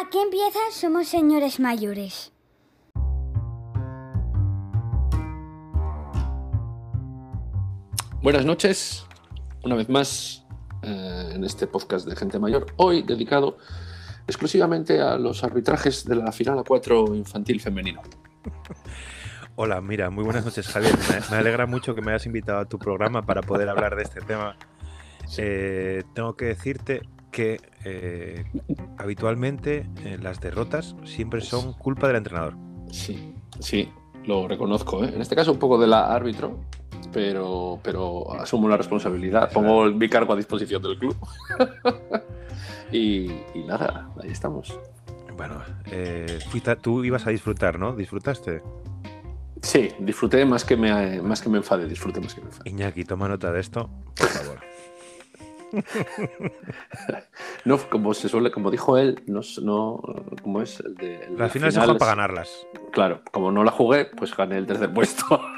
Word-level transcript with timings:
Aquí 0.00 0.18
empieza 0.18 0.60
Somos 0.70 1.08
Señores 1.08 1.58
Mayores. 1.58 2.32
Buenas 8.22 8.44
noches, 8.44 9.04
una 9.64 9.74
vez 9.74 9.88
más 9.88 10.46
eh, 10.82 11.32
en 11.34 11.42
este 11.42 11.66
podcast 11.66 12.06
de 12.06 12.14
Gente 12.14 12.38
Mayor, 12.38 12.66
hoy 12.76 13.02
dedicado 13.02 13.58
exclusivamente 14.28 15.00
a 15.00 15.16
los 15.18 15.42
arbitrajes 15.42 16.04
de 16.04 16.14
la 16.14 16.30
final 16.30 16.60
a 16.60 16.62
4 16.62 17.16
infantil 17.16 17.60
femenino. 17.60 18.00
Hola, 19.56 19.80
mira, 19.80 20.10
muy 20.10 20.22
buenas 20.22 20.44
noches 20.44 20.68
Javier. 20.68 20.96
Me, 20.96 21.20
me 21.28 21.36
alegra 21.38 21.66
mucho 21.66 21.96
que 21.96 22.02
me 22.02 22.12
hayas 22.12 22.26
invitado 22.26 22.60
a 22.60 22.66
tu 22.66 22.78
programa 22.78 23.26
para 23.26 23.42
poder 23.42 23.68
hablar 23.68 23.96
de 23.96 24.04
este 24.04 24.20
tema. 24.20 24.56
Eh, 25.38 26.04
tengo 26.14 26.36
que 26.36 26.44
decirte 26.44 27.02
que 27.38 27.60
eh, 27.84 28.44
habitualmente 28.98 29.86
eh, 30.04 30.18
las 30.20 30.40
derrotas 30.40 30.96
siempre 31.04 31.40
son 31.40 31.72
culpa 31.74 32.08
del 32.08 32.16
entrenador. 32.16 32.54
Sí, 32.90 33.32
sí, 33.60 33.88
lo 34.24 34.48
reconozco. 34.48 35.04
¿eh? 35.04 35.12
En 35.14 35.20
este 35.22 35.36
caso 35.36 35.52
un 35.52 35.58
poco 35.60 35.78
de 35.78 35.86
la 35.86 36.12
árbitro, 36.12 36.58
pero, 37.12 37.78
pero 37.80 38.32
asumo 38.40 38.68
la 38.68 38.76
responsabilidad. 38.76 39.52
Pongo 39.52 39.84
mi 39.86 40.08
cargo 40.08 40.32
a 40.32 40.36
disposición 40.36 40.82
del 40.82 40.98
club. 40.98 41.14
y, 42.90 43.30
y 43.54 43.64
nada, 43.68 44.10
ahí 44.20 44.30
estamos. 44.30 44.76
Bueno, 45.36 45.62
eh, 45.92 46.40
fuiste- 46.50 46.74
tú 46.74 47.04
ibas 47.04 47.24
a 47.28 47.30
disfrutar, 47.30 47.78
¿no? 47.78 47.94
¿Disfrutaste? 47.94 48.62
Sí, 49.62 49.90
disfruté 50.00 50.44
más 50.44 50.64
que 50.64 50.76
me, 50.76 51.22
más 51.22 51.40
que 51.40 51.48
me 51.48 51.58
enfade, 51.58 51.86
disfruté 51.86 52.20
más 52.20 52.34
que 52.34 52.40
me 52.40 52.48
enfade. 52.48 52.68
Iñaki, 52.68 53.04
toma 53.04 53.28
nota 53.28 53.52
de 53.52 53.60
esto, 53.60 53.88
por 54.16 54.26
favor. 54.26 54.58
No, 57.64 57.78
como 57.90 58.14
se 58.14 58.28
suele, 58.28 58.50
como 58.50 58.70
dijo 58.70 58.96
él, 58.96 59.22
no, 59.26 59.40
no 59.62 60.00
¿cómo 60.42 60.62
es? 60.62 60.80
El 60.80 60.94
de, 60.94 61.24
el 61.26 61.36
Las 61.38 61.52
finales 61.52 61.74
se 61.74 61.80
juegan 61.80 61.98
para 61.98 62.12
ganarlas. 62.12 62.66
Claro, 62.92 63.22
como 63.32 63.52
no 63.52 63.62
la 63.64 63.70
jugué, 63.70 64.06
pues 64.06 64.34
gané 64.36 64.56
el 64.58 64.66
tercer 64.66 64.92
puesto. 64.92 65.24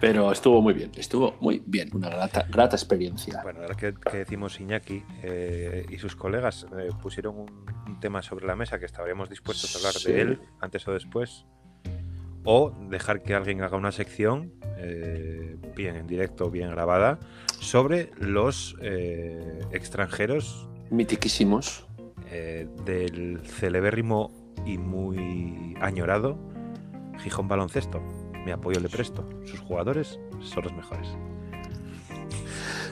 Pero 0.00 0.30
estuvo 0.30 0.62
muy 0.62 0.74
bien, 0.74 0.92
estuvo 0.96 1.36
muy 1.40 1.60
bien, 1.66 1.90
una 1.92 2.08
grata, 2.08 2.46
grata 2.48 2.76
experiencia. 2.76 3.40
Bueno, 3.42 3.62
ahora 3.62 3.74
que, 3.74 3.94
que 3.94 4.18
decimos 4.18 4.60
Iñaki 4.60 5.02
eh, 5.24 5.86
y 5.90 5.98
sus 5.98 6.14
colegas 6.14 6.66
eh, 6.78 6.90
pusieron 7.02 7.36
un, 7.36 7.66
un 7.86 7.98
tema 7.98 8.22
sobre 8.22 8.46
la 8.46 8.54
mesa 8.54 8.78
que 8.78 8.84
estaríamos 8.86 9.28
dispuestos 9.28 9.74
a 9.74 9.78
hablar 9.78 9.94
Sí. 9.94 10.12
de 10.12 10.20
él 10.20 10.40
antes 10.60 10.86
o 10.86 10.92
después. 10.92 11.46
O 12.50 12.72
dejar 12.88 13.22
que 13.22 13.34
alguien 13.34 13.60
haga 13.60 13.76
una 13.76 13.92
sección, 13.92 14.54
eh, 14.78 15.58
bien 15.76 15.96
en 15.96 16.06
directo 16.06 16.50
bien 16.50 16.70
grabada, 16.70 17.18
sobre 17.60 18.10
los 18.16 18.74
eh, 18.80 19.60
extranjeros 19.70 20.66
Mitiquísimos. 20.88 21.86
eh, 22.30 22.66
del 22.86 23.40
celebérrimo 23.44 24.30
y 24.64 24.78
muy 24.78 25.76
añorado 25.82 26.38
Gijón 27.18 27.48
Baloncesto. 27.48 28.00
Mi 28.46 28.50
apoyo 28.50 28.80
le 28.80 28.88
presto. 28.88 29.28
Sus 29.44 29.60
jugadores 29.60 30.18
son 30.40 30.64
los 30.64 30.72
mejores. 30.72 31.06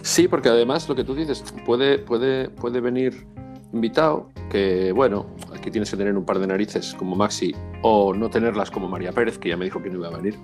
Sí, 0.03 0.29
porque 0.29 0.51
además 0.51 0.87
lo 0.87 0.95
que 0.95 1.03
tú 1.03 1.15
dices, 1.15 1.43
puede, 1.65 1.99
puede, 1.99 2.51
puede 2.51 2.83
venir 2.83 3.27
invitado, 3.73 4.31
que 4.51 4.93
bueno, 4.93 5.35
aquí 5.67 5.73
tienes 5.73 5.91
que 5.91 5.97
tener 5.97 6.17
un 6.17 6.25
par 6.25 6.39
de 6.39 6.47
narices 6.47 6.95
como 6.97 7.17
Maxi, 7.17 7.53
o 7.83 8.15
no 8.15 8.31
tenerlas 8.31 8.71
como 8.71 8.87
María 8.89 9.11
Pérez, 9.11 9.37
que 9.37 9.49
ya 9.49 9.57
me 9.57 9.65
dijo 9.65 9.83
que 9.83 9.91
no 9.91 9.97
iba 9.97 10.07
a 10.07 10.17
venir. 10.17 10.37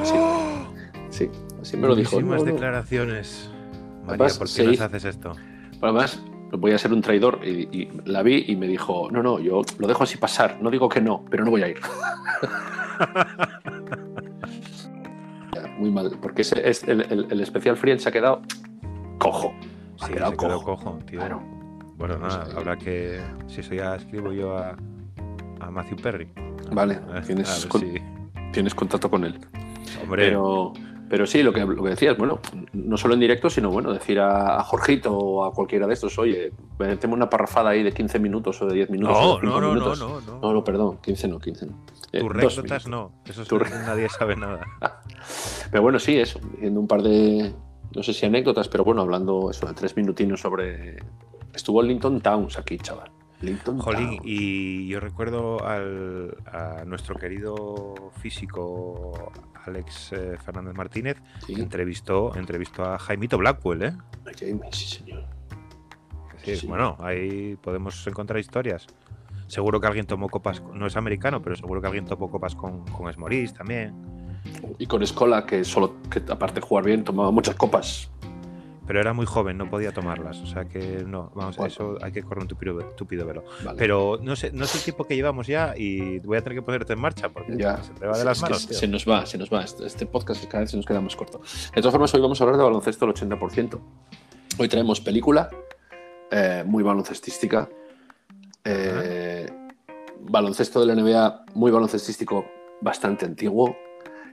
Así, 0.00 0.14
sí, 1.10 1.28
así 1.60 1.76
me 1.76 1.88
lo 1.88 1.96
dijo. 1.96 2.12
Muchísimas 2.12 2.38
No, 2.38 2.44
no. 2.46 2.52
declaraciones. 2.52 3.50
María, 4.02 4.06
Además, 4.10 4.38
¿por 4.38 4.46
qué 4.46 4.52
se 4.52 4.64
nos 4.64 4.74
hizo- 4.74 4.84
haces 4.84 5.04
esto? 5.06 5.32
Además, 5.82 6.22
voy 6.52 6.70
a 6.70 6.78
ser 6.78 6.92
un 6.92 7.00
traidor 7.02 7.40
y, 7.44 7.68
y 7.76 7.88
la 8.04 8.22
vi 8.22 8.44
y 8.46 8.54
me 8.54 8.68
dijo, 8.68 9.08
no, 9.10 9.24
no, 9.24 9.40
yo 9.40 9.62
lo 9.78 9.88
dejo 9.88 10.04
así 10.04 10.18
pasar, 10.18 10.58
no 10.62 10.70
digo 10.70 10.88
que 10.88 11.00
no, 11.00 11.24
pero 11.28 11.44
no 11.44 11.50
voy 11.50 11.62
a 11.64 11.68
ir. 11.68 11.80
Muy 15.78 15.90
mal, 15.90 16.12
porque 16.22 16.42
ese 16.42 16.68
es 16.68 16.84
el, 16.84 17.00
el- 17.10 17.26
el 17.30 17.40
especial 17.40 17.76
Friend 17.76 17.98
se 17.98 18.08
ha 18.08 18.12
quedado 18.12 18.42
cojo. 19.18 19.52
Ha 20.00 20.06
Sí, 20.06 20.12
quedado 20.12 20.30
se 20.30 20.36
quedó 20.36 20.62
cojo. 20.62 20.76
cojo, 20.84 20.98
tío. 21.06 21.18
Claro. 21.18 21.42
Bueno, 22.00 22.18
nada, 22.18 22.48
habrá 22.56 22.76
que. 22.76 23.20
Si 23.46 23.60
eso 23.60 23.74
ya 23.74 23.94
escribo 23.94 24.32
yo 24.32 24.56
a, 24.58 24.74
a 25.60 25.70
Matthew 25.70 25.98
Perry. 25.98 26.28
Vale, 26.72 26.94
Eh, 27.14 27.20
tienes 27.26 27.66
con- 27.66 27.80
si- 27.82 27.94
Tienes 28.52 28.74
contacto 28.74 29.08
con 29.08 29.22
él. 29.24 29.38
Hombre, 30.02 30.24
Pero, 30.26 30.72
pero 31.08 31.24
sí, 31.26 31.42
lo 31.42 31.52
que, 31.52 31.60
lo 31.60 31.82
que 31.84 31.90
decías, 31.90 32.16
bueno, 32.18 32.40
no 32.72 32.96
solo 32.96 33.14
en 33.14 33.20
directo, 33.20 33.48
sino 33.50 33.70
bueno, 33.70 33.92
decir 33.92 34.18
a, 34.18 34.58
a 34.58 34.62
Jorgito 34.64 35.16
o 35.16 35.44
a 35.44 35.52
cualquiera 35.52 35.86
de 35.86 35.92
estos, 35.94 36.18
oye, 36.18 36.52
metemos 36.78 37.16
una 37.16 37.28
parrafada 37.30 37.70
ahí 37.70 37.82
de 37.84 37.92
15 37.92 38.18
minutos 38.18 38.60
o 38.62 38.66
de 38.66 38.74
10 38.74 38.90
minutos. 38.90 39.16
no, 39.20 39.38
no, 39.42 39.60
no, 39.60 39.60
no, 39.60 39.74
minutos. 39.74 40.00
no, 40.00 40.20
no. 40.20 40.40
No, 40.40 40.52
no, 40.52 40.64
perdón, 40.64 40.98
15 41.02 41.28
no, 41.28 41.38
15 41.38 41.66
no. 41.66 41.72
Eh, 42.12 42.20
Tus 42.20 42.34
minutos. 42.58 42.88
no. 42.88 43.12
Eso 43.24 43.42
es- 43.42 43.48
Tu 43.48 43.58
re- 43.58 43.70
nadie 43.70 44.08
sabe 44.08 44.34
nada. 44.34 44.66
Pero 45.70 45.82
bueno, 45.82 45.98
sí, 46.00 46.16
eso, 46.16 46.40
diciendo 46.54 46.80
un 46.80 46.88
par 46.88 47.02
de, 47.02 47.52
no 47.94 48.02
sé 48.02 48.12
si 48.12 48.26
anécdotas, 48.26 48.68
pero 48.68 48.82
bueno, 48.82 49.02
hablando 49.02 49.50
eso 49.50 49.66
de 49.66 49.74
tres 49.74 49.96
minutinos 49.96 50.40
sobre... 50.40 50.96
Estuvo 51.54 51.82
Linton 51.82 52.20
Towns 52.20 52.58
aquí, 52.58 52.78
chaval. 52.78 53.10
Linton 53.40 53.78
Jolín, 53.78 54.16
Towns. 54.16 54.22
y 54.24 54.88
yo 54.88 55.00
recuerdo 55.00 55.66
al, 55.66 56.36
a 56.46 56.84
nuestro 56.84 57.14
querido 57.16 57.94
físico 58.20 59.32
Alex 59.64 60.12
eh, 60.12 60.36
Fernández 60.44 60.74
Martínez, 60.74 61.16
Sí, 61.46 61.54
que 61.54 61.62
entrevistó, 61.62 62.34
entrevistó 62.36 62.84
a 62.84 62.98
Jaimito 62.98 63.38
Blackwell, 63.38 63.82
¿eh? 63.82 63.92
a 64.26 64.72
sí, 64.72 64.86
señor. 64.86 65.24
Sí, 66.44 66.56
Sí. 66.56 66.66
Bueno, 66.66 66.96
ahí 67.00 67.56
podemos 67.56 68.06
encontrar 68.06 68.38
historias. 68.40 68.86
Seguro 69.46 69.80
que 69.80 69.86
alguien 69.86 70.06
tomó 70.06 70.28
copas, 70.28 70.62
no 70.72 70.86
es 70.86 70.96
americano, 70.96 71.42
pero 71.42 71.56
seguro 71.56 71.80
que 71.80 71.86
alguien 71.88 72.04
tomó 72.06 72.30
copas 72.30 72.54
con, 72.54 72.84
con 72.86 73.10
Esmorís 73.10 73.52
también. 73.52 73.94
Y 74.78 74.86
con 74.86 75.02
Escola, 75.02 75.44
que 75.44 75.64
solo, 75.64 75.96
que 76.10 76.22
aparte 76.30 76.60
de 76.60 76.66
jugar 76.66 76.84
bien, 76.84 77.04
tomaba 77.04 77.30
muchas 77.30 77.56
copas. 77.56 78.10
Pero 78.90 79.02
era 79.02 79.12
muy 79.12 79.24
joven, 79.24 79.56
no 79.56 79.70
podía 79.70 79.92
tomarlas. 79.92 80.38
O 80.40 80.46
sea 80.46 80.64
que 80.64 81.04
no, 81.06 81.30
vamos, 81.36 81.56
Bueno. 81.56 81.72
eso 81.72 81.96
hay 82.02 82.10
que 82.10 82.24
correr 82.24 82.42
un 82.42 82.48
tupido, 82.48 82.76
tupido 82.96 83.24
velo. 83.24 83.44
Vale. 83.64 83.78
Pero 83.78 84.18
no 84.20 84.34
sé, 84.34 84.50
no 84.50 84.64
sé 84.66 84.78
el 84.78 84.82
tiempo 84.84 85.04
que 85.04 85.14
llevamos 85.14 85.46
ya 85.46 85.74
y 85.76 86.18
voy 86.18 86.38
a 86.38 86.42
tener 86.42 86.58
que 86.58 86.62
ponerte 86.62 86.94
en 86.94 87.00
marcha 87.00 87.28
porque 87.28 87.56
Ya. 87.56 87.80
se 87.84 87.92
te 87.92 88.04
va 88.04 88.18
de 88.18 88.24
las 88.24 88.42
manos. 88.42 88.62
se 88.62 88.88
nos 88.88 89.08
va, 89.08 89.24
se 89.26 89.38
nos 89.38 89.48
va. 89.48 89.62
Este, 89.62 89.86
este 89.86 90.06
podcast 90.06 90.44
cada 90.46 90.62
vez 90.62 90.72
se 90.72 90.76
nos 90.76 90.86
queda 90.86 91.00
más 91.00 91.14
corto. 91.14 91.40
De 91.72 91.80
todas 91.80 91.92
formas, 91.92 92.12
hoy 92.14 92.20
vamos 92.20 92.40
a 92.40 92.44
hablar 92.44 92.56
de 92.58 92.64
baloncesto 92.64 93.04
al 93.04 93.14
80%. 93.14 93.80
Hoy 94.58 94.68
traemos 94.68 95.00
película, 95.00 95.48
eh, 96.32 96.64
muy 96.66 96.82
baloncestística. 96.82 97.68
eh, 98.64 99.46
baloncesto 100.22 100.84
de 100.84 100.86
la 100.86 101.00
NBA, 101.00 101.44
muy 101.54 101.70
baloncestístico, 101.70 102.44
bastante 102.80 103.24
antiguo. 103.24 103.76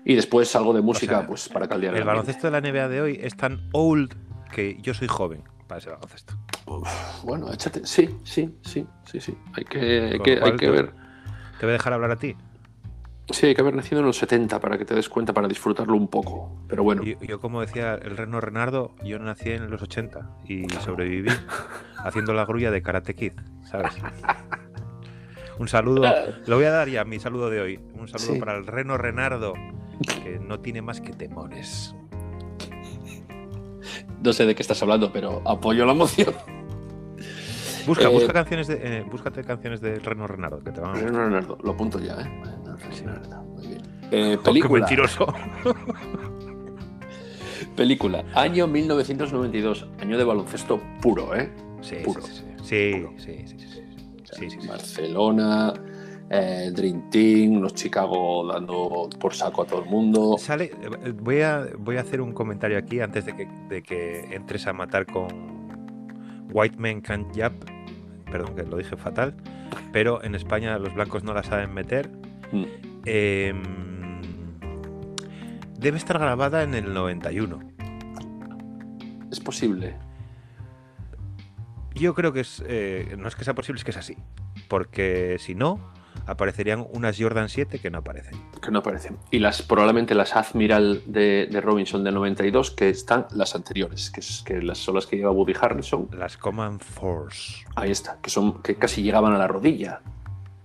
Y 0.04 0.16
después 0.16 0.56
algo 0.56 0.74
de 0.74 0.82
música, 0.82 1.20
sea, 1.20 1.28
pues 1.28 1.48
para 1.50 1.68
caldear 1.68 1.94
El 1.94 2.02
ambiente. 2.02 2.08
baloncesto 2.08 2.48
de 2.50 2.52
la 2.52 2.62
NBA 2.62 2.88
de 2.88 3.02
hoy 3.02 3.20
es 3.22 3.36
tan 3.38 3.70
old 3.74 4.16
que 4.48 4.78
yo 4.82 4.94
soy 4.94 5.08
joven 5.08 5.44
para 5.68 5.80
ese 5.80 5.90
baloncesto. 5.90 6.34
Bueno, 7.24 7.52
échate. 7.52 7.86
Sí, 7.86 8.18
sí, 8.24 8.58
sí, 8.62 8.86
sí, 9.06 9.20
sí. 9.22 9.38
Hay 9.54 9.64
que, 9.66 9.80
hay 10.14 10.20
que, 10.20 10.36
lo 10.36 10.40
cual 10.42 10.52
hay 10.54 10.58
que 10.58 10.66
te- 10.66 10.72
ver. 10.72 10.94
Te 11.60 11.66
voy 11.66 11.70
a 11.70 11.74
dejar 11.74 11.94
hablar 11.94 12.12
a 12.12 12.16
ti. 12.18 12.36
Sí, 13.30 13.48
hay 13.48 13.56
que 13.56 13.62
haber 13.62 13.76
nacido 13.76 14.00
en 14.00 14.06
los 14.08 14.16
70 14.18 14.60
para 14.62 14.78
que 14.78 14.86
te 14.86 14.96
des 14.96 15.10
cuenta, 15.10 15.34
para 15.34 15.48
disfrutarlo 15.50 15.96
un 15.98 16.08
poco. 16.08 16.62
Pero 16.70 16.84
bueno. 16.84 17.04
Yo, 17.04 17.20
yo, 17.22 17.42
como 17.42 17.60
decía 17.62 17.96
el 17.96 18.16
Reno 18.16 18.40
Renardo, 18.40 18.96
yo 19.04 19.20
nací 19.20 19.52
en 19.52 19.70
los 19.70 19.82
80 19.82 20.30
y 20.48 20.70
sobreviví 20.70 21.30
haciendo 21.98 22.34
la 22.34 22.46
grulla 22.46 22.72
de 22.72 22.82
Karate 22.82 23.16
Kid, 23.16 23.34
¿sabes? 23.66 23.94
Un 25.60 25.68
saludo, 25.68 26.04
lo 26.46 26.56
voy 26.56 26.66
a 26.66 26.72
dar 26.72 26.88
ya, 26.88 27.04
mi 27.04 27.20
saludo 27.20 27.50
de 27.50 27.60
hoy. 27.62 27.80
Un 27.96 28.08
saludo 28.08 28.34
Sí. 28.34 28.40
para 28.40 28.56
el 28.56 28.68
Reno 28.68 28.96
Renardo, 28.98 29.54
que 30.24 30.40
no 30.40 30.60
tiene 30.60 30.82
más 30.82 31.02
que 31.02 31.12
temores. 31.14 31.96
No 34.24 34.34
sé 34.34 34.46
de 34.46 34.56
qué 34.56 34.62
estás 34.62 34.82
hablando, 34.82 35.12
pero 35.12 35.42
apoyo 35.46 35.86
la 35.86 35.94
moción. 35.94 36.34
Busca, 37.86 38.06
Eh, 38.06 38.08
busca 38.08 38.34
canciones 38.34 38.68
de, 38.68 38.80
eh, 39.00 39.06
búscate 39.10 39.44
canciones 39.44 39.80
de 39.80 40.00
Reno 40.00 40.28
Renardo, 40.28 40.60
que 40.62 40.72
te 40.72 40.82
van 40.82 40.92
a 40.92 41.00
Reno. 41.00 41.20
Renardo, 41.26 41.58
lo 41.64 41.72
apunto 41.72 42.00
ya, 42.00 42.14
¿eh? 42.20 42.42
Reno 42.44 42.78
Sí. 42.92 43.04
Renardo, 43.06 43.44
muy 43.44 43.68
bien. 43.68 43.82
Eh, 44.12 44.36
Oh, 44.36 44.40
qué 44.44 44.50
película, 44.50 44.80
mentiroso. 44.82 45.34
película, 47.76 48.24
año 48.34 48.68
1992, 48.68 49.88
año 50.00 50.18
de 50.18 50.24
baloncesto 50.24 50.82
puro, 51.02 51.36
¿eh? 51.36 51.52
Sí, 51.82 51.98
Puro. 52.04 52.22
sí, 52.22 52.32
sí, 52.34 52.44
sí. 52.64 52.92
Puro. 52.98 53.14
Sí, 53.18 53.44
sí, 53.48 53.60
sí, 53.60 54.50
sí. 54.62 54.68
Barcelona, 54.68 55.74
el 56.30 56.74
Dream 56.74 57.10
Team, 57.10 57.62
los 57.62 57.74
Chicago 57.74 58.46
dando 58.52 59.10
por 59.20 59.34
saco 59.34 59.62
a 59.62 59.66
todo 59.66 59.84
el 59.84 59.90
mundo. 59.90 60.38
Sale, 60.38 60.66
eh, 60.66 61.12
voy 61.12 61.42
a, 61.42 61.68
voy 61.78 61.98
a 61.98 62.02
hacer 62.02 62.22
un 62.22 62.34
comentario 62.34 62.78
aquí 62.78 63.00
antes 63.00 63.26
de 63.26 63.36
que, 63.36 63.48
de 63.70 63.82
que 63.82 64.36
entres 64.36 64.68
a 64.68 64.74
matar 64.74 65.06
con 65.06 65.28
White 66.52 66.78
Man 66.78 67.02
Can't 67.02 67.28
Jump. 67.36 67.64
Perdón, 68.30 68.56
que 68.56 68.64
lo 68.64 68.78
dije 68.78 68.98
fatal. 68.98 69.36
Pero 69.94 70.24
en 70.24 70.36
España 70.36 70.78
los 70.78 70.94
blancos 70.94 71.24
no 71.24 71.34
la 71.34 71.44
saben 71.44 71.74
meter. 71.74 72.10
Mm. 72.52 72.64
Em, 73.06 73.64
debe 75.80 75.98
estar 75.98 76.20
grabada 76.20 76.64
en 76.64 76.74
el 76.74 76.94
91. 76.94 77.60
Es 79.32 79.40
posible. 79.40 79.96
Yo 81.96 82.14
creo 82.14 82.34
que 82.34 82.42
es, 82.42 82.64
eh, 82.68 83.16
no 83.18 83.28
es 83.28 83.36
que 83.36 83.44
sea 83.44 83.56
posible, 83.56 83.80
es 83.80 83.86
que 83.86 83.92
es 83.92 83.98
así. 83.98 84.18
Porque 84.68 85.38
si 85.40 85.56
no, 85.56 85.80
aparecerían 86.28 86.86
unas 86.94 87.18
Jordan 87.20 87.50
7 87.50 87.80
que 87.80 87.90
no 87.90 88.00
aparecen. 88.00 88.40
Que 88.62 88.70
no 88.70 88.80
aparecen. 88.80 89.18
Y 89.32 89.40
las 89.40 89.62
probablemente 89.62 90.14
las 90.14 90.36
Admiral 90.36 91.02
de, 91.06 91.48
de 91.50 91.62
Robinson 91.62 92.04
del 92.04 92.14
92, 92.16 92.72
que 92.72 92.90
están 92.90 93.26
las 93.32 93.56
anteriores, 93.56 94.12
que, 94.12 94.20
es, 94.20 94.44
que 94.46 94.62
las, 94.62 94.78
son 94.78 94.96
las 94.96 95.08
que 95.08 95.16
lleva 95.18 95.32
Woody 95.32 95.54
Harrelson. 95.60 96.10
Las 96.12 96.38
Command 96.38 96.82
Force. 96.82 97.66
Ahí 97.76 97.92
está, 97.92 98.18
que, 98.22 98.30
son, 98.30 98.62
que 98.62 98.76
casi 98.76 99.02
llegaban 99.02 99.34
a 99.34 99.38
la 99.38 99.48
rodilla. 99.48 100.02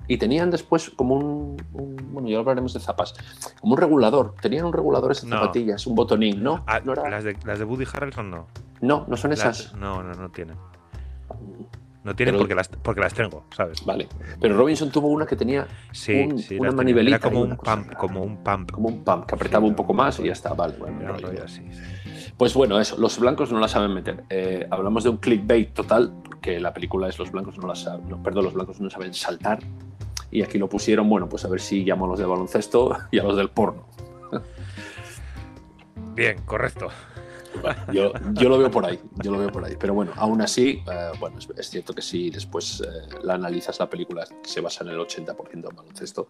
Y 0.08 0.18
tenían 0.18 0.50
después 0.50 0.90
como 0.90 1.14
un, 1.14 1.56
un- 1.72 1.96
Bueno, 2.12 2.28
ya 2.28 2.38
hablaremos 2.38 2.74
de 2.74 2.80
zapas. 2.80 3.14
Como 3.60 3.74
un 3.74 3.78
regulador. 3.80 4.34
Tenían 4.42 4.64
un 4.66 4.72
regulador 4.72 5.12
esas 5.12 5.24
No. 5.24 5.36
zapatillas, 5.40 5.86
un 5.86 5.94
botonín, 5.94 6.42
¿no? 6.42 6.64
Ah, 6.66 6.80
no, 6.84 6.92
era- 6.92 7.08
las, 7.08 7.22
de, 7.24 7.36
las 7.44 7.58
de 7.60 7.64
Woody 7.64 7.86
Harrelson 7.90 8.28
no. 8.30 8.48
no, 8.80 9.04
no 9.08 9.16
son 9.16 9.30
Las- 9.30 9.38
esas. 9.40 9.74
no, 9.74 10.02
no, 10.02 10.12
no 10.14 10.28
tienen. 10.30 10.56
No 12.04 12.16
tienen 12.16 12.34
Pero- 12.34 12.40
porque, 12.42 12.54
las, 12.56 12.68
porque 12.68 13.00
las 13.00 13.14
tengo, 13.14 13.44
¿sabes? 13.56 13.84
Vale. 13.84 14.08
Pero 14.40 14.56
Robinson 14.56 14.90
tuvo 14.90 15.08
una 15.08 15.24
que 15.24 15.36
tenía 15.36 15.68
Sí, 15.92 16.12
Un- 16.28 16.38
sí. 16.38 16.54
una 16.56 16.70
tenía. 16.70 16.76
manivelita 16.76 17.16
Era 17.16 17.22
como 17.30 17.42
un 17.42 17.56
pump, 17.56 17.92
como 17.94 18.22
un 18.22 18.36
pump. 18.42 18.70
como 18.72 18.88
un 18.88 19.04
pump 19.04 19.26
que 19.26 19.34
apretaba 19.36 19.64
un 19.66 19.74
poco 19.76 19.94
más 19.94 20.18
y 20.18 20.24
ya 20.24 20.32
está. 20.32 20.52
Vale, 20.54 20.74
bueno, 20.78 21.12
rollo 21.12 21.44
así, 21.44 21.62
sí. 21.70 22.32
Pues 22.36 22.54
bueno, 22.54 22.80
eso, 22.80 22.96
los 22.98 23.18
blancos 23.20 23.52
no 23.52 23.60
la 23.60 23.68
saben 23.68 23.94
meter. 23.94 24.24
Eh, 24.30 24.66
hablamos 24.70 25.04
de 25.04 25.10
un 25.10 25.18
clickbait 25.18 25.72
total, 25.72 26.12
porque 26.24 26.58
la 26.58 26.72
película 26.74 27.08
es 27.08 27.16
los 27.18 27.30
blancos 27.30 27.56
no 27.58 27.68
la 27.68 27.76
saben, 27.76 28.08
no, 28.08 28.20
perdón, 28.20 28.44
los 28.46 28.54
blancos 28.54 28.80
no 28.80 28.90
saben 28.90 29.14
saltar. 29.14 29.60
Y 30.32 30.42
aquí 30.42 30.58
lo 30.58 30.68
pusieron, 30.68 31.08
bueno, 31.08 31.28
pues 31.28 31.44
a 31.44 31.48
ver 31.48 31.60
si 31.60 31.84
llamo 31.84 32.06
a 32.06 32.08
los 32.08 32.18
de 32.18 32.24
baloncesto 32.26 32.96
y 33.12 33.18
a 33.20 33.22
los 33.22 33.36
del 33.36 33.50
porno. 33.50 33.86
Bien, 36.14 36.38
correcto. 36.44 36.88
Yo, 37.92 38.12
yo 38.32 38.48
lo 38.48 38.58
veo 38.58 38.70
por 38.70 38.84
ahí, 38.86 38.98
yo 39.22 39.30
lo 39.30 39.38
veo 39.38 39.50
por 39.52 39.64
ahí. 39.64 39.76
Pero 39.78 39.94
bueno, 39.94 40.12
aún 40.16 40.40
así, 40.40 40.82
eh, 40.90 41.10
bueno, 41.20 41.38
es, 41.38 41.48
es 41.56 41.68
cierto 41.70 41.92
que 41.94 42.02
si 42.02 42.30
después 42.30 42.80
eh, 42.80 43.16
la 43.22 43.34
analizas, 43.34 43.78
la 43.78 43.88
película 43.90 44.24
que 44.24 44.48
se 44.48 44.60
basa 44.60 44.84
en 44.84 44.90
el 44.90 44.98
80% 44.98 45.36
en 45.52 45.62
baloncesto, 45.62 46.26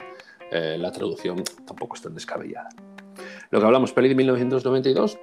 eh, 0.50 0.76
la 0.78 0.90
traducción 0.92 1.42
tampoco 1.66 1.94
es 1.96 2.02
tan 2.02 2.14
descabellada. 2.14 2.68
Lo 3.50 3.60
que 3.60 3.66
hablamos, 3.66 3.92
peli 3.92 4.08
de 4.08 4.14
1992, 4.16 5.18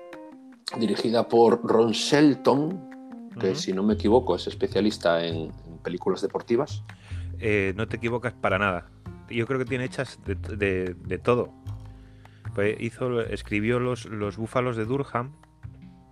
dirigida 0.79 1.27
por 1.27 1.61
Ron 1.63 1.91
Shelton, 1.91 3.29
que 3.39 3.55
si 3.55 3.73
no 3.73 3.83
me 3.83 3.93
equivoco 3.95 4.35
es 4.35 4.47
especialista 4.47 5.23
en, 5.25 5.51
en 5.67 5.77
películas 5.83 6.21
deportivas. 6.21 6.83
No 7.75 7.87
te 7.87 7.95
equivocas 7.97 8.33
para 8.33 8.57
nada. 8.59 8.87
Yo 9.29 9.45
creo 9.47 9.59
que 9.59 9.65
tiene 9.65 9.85
hechas 9.85 10.19
de, 10.25 10.35
de- 10.35 10.93
de 10.95 11.17
todo. 11.17 11.49
Pues 12.55 12.75
hizo, 12.81 13.21
escribió 13.21 13.79
los, 13.79 14.05
los 14.05 14.37
Búfalos 14.37 14.75
de 14.75 14.85
Durham, 14.85 15.31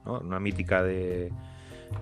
¿no? 0.08 0.20
una 0.20 0.40
mítica 0.40 0.84
de, 0.84 1.32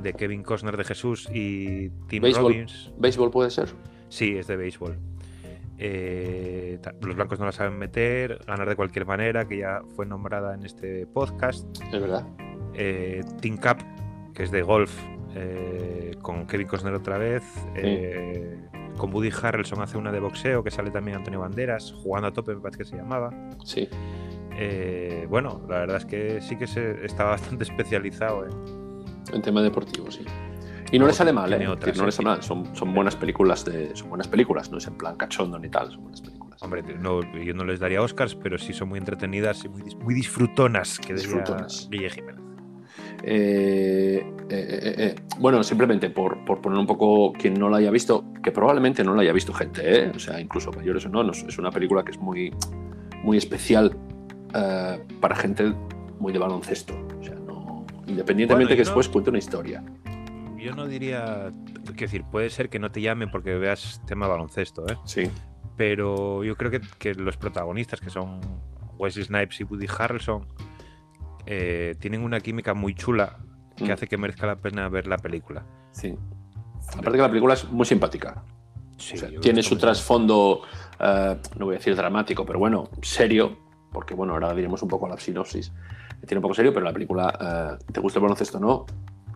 de 0.02 0.14
Kevin 0.14 0.44
Costner 0.44 0.78
de 0.78 0.84
Jesús 0.84 1.28
y 1.34 1.90
Tim 2.08 2.24
Béisbol. 2.24 2.54
Robbins. 2.54 2.92
¿Béisbol 2.98 3.32
puede 3.32 3.50
ser? 3.50 3.70
Sí, 4.10 4.38
es 4.38 4.48
de 4.48 4.56
béisbol. 4.56 4.98
Eh, 5.78 6.80
los 7.02 7.16
blancos 7.16 7.40
no 7.40 7.46
la 7.46 7.52
saben 7.52 7.78
meter, 7.78 8.40
ganar 8.48 8.70
de 8.70 8.76
cualquier 8.76 9.06
manera, 9.06 9.46
que 9.46 9.58
ya 9.58 9.82
fue 9.96 10.06
nombrada 10.06 10.54
en 10.54 10.66
este 10.66 11.06
podcast. 11.08 11.66
Es 11.92 12.00
verdad. 12.00 12.26
Eh, 12.74 13.22
Team 13.42 13.58
Cup, 13.58 13.78
que 14.34 14.44
es 14.44 14.52
de 14.52 14.62
golf, 14.62 14.98
eh, 15.36 16.16
con 16.22 16.48
Kevin 16.48 16.68
Costner 16.68 16.94
otra 16.94 17.18
vez. 17.18 17.44
Con 18.98 19.14
Woody 19.14 19.30
Harrelson 19.30 19.82
hace 19.82 19.98
una 19.98 20.10
de 20.14 20.22
boxeo, 20.22 20.64
que 20.64 20.72
sale 20.72 20.90
también 20.90 21.18
Antonio 21.18 21.42
Banderas, 21.42 21.94
jugando 22.02 22.30
a 22.30 22.32
tope, 22.32 22.56
me 22.56 22.62
parece 22.62 22.78
que 22.78 22.86
se 22.86 22.96
llamaba. 22.96 23.30
Sí. 23.66 23.90
Eh, 24.58 25.28
bueno, 25.30 25.62
la 25.70 25.80
verdad 25.80 25.98
es 25.98 26.06
que 26.06 26.42
sí 26.42 26.56
que 26.58 26.68
se, 26.68 27.06
está 27.06 27.26
bastante 27.26 27.64
especializado. 27.70 28.46
En 29.34 29.42
tema 29.42 29.62
deportivo, 29.62 30.10
sí. 30.12 30.24
Y 30.92 31.00
no 31.00 31.08
le 31.08 31.14
sale 31.14 31.34
mal, 31.34 31.52
¿eh? 31.52 31.68
Otras, 31.68 31.98
no 31.98 32.06
le 32.06 32.12
sale 32.12 32.30
mal. 32.30 32.44
Son, 32.44 32.76
son 32.76 32.94
buenas 32.94 33.16
películas 33.16 33.66
de. 33.66 33.96
Son 33.96 34.08
buenas 34.10 34.28
películas, 34.28 34.72
no 34.72 34.78
es 34.78 34.88
en 34.88 34.96
plan 34.98 35.16
cachondo 35.18 35.58
ni 35.60 35.68
tal, 35.70 35.92
son 35.92 36.04
buenas 36.04 36.22
películas. 36.22 36.62
Hombre, 36.62 36.84
no, 37.00 37.20
yo 37.34 37.54
no 37.54 37.66
les 37.66 37.80
daría 37.80 38.02
Oscars, 38.02 38.36
pero 38.36 38.58
sí 38.58 38.72
son 38.72 38.90
muy 38.90 39.00
entretenidas 39.00 39.66
y 39.66 39.70
muy, 39.70 39.82
dis- 39.82 39.98
muy 39.98 40.14
disfrutonas, 40.14 41.00
que 41.00 41.14
Disfrutonas. 41.16 41.90
Guille 41.92 42.10
Jiménez. 42.10 42.42
Eh, 43.24 44.24
eh, 44.50 45.16
Bueno, 45.40 45.64
simplemente 45.64 46.10
por, 46.12 46.46
por 46.46 46.62
poner 46.62 46.78
un 46.80 46.86
poco 46.86 47.34
quien 47.34 47.56
no 47.56 47.70
la 47.70 47.78
haya 47.78 47.92
visto, 47.92 48.24
que 48.44 48.52
probablemente 48.52 49.04
no 49.04 49.16
la 49.16 49.24
haya 49.24 49.34
visto 49.34 49.54
gente, 49.54 50.10
o 50.16 50.20
sea, 50.20 50.40
incluso 50.40 50.72
mayores 50.72 51.06
o 51.08 51.10
no, 51.10 51.24
no 51.24 51.32
es 51.32 51.44
es 51.44 51.58
una 51.58 51.72
película 51.72 52.04
que 52.06 52.12
es 52.12 52.20
muy, 52.20 52.54
muy 53.24 53.38
especial 53.38 53.98
eh, 54.56 55.04
para 55.20 55.36
gente 55.36 55.74
muy 56.20 56.32
de 56.34 56.40
baloncesto. 56.40 56.94
O 57.20 57.24
sea, 57.24 57.36
no, 57.36 57.86
independientemente 58.08 58.54
Bueno, 58.54 58.70
que 58.70 58.76
no- 58.76 58.86
después 58.86 59.10
cuente 59.10 59.30
una 59.30 59.40
historia. 59.40 59.84
Yo 60.58 60.74
no 60.74 60.88
diría. 60.88 61.52
Quiero 61.84 62.00
decir, 62.00 62.24
puede 62.24 62.50
ser 62.50 62.70
que 62.70 62.80
no 62.80 62.92
te 62.92 63.02
llamen 63.02 63.30
porque 63.30 63.54
veas 63.56 64.02
tema 64.08 64.28
baloncesto, 64.28 64.88
¿eh? 64.88 64.98
Sí, 65.06 65.30
pero 65.78 66.44
yo 66.44 66.56
creo 66.56 66.72
que, 66.72 66.82
que 66.98 67.14
los 67.14 67.38
protagonistas, 67.38 68.00
que 68.02 68.10
son 68.10 68.40
Wesley 68.98 69.26
Snipes 69.26 69.60
y 69.60 69.64
Woody 69.66 69.86
Harrelson, 70.00 70.48
eh, 71.46 71.96
tienen 72.00 72.24
una 72.24 72.40
química 72.40 72.74
muy 72.74 72.96
chula 72.96 73.38
que 73.76 73.86
Mm. 73.86 73.92
hace 73.92 74.08
que 74.08 74.18
merezca 74.18 74.48
la 74.48 74.56
pena 74.56 74.88
ver 74.90 75.06
la 75.08 75.18
película. 75.18 75.66
sí. 75.92 76.16
Aparte 76.94 77.14
que 77.14 77.18
la 77.24 77.30
película 77.30 77.56
es 77.56 77.70
muy 77.72 77.84
simpática. 77.86 78.44
Sí, 78.98 79.16
O 79.16 79.18
sea, 79.18 79.30
yo 79.30 79.40
tiene 79.42 79.64
su 79.64 79.76
trasfondo, 79.76 80.62
eh, 81.00 81.36
no 81.58 81.66
voy 81.66 81.76
a 81.76 81.78
decir 81.80 81.96
dramático, 81.96 82.46
pero 82.46 82.60
bueno, 82.60 82.90
serio, 83.02 83.58
porque 83.96 84.14
bueno, 84.14 84.34
ahora 84.34 84.54
diremos 84.54 84.84
un 84.84 84.90
poco 84.90 85.08
la 85.08 85.18
sinopsis. 85.18 85.72
Tiene 86.28 86.40
un 86.40 86.42
poco 86.42 86.54
serio, 86.54 86.74
pero 86.74 86.86
la 86.86 86.92
película, 86.94 87.78
eh, 87.80 87.84
te 87.94 88.02
gusta 88.02 88.20
el 88.20 88.24
baloncesto 88.24 88.58
o 88.58 88.62
no, 88.62 88.86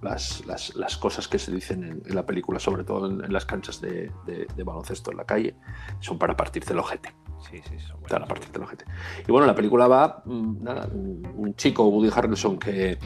las, 0.01 0.45
las, 0.45 0.75
las 0.75 0.97
cosas 0.97 1.27
que 1.29 1.39
se 1.39 1.51
dicen 1.51 1.83
en, 1.83 2.01
en 2.05 2.15
la 2.15 2.25
película, 2.25 2.59
sobre 2.59 2.83
todo 2.83 3.07
en, 3.09 3.23
en 3.23 3.31
las 3.31 3.45
canchas 3.45 3.79
de, 3.79 4.11
de- 4.25 4.47
de 4.55 4.63
baloncesto 4.63 5.11
en 5.11 5.17
la 5.17 5.23
calle, 5.23 5.55
son 6.01 6.17
para 6.19 6.35
partirte 6.35 6.73
el 6.73 6.79
ojete. 6.79 7.13
Sí, 7.49 7.61
sí, 7.69 7.79
son 7.79 8.01
Para 8.01 8.25
partirte 8.25 8.57
el 8.57 8.63
ojete. 8.65 8.83
Y 9.27 9.31
bueno, 9.31 9.47
la 9.47 9.55
película 9.55 9.87
va, 9.87 10.21
mm, 10.25 10.63
nada, 10.63 10.87
un 10.93 11.25
un 11.35 11.55
chico, 11.55 11.87
Woody 11.87 12.09
Harrelson, 12.13 12.59
que, 12.59 12.97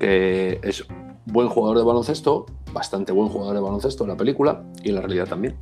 que 0.00 0.58
es 0.62 0.84
buen 1.26 1.48
jugador 1.48 1.78
de 1.78 1.84
baloncesto, 1.84 2.46
bastante 2.72 3.12
buen 3.12 3.28
jugador 3.28 3.54
de 3.54 3.60
baloncesto 3.60 4.04
en 4.04 4.10
la 4.10 4.16
película 4.16 4.62
y 4.82 4.88
en 4.90 4.96
la 4.96 5.00
realidad 5.02 5.26
también, 5.28 5.56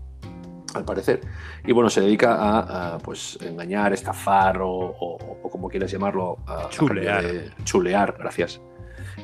al 0.75 0.85
parecer. 0.85 1.21
Y 1.65 1.73
bueno, 1.73 1.89
se 1.91 2.01
dedica 2.01 2.35
a, 2.35 2.95
a, 2.95 2.99
pues 2.99 3.39
engañar, 3.43 3.93
estafar 3.93 4.61
o, 4.61 4.69
o- 4.71 5.39
o 5.43 5.51
como 5.51 5.69
quieras 5.69 5.91
llamarlo, 5.91 6.39
a, 6.47 6.69
Chulear. 6.69 7.23
de- 7.23 7.51
chulear, 7.65 8.17
gracias, 8.19 8.61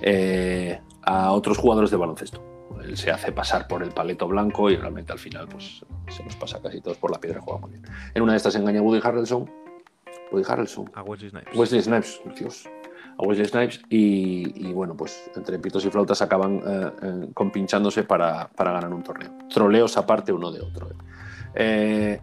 eh, 0.03 0.81
a 1.03 1.33
otros 1.33 1.59
jugadores 1.59 1.91
de 1.91 1.97
baloncesto. 1.97 2.43
Él 2.85 2.97
se 2.97 3.11
hace 3.11 3.33
pasar 3.33 3.67
por 3.69 3.83
el 3.83 3.91
paleto 3.91 4.27
blanco 4.27 4.71
y 4.71 4.77
realmente 4.77 5.13
al 5.13 5.19
final 5.19 5.47
pues, 5.49 5.85
se 6.09 6.25
nos 6.25 6.35
pasa 6.37 6.61
casi 6.63 6.81
todos 6.81 6.97
por 6.97 7.11
la 7.11 7.19
piedra 7.21 7.41
juega 7.43 7.61
muy 7.61 7.71
bien. 7.73 7.83
En 8.15 8.23
una 8.23 8.33
de 8.33 8.37
estas 8.39 8.55
engaña 8.55 8.81
a 8.81 8.83
Woody 8.83 9.01
Harrelson. 9.03 9.51
Woody 10.33 10.45
Harrelson. 10.49 10.91
A 10.95 11.03
Wesley 11.03 11.31
Snipes. 11.31 11.57
Wesley 11.57 11.83
Snipes, 11.83 12.21
Dios. 12.39 12.69
A 13.19 13.23
Wesley 13.27 13.47
Snipes 13.47 13.83
y, 13.91 14.69
y, 14.69 14.73
bueno, 14.73 14.97
pues 14.97 15.31
entre 15.37 15.59
pitos 15.59 15.85
y 15.85 15.91
flautas 15.91 16.23
acaban 16.23 16.63
eh, 16.67 16.91
eh, 17.03 17.29
compinchándose 17.35 18.05
para, 18.05 18.49
para 18.49 18.73
ganar 18.73 18.93
un 18.95 19.03
torneo. 19.03 19.31
Troleos 19.53 19.97
aparte 19.99 20.33
uno 20.33 20.51
de 20.51 20.61
otro. 20.63 20.89
eh. 20.91 20.95
Eh, 21.55 22.21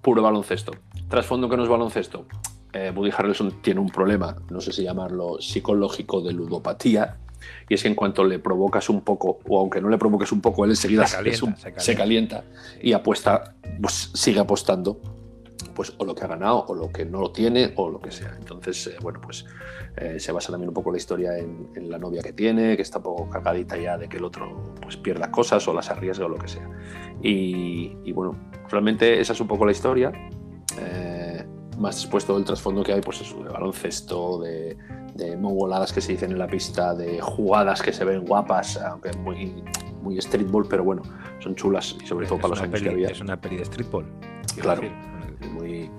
puro 0.00 0.22
baloncesto. 0.22 0.72
Trasfondo 1.08 1.48
que 1.48 1.56
no 1.56 1.62
es 1.62 1.68
baloncesto. 1.68 2.26
Eh, 2.72 2.92
Woody 2.94 3.10
Harrelson 3.16 3.62
tiene 3.62 3.80
un 3.80 3.88
problema, 3.88 4.36
no 4.50 4.60
sé 4.60 4.72
si 4.72 4.82
llamarlo 4.82 5.40
psicológico 5.40 6.20
de 6.22 6.32
ludopatía, 6.32 7.18
y 7.68 7.74
es 7.74 7.82
que 7.82 7.88
en 7.88 7.94
cuanto 7.94 8.24
le 8.24 8.38
provocas 8.40 8.88
un 8.88 9.02
poco, 9.02 9.38
o 9.48 9.60
aunque 9.60 9.80
no 9.80 9.88
le 9.88 9.96
provoques 9.98 10.32
un 10.32 10.40
poco, 10.40 10.64
él 10.64 10.70
enseguida 10.70 11.06
Se 11.06 11.16
calienta, 11.16 11.38
se 11.38 11.62
calienta. 11.62 11.80
se 11.80 11.94
calienta 11.96 12.44
Sí. 12.72 12.78
y 12.88 12.92
apuesta, 12.92 13.54
pues 13.80 14.10
sigue 14.14 14.40
apostando, 14.40 14.98
pues 15.74 15.92
o 15.98 16.04
lo 16.04 16.14
que 16.14 16.24
ha 16.24 16.28
ganado, 16.28 16.64
o 16.68 16.74
lo 16.74 16.90
que 16.90 17.04
no 17.04 17.20
lo 17.20 17.30
tiene, 17.32 17.72
o 17.76 17.88
lo 17.90 18.00
que 18.00 18.10
sea. 18.10 18.34
Entonces, 18.38 18.86
eh, 18.86 18.96
bueno, 19.02 19.20
pues 19.20 19.44
eh, 19.96 20.18
se 20.20 20.32
basa 20.32 20.50
también 20.52 20.68
un 20.68 20.74
poco 20.74 20.90
la 20.90 20.96
historia 20.98 21.36
en, 21.38 21.68
en 21.74 21.90
la 21.90 21.98
novia 21.98 22.22
que 22.22 22.32
tiene, 22.32 22.76
que 22.76 22.82
está 22.82 22.98
un 22.98 23.04
poco 23.04 23.28
cargadita 23.30 23.76
ya 23.76 23.98
de 23.98 24.08
que 24.08 24.16
el 24.18 24.24
otro 24.24 24.74
pues 24.80 24.96
pierda 24.96 25.30
cosas 25.30 25.66
o 25.68 25.72
las 25.74 25.90
arriesgue 25.90 26.24
o 26.24 26.28
lo 26.28 26.36
que 26.36 26.48
sea. 26.48 26.68
Y, 27.22 27.96
y, 28.04 28.12
bueno, 28.12 28.36
realmente 28.68 29.20
esa 29.20 29.32
es 29.32 29.40
un 29.40 29.46
poco 29.48 29.64
la 29.66 29.72
historia. 29.72 30.12
Eh, 30.78 31.44
más 31.78 31.96
después 31.96 32.24
todo 32.24 32.38
el 32.38 32.44
trasfondo 32.44 32.82
que 32.82 32.92
hay, 32.92 33.00
pues 33.00 33.20
eso, 33.20 33.42
de 33.42 33.48
baloncesto, 33.50 34.40
de, 34.40 34.76
de 35.14 35.36
mongoladas 35.36 35.92
que 35.92 36.00
se 36.00 36.12
dicen 36.12 36.30
en 36.32 36.38
la 36.38 36.46
pista, 36.46 36.94
de 36.94 37.20
jugadas 37.20 37.82
que 37.82 37.92
se 37.92 38.04
ven 38.04 38.24
guapas, 38.24 38.76
aunque 38.76 39.12
muy, 39.18 39.62
muy 40.02 40.20
streetball, 40.20 40.66
pero 40.68 40.84
bueno, 40.84 41.02
son 41.40 41.54
chulas 41.56 41.96
y 42.02 42.06
sobre 42.06 42.26
todo 42.26 42.36
Es 42.36 42.42
para 42.42 42.50
los 42.54 42.60
años 42.62 42.74
que 42.80 42.84
peli- 42.90 42.94
había. 42.94 43.08
Es 43.08 43.20
una 43.20 43.40
peli 43.40 43.56
de 43.56 43.64
streetball. 43.64 44.06
Claro. 44.60 44.82
decir. 44.82 44.96
Muy, 45.52 45.90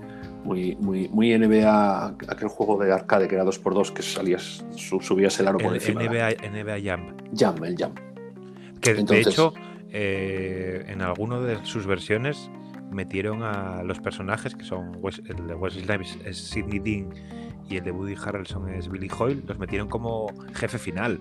muy, 0.43 0.75
muy, 0.79 1.07
muy 1.09 1.33
NBA, 1.37 2.07
aquel 2.27 2.47
juego 2.49 2.77
de 2.83 2.91
arcade 2.93 3.27
que 3.27 3.35
era 3.35 3.43
2x2 3.43 3.91
que 3.93 4.01
salías, 4.03 4.65
su- 4.75 4.99
subías 5.01 5.39
el 5.39 5.47
aro 5.47 5.57
por 5.57 5.69
El 5.71 5.75
encima. 5.81 6.03
NBA, 6.03 6.29
NBA 6.49 6.79
Jam. 6.83 7.15
Jam, 7.35 7.63
el 7.63 7.75
jam. 7.77 7.93
Que 8.81 8.91
Entonces- 8.91 9.25
de 9.25 9.31
hecho, 9.31 9.53
eh, 9.89 10.85
en 10.87 11.01
alguna 11.01 11.39
de 11.39 11.65
sus 11.65 11.85
versiones 11.87 12.49
metieron 12.91 13.41
a 13.43 13.81
los 13.83 13.99
personajes 13.99 14.55
que 14.55 14.63
son 14.63 15.01
Wes- 15.01 15.21
el 15.27 15.47
de 15.47 15.55
Wesley 15.55 15.83
Snipes 15.85 16.17
es 16.25 16.37
Sidney 16.37 16.79
Dean 16.79 17.09
y 17.67 17.77
el 17.77 17.83
de 17.83 17.91
Woody 17.91 18.15
Harrelson 18.23 18.69
es 18.69 18.89
Billy 18.89 19.09
Hoyle, 19.17 19.43
los 19.47 19.57
metieron 19.57 19.87
como 19.87 20.27
jefe 20.53 20.77
final. 20.77 21.19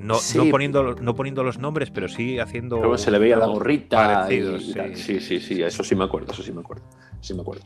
No, 0.00 0.16
Sí. 0.16 0.36
no, 0.36 0.50
poniendo, 0.50 0.94
no 0.96 1.14
poniendo 1.14 1.44
los 1.44 1.58
nombres, 1.58 1.90
pero 1.90 2.08
sí 2.08 2.38
haciendo. 2.38 2.76
Luego 2.78 2.98
se 2.98 3.10
le 3.10 3.18
veía 3.18 3.36
la 3.36 3.46
gorrita. 3.46 4.26
y 4.30 4.58
sí. 4.60 4.74
sí, 4.96 5.20
sí, 5.20 5.40
sí, 5.40 5.62
eso 5.62 5.82
sí 5.84 5.94
me 5.94 6.04
acuerdo, 6.04 6.32
eso 6.32 6.42
sí 6.42 6.52
me 6.52 6.60
acuerdo. 6.60 6.84
Sí 7.24 7.32
me 7.32 7.40
acuerdo. 7.40 7.62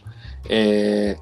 Eh, 0.48 1.16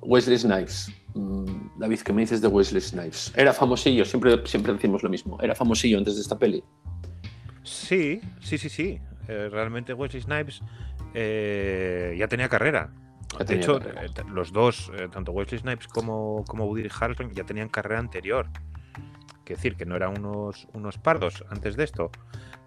Wesley 0.00 0.38
Snipes. 0.38 0.92
Mm, 1.14 1.78
David, 1.78 2.00
¿qué 2.00 2.12
me 2.12 2.20
dices 2.20 2.40
de 2.40 2.46
Wesley 2.46 2.80
Snipes? 2.80 3.32
Era 3.36 3.52
famosillo, 3.52 4.04
siempre, 4.04 4.46
siempre 4.46 4.72
decimos 4.72 5.02
lo 5.02 5.10
mismo. 5.10 5.38
Era 5.40 5.54
famosillo 5.56 5.98
antes 5.98 6.14
de 6.14 6.20
esta 6.20 6.38
peli. 6.38 6.62
Sí, 7.64 8.20
sí, 8.40 8.58
sí, 8.58 8.68
sí. 8.68 9.00
Eh, 9.26 9.48
realmente 9.50 9.92
Wesley 9.92 10.22
Snipes 10.22 10.60
eh, 11.14 12.14
ya 12.16 12.28
tenía 12.28 12.48
carrera. 12.48 12.92
Ya 13.40 13.44
de 13.44 13.56
hecho, 13.56 13.80
carrera. 13.80 14.04
eh, 14.04 14.10
los 14.32 14.52
dos, 14.52 14.92
eh, 14.96 15.08
tanto 15.10 15.32
Wesley 15.32 15.58
Snipes 15.60 15.88
como, 15.88 16.44
como 16.46 16.66
Woody 16.66 16.88
Harrelson, 17.00 17.32
ya 17.32 17.42
tenían 17.44 17.68
carrera 17.68 17.98
anterior. 17.98 18.48
Que 19.44 19.54
decir, 19.54 19.74
que 19.74 19.84
no 19.84 19.96
eran 19.96 20.16
unos, 20.16 20.68
unos 20.74 20.98
pardos 20.98 21.44
antes 21.50 21.74
de 21.74 21.82
esto, 21.82 22.12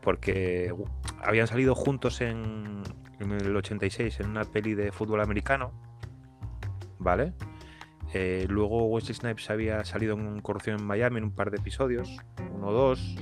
porque 0.02 0.72
uh, 0.72 0.86
habían 1.24 1.48
salido 1.48 1.75
juntos 1.75 2.22
en, 2.22 2.84
en 3.20 3.32
el 3.32 3.56
86 3.56 4.20
en 4.20 4.30
una 4.30 4.44
peli 4.44 4.75
de 4.75 4.92
fútbol 4.92 5.22
americano, 5.22 5.72
¿vale? 7.00 7.34
Eh, 8.14 8.46
luego 8.50 8.86
Wesley 8.86 9.16
Snipes 9.16 9.50
había 9.50 9.84
salido 9.84 10.16
en 10.16 10.40
Corrupción 10.42 10.80
en 10.80 10.86
Miami 10.86 11.18
en 11.18 11.25
un 11.25 11.32
par 11.36 11.52
de 11.52 11.58
episodios, 11.58 12.18
uno 12.54 12.68
o 12.68 12.72
dos, 12.72 13.16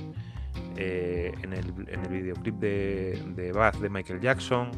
eh, 0.76 1.32
en, 1.42 1.52
el, 1.52 1.72
en 1.88 2.00
el 2.04 2.08
videoclip 2.08 2.56
de, 2.56 3.22
de 3.34 3.52
Bath 3.52 3.76
de 3.76 3.88
Michael 3.88 4.20
Jackson, 4.20 4.70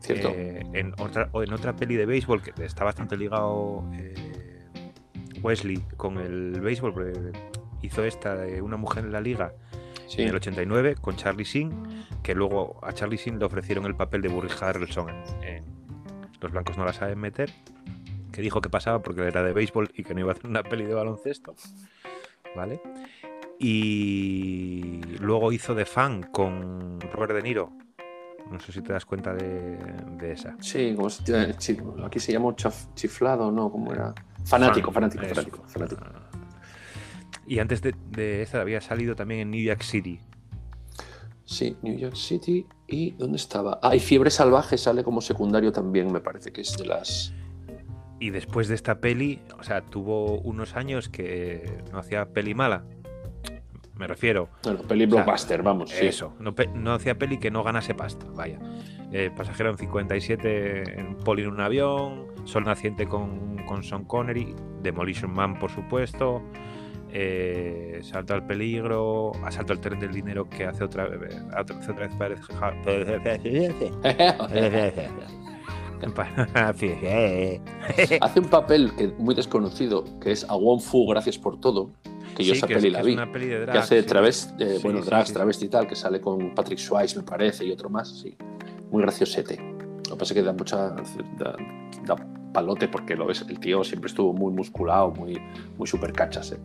¿Cierto? 0.00 0.30
eh, 0.34 0.62
en, 0.72 0.92
otra, 0.98 1.30
en 1.32 1.52
otra 1.52 1.74
peli 1.74 1.96
de 1.96 2.06
béisbol 2.06 2.42
que 2.42 2.64
está 2.64 2.84
bastante 2.84 3.16
ligado 3.16 3.84
eh, 3.94 4.14
Wesley 5.42 5.82
con 5.96 6.18
el 6.18 6.60
béisbol, 6.60 6.92
porque 6.92 7.32
hizo 7.82 8.04
esta 8.04 8.36
de 8.36 8.60
Una 8.60 8.76
mujer 8.76 9.04
en 9.04 9.12
la 9.12 9.20
liga 9.20 9.52
sí. 10.10 10.22
en 10.22 10.28
el 10.28 10.34
89 10.36 10.96
con 11.00 11.16
Charlie 11.16 11.44
Sheen, 11.44 11.72
que 12.22 12.34
luego 12.34 12.78
a 12.82 12.92
Charlie 12.92 13.16
Sheen 13.16 13.38
le 13.38 13.44
ofrecieron 13.46 13.86
el 13.86 13.94
papel 13.94 14.20
de 14.22 14.28
Burry 14.28 14.50
Harrelson 14.60 15.08
en, 15.08 15.44
en 15.44 15.64
Los 16.40 16.52
blancos 16.52 16.76
no 16.78 16.84
la 16.84 16.92
saben 16.92 17.18
meter, 17.18 17.50
que 18.32 18.42
dijo 18.42 18.60
que 18.60 18.68
pasaba 18.70 19.00
porque 19.02 19.22
era 19.26 19.42
de 19.42 19.52
béisbol 19.52 19.90
y 19.94 20.04
que 20.04 20.14
no 20.14 20.20
iba 20.20 20.30
a 20.30 20.34
hacer 20.34 20.46
una 20.46 20.62
peli 20.62 20.84
de 20.84 20.94
baloncesto, 20.94 21.54
¿vale? 22.56 22.80
Y 23.58 25.00
luego 25.20 25.52
hizo 25.52 25.74
de 25.74 25.84
fan 25.84 26.22
con 26.24 26.98
Robert 27.12 27.34
De 27.34 27.42
Niro. 27.42 27.72
No 28.50 28.58
sé 28.58 28.72
si 28.72 28.80
te 28.82 28.92
das 28.92 29.04
cuenta 29.04 29.32
de, 29.34 29.76
de 30.18 30.32
esa. 30.32 30.56
Sí, 30.60 30.92
como 30.96 31.08
se- 31.10 31.22
eh, 31.50 31.54
aquí 32.04 32.18
se 32.18 32.32
llamó 32.32 32.56
chiflado, 32.94 33.52
¿no? 33.52 33.70
¿Cómo 33.70 33.92
era? 33.92 34.12
Fanático, 34.44 34.90
Fan, 34.90 35.10
fanático, 35.10 35.24
eso. 35.24 35.34
fanático, 35.34 35.64
fanático. 35.68 36.02
Y 37.46 37.58
antes 37.58 37.82
de, 37.82 37.94
de 38.10 38.42
esa 38.42 38.60
había 38.60 38.80
salido 38.80 39.14
también 39.16 39.40
en 39.40 39.50
New 39.50 39.62
York 39.62 39.82
City. 39.82 40.20
Sí, 41.50 41.76
New 41.82 41.98
York 41.98 42.14
City. 42.14 42.64
¿Y 42.86 43.10
dónde 43.12 43.36
estaba? 43.36 43.80
Ah, 43.82 43.96
y 43.96 43.98
Fiebre 43.98 44.30
Salvaje 44.30 44.78
sale 44.78 45.02
como 45.02 45.20
secundario 45.20 45.72
también, 45.72 46.12
me 46.12 46.20
parece 46.20 46.52
que 46.52 46.60
es 46.60 46.76
de 46.76 46.86
las. 46.86 47.34
Y 48.20 48.30
después 48.30 48.68
de 48.68 48.76
esta 48.76 49.00
peli, 49.00 49.40
o 49.58 49.64
sea, 49.64 49.80
tuvo 49.80 50.38
unos 50.42 50.76
años 50.76 51.08
que 51.08 51.82
no 51.90 51.98
hacía 51.98 52.26
peli 52.26 52.54
mala. 52.54 52.84
Me 53.96 54.06
refiero. 54.06 54.48
Bueno, 54.62 54.82
peli 54.82 55.06
sea, 55.06 55.22
blockbuster, 55.24 55.62
vamos. 55.62 55.90
sí. 55.90 56.06
Eso, 56.06 56.34
no, 56.38 56.54
no 56.74 56.92
hacía 56.92 57.18
peli 57.18 57.38
que 57.38 57.50
no 57.50 57.64
ganase 57.64 57.94
pasta, 57.94 58.26
vaya. 58.34 58.60
Eh, 59.12 59.32
pasajero 59.36 59.70
en 59.70 59.78
57 59.78 61.00
en 61.00 61.16
Poli 61.16 61.42
en 61.42 61.48
un 61.50 61.60
avión, 61.60 62.26
Sol 62.44 62.62
Naciente 62.62 63.06
con, 63.06 63.58
con 63.66 63.82
Sean 63.82 64.04
Connery, 64.04 64.54
Demolition 64.82 65.32
Man, 65.32 65.58
por 65.58 65.72
supuesto, 65.72 66.42
eh, 67.12 68.00
Salto 68.02 68.34
al 68.34 68.46
Peligro, 68.46 69.32
Asalto 69.44 69.72
al 69.72 69.80
Tren 69.80 69.98
del 70.00 70.12
Dinero, 70.12 70.48
que 70.48 70.64
hace 70.66 70.84
otra, 70.84 71.06
eh, 71.06 71.38
hace 71.56 71.90
otra 71.92 72.06
vez 72.06 72.14
parece... 72.16 72.42
Hace 78.20 78.40
un 78.40 78.48
papel 78.48 78.92
que, 78.96 79.08
muy 79.18 79.34
desconocido, 79.34 80.04
que 80.20 80.32
es 80.32 80.44
A 80.48 80.56
Wong 80.56 80.80
Fu, 80.80 81.06
gracias 81.06 81.38
por 81.38 81.60
todo. 81.60 81.90
Que 82.36 82.44
yo 82.44 82.54
Sí, 82.54 82.58
esa 82.58 82.66
que 82.66 82.74
es- 82.74 82.78
peli 82.82 82.88
que 82.88 82.92
la 82.92 83.00
es 83.00 83.06
vi. 83.26 83.32
peli 83.32 83.46
de 83.46 83.54
que 83.56 83.60
drag, 83.60 83.76
hace 83.78 83.94
de 83.96 84.02
sí. 84.02 84.08
travesti, 84.08 84.62
eh, 84.64 84.76
Sí, 84.76 84.80
bueno, 84.82 85.00
drags, 85.02 85.32
travesti 85.32 85.64
y 85.66 85.68
tal, 85.68 85.86
que 85.86 85.94
sale 85.96 86.20
con 86.20 86.54
Patrick 86.54 86.78
Swayze, 86.78 87.16
me 87.18 87.22
parece, 87.24 87.64
y 87.66 87.72
otro 87.72 87.90
más, 87.90 88.08
sí. 88.20 88.36
Muy 88.90 89.02
graciosete. 89.02 89.56
Lo 90.08 90.16
que 90.16 90.18
pasa 90.18 90.32
es 90.32 90.40
que 90.40 90.42
da 90.42 90.52
mucha. 90.52 90.76
da, 91.38 91.56
da 92.06 92.16
palote 92.52 92.88
porque 92.88 93.14
lo 93.14 93.26
ves, 93.26 93.44
el 93.48 93.60
tío 93.60 93.84
siempre 93.84 94.08
estuvo 94.08 94.32
muy 94.32 94.52
musculado, 94.52 95.12
muy, 95.12 95.40
muy 95.78 95.86
super 95.86 96.12
cachas, 96.12 96.50
¿eh? 96.52 96.58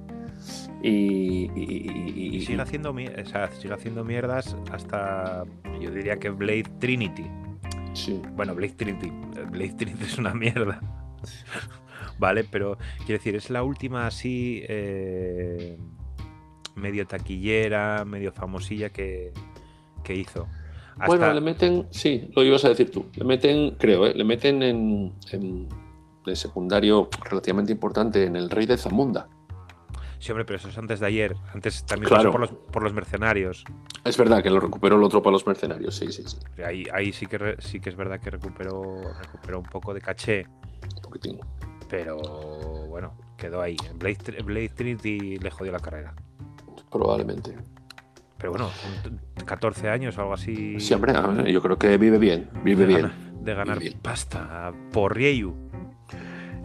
Y, 0.82 0.90
y- 0.90 1.52
y- 1.56 2.14
y- 2.16 2.36
Y 2.38 2.42
sigue 2.46 2.62
haciendo, 2.62 2.94
mi- 2.94 3.08
o 3.08 3.26
sea, 3.26 3.50
sigue 3.52 3.74
haciendo 3.74 4.04
mierdas 4.04 4.56
hasta, 4.72 5.46
yo 5.82 5.90
diría 5.92 6.18
que 6.18 6.30
Blade 6.30 6.66
Trinity. 6.80 7.26
sí. 7.94 8.22
Bueno, 8.36 8.54
Blade 8.56 8.74
Trinity. 8.74 9.12
Blade 9.52 9.74
Trinity 9.78 10.04
es 10.06 10.18
una 10.18 10.34
mierda. 10.34 10.80
vale, 12.20 12.44
pero 12.44 12.78
quiero 13.06 13.14
decir, 13.20 13.36
es 13.36 13.50
la 13.50 13.64
última 13.64 14.06
así 14.08 14.64
eh, 14.68 15.78
medio 16.76 17.06
taquillera, 17.08 18.06
medio 18.06 18.32
famosilla 18.32 18.90
que, 18.90 19.32
que 20.04 20.16
hizo. 20.16 20.48
Hasta- 20.98 21.08
Bueno, 21.08 21.34
le 21.34 21.42
meten, 21.42 21.88
sí, 21.92 22.30
lo 22.36 22.44
ibas 22.44 22.64
a 22.66 22.70
decir 22.70 22.90
tú, 22.92 23.06
le 23.16 23.26
meten, 23.26 23.72
creo, 23.72 24.06
¿eh? 24.08 24.14
le 24.14 24.24
meten 24.24 24.62
en, 24.64 25.14
en- 25.32 25.68
de 26.26 26.36
secundario 26.36 27.08
relativamente 27.30 27.72
importante 27.72 28.24
en 28.26 28.36
El 28.36 28.50
Rey 28.50 28.66
de 28.66 28.78
Zamunda. 28.78 29.28
Sí, 30.26 30.32
hombre, 30.32 30.44
pero 30.44 30.58
eso 30.58 30.70
es 30.70 30.78
antes 30.80 31.00
de 31.00 31.06
ayer. 31.06 31.36
Antes 31.54 31.86
también 31.86 32.08
Claro. 32.08 32.24
pasó 32.24 32.32
por 32.32 32.42
los, 32.42 32.50
por 32.72 32.82
los 32.82 32.94
mercenarios. 32.94 33.64
Es 34.04 34.18
verdad 34.18 34.42
que 34.42 34.50
lo 34.50 34.60
recuperó 34.60 34.96
el 34.96 35.04
otro 35.04 35.22
para 35.22 35.34
los 35.34 35.46
mercenarios, 35.46 35.96
sí, 35.96 36.12
sí, 36.12 36.24
sí, 36.26 36.38
Ahí, 36.64 36.84
ahí 36.92 37.14
sí, 37.14 37.28
que 37.28 37.38
re- 37.38 37.58
sí 37.62 37.80
que 37.80 37.90
es 37.92 37.96
verdad 37.96 38.20
que 38.20 38.32
recuperó, 38.32 39.04
recuperó 39.22 39.60
un 39.60 39.66
poco 39.68 39.94
de 39.94 40.02
caché. 40.02 40.48
un 40.96 41.02
poquitín. 41.04 41.40
Pero 41.88 42.18
bueno, 42.88 43.14
quedó 43.38 43.62
ahí. 43.62 43.78
Blade, 44.00 44.42
Blade 44.44 44.70
Trinity 44.70 45.38
le 45.38 45.52
jodió 45.52 45.72
la 45.72 45.80
carrera. 45.80 46.16
Probablemente. 46.92 47.56
Pero 48.40 48.50
bueno, 48.50 48.70
son 49.04 49.18
t- 49.36 49.46
14 49.46 49.90
años 49.90 50.18
o 50.18 50.22
algo 50.22 50.34
así. 50.34 50.80
Sí, 50.80 50.96
hombre, 50.96 51.12
a 51.16 51.22
ver, 51.22 51.48
yo 51.52 51.62
creo 51.62 51.78
que 51.78 52.00
vive 52.00 52.18
bien, 52.18 52.50
vive 52.64 52.88
de 52.88 52.96
bien. 52.96 53.12
de 53.44 53.54
ganar 53.54 53.78
bien. 53.78 54.00
pasta 54.02 54.74
por 54.92 55.16
Rieyu. 55.16 55.54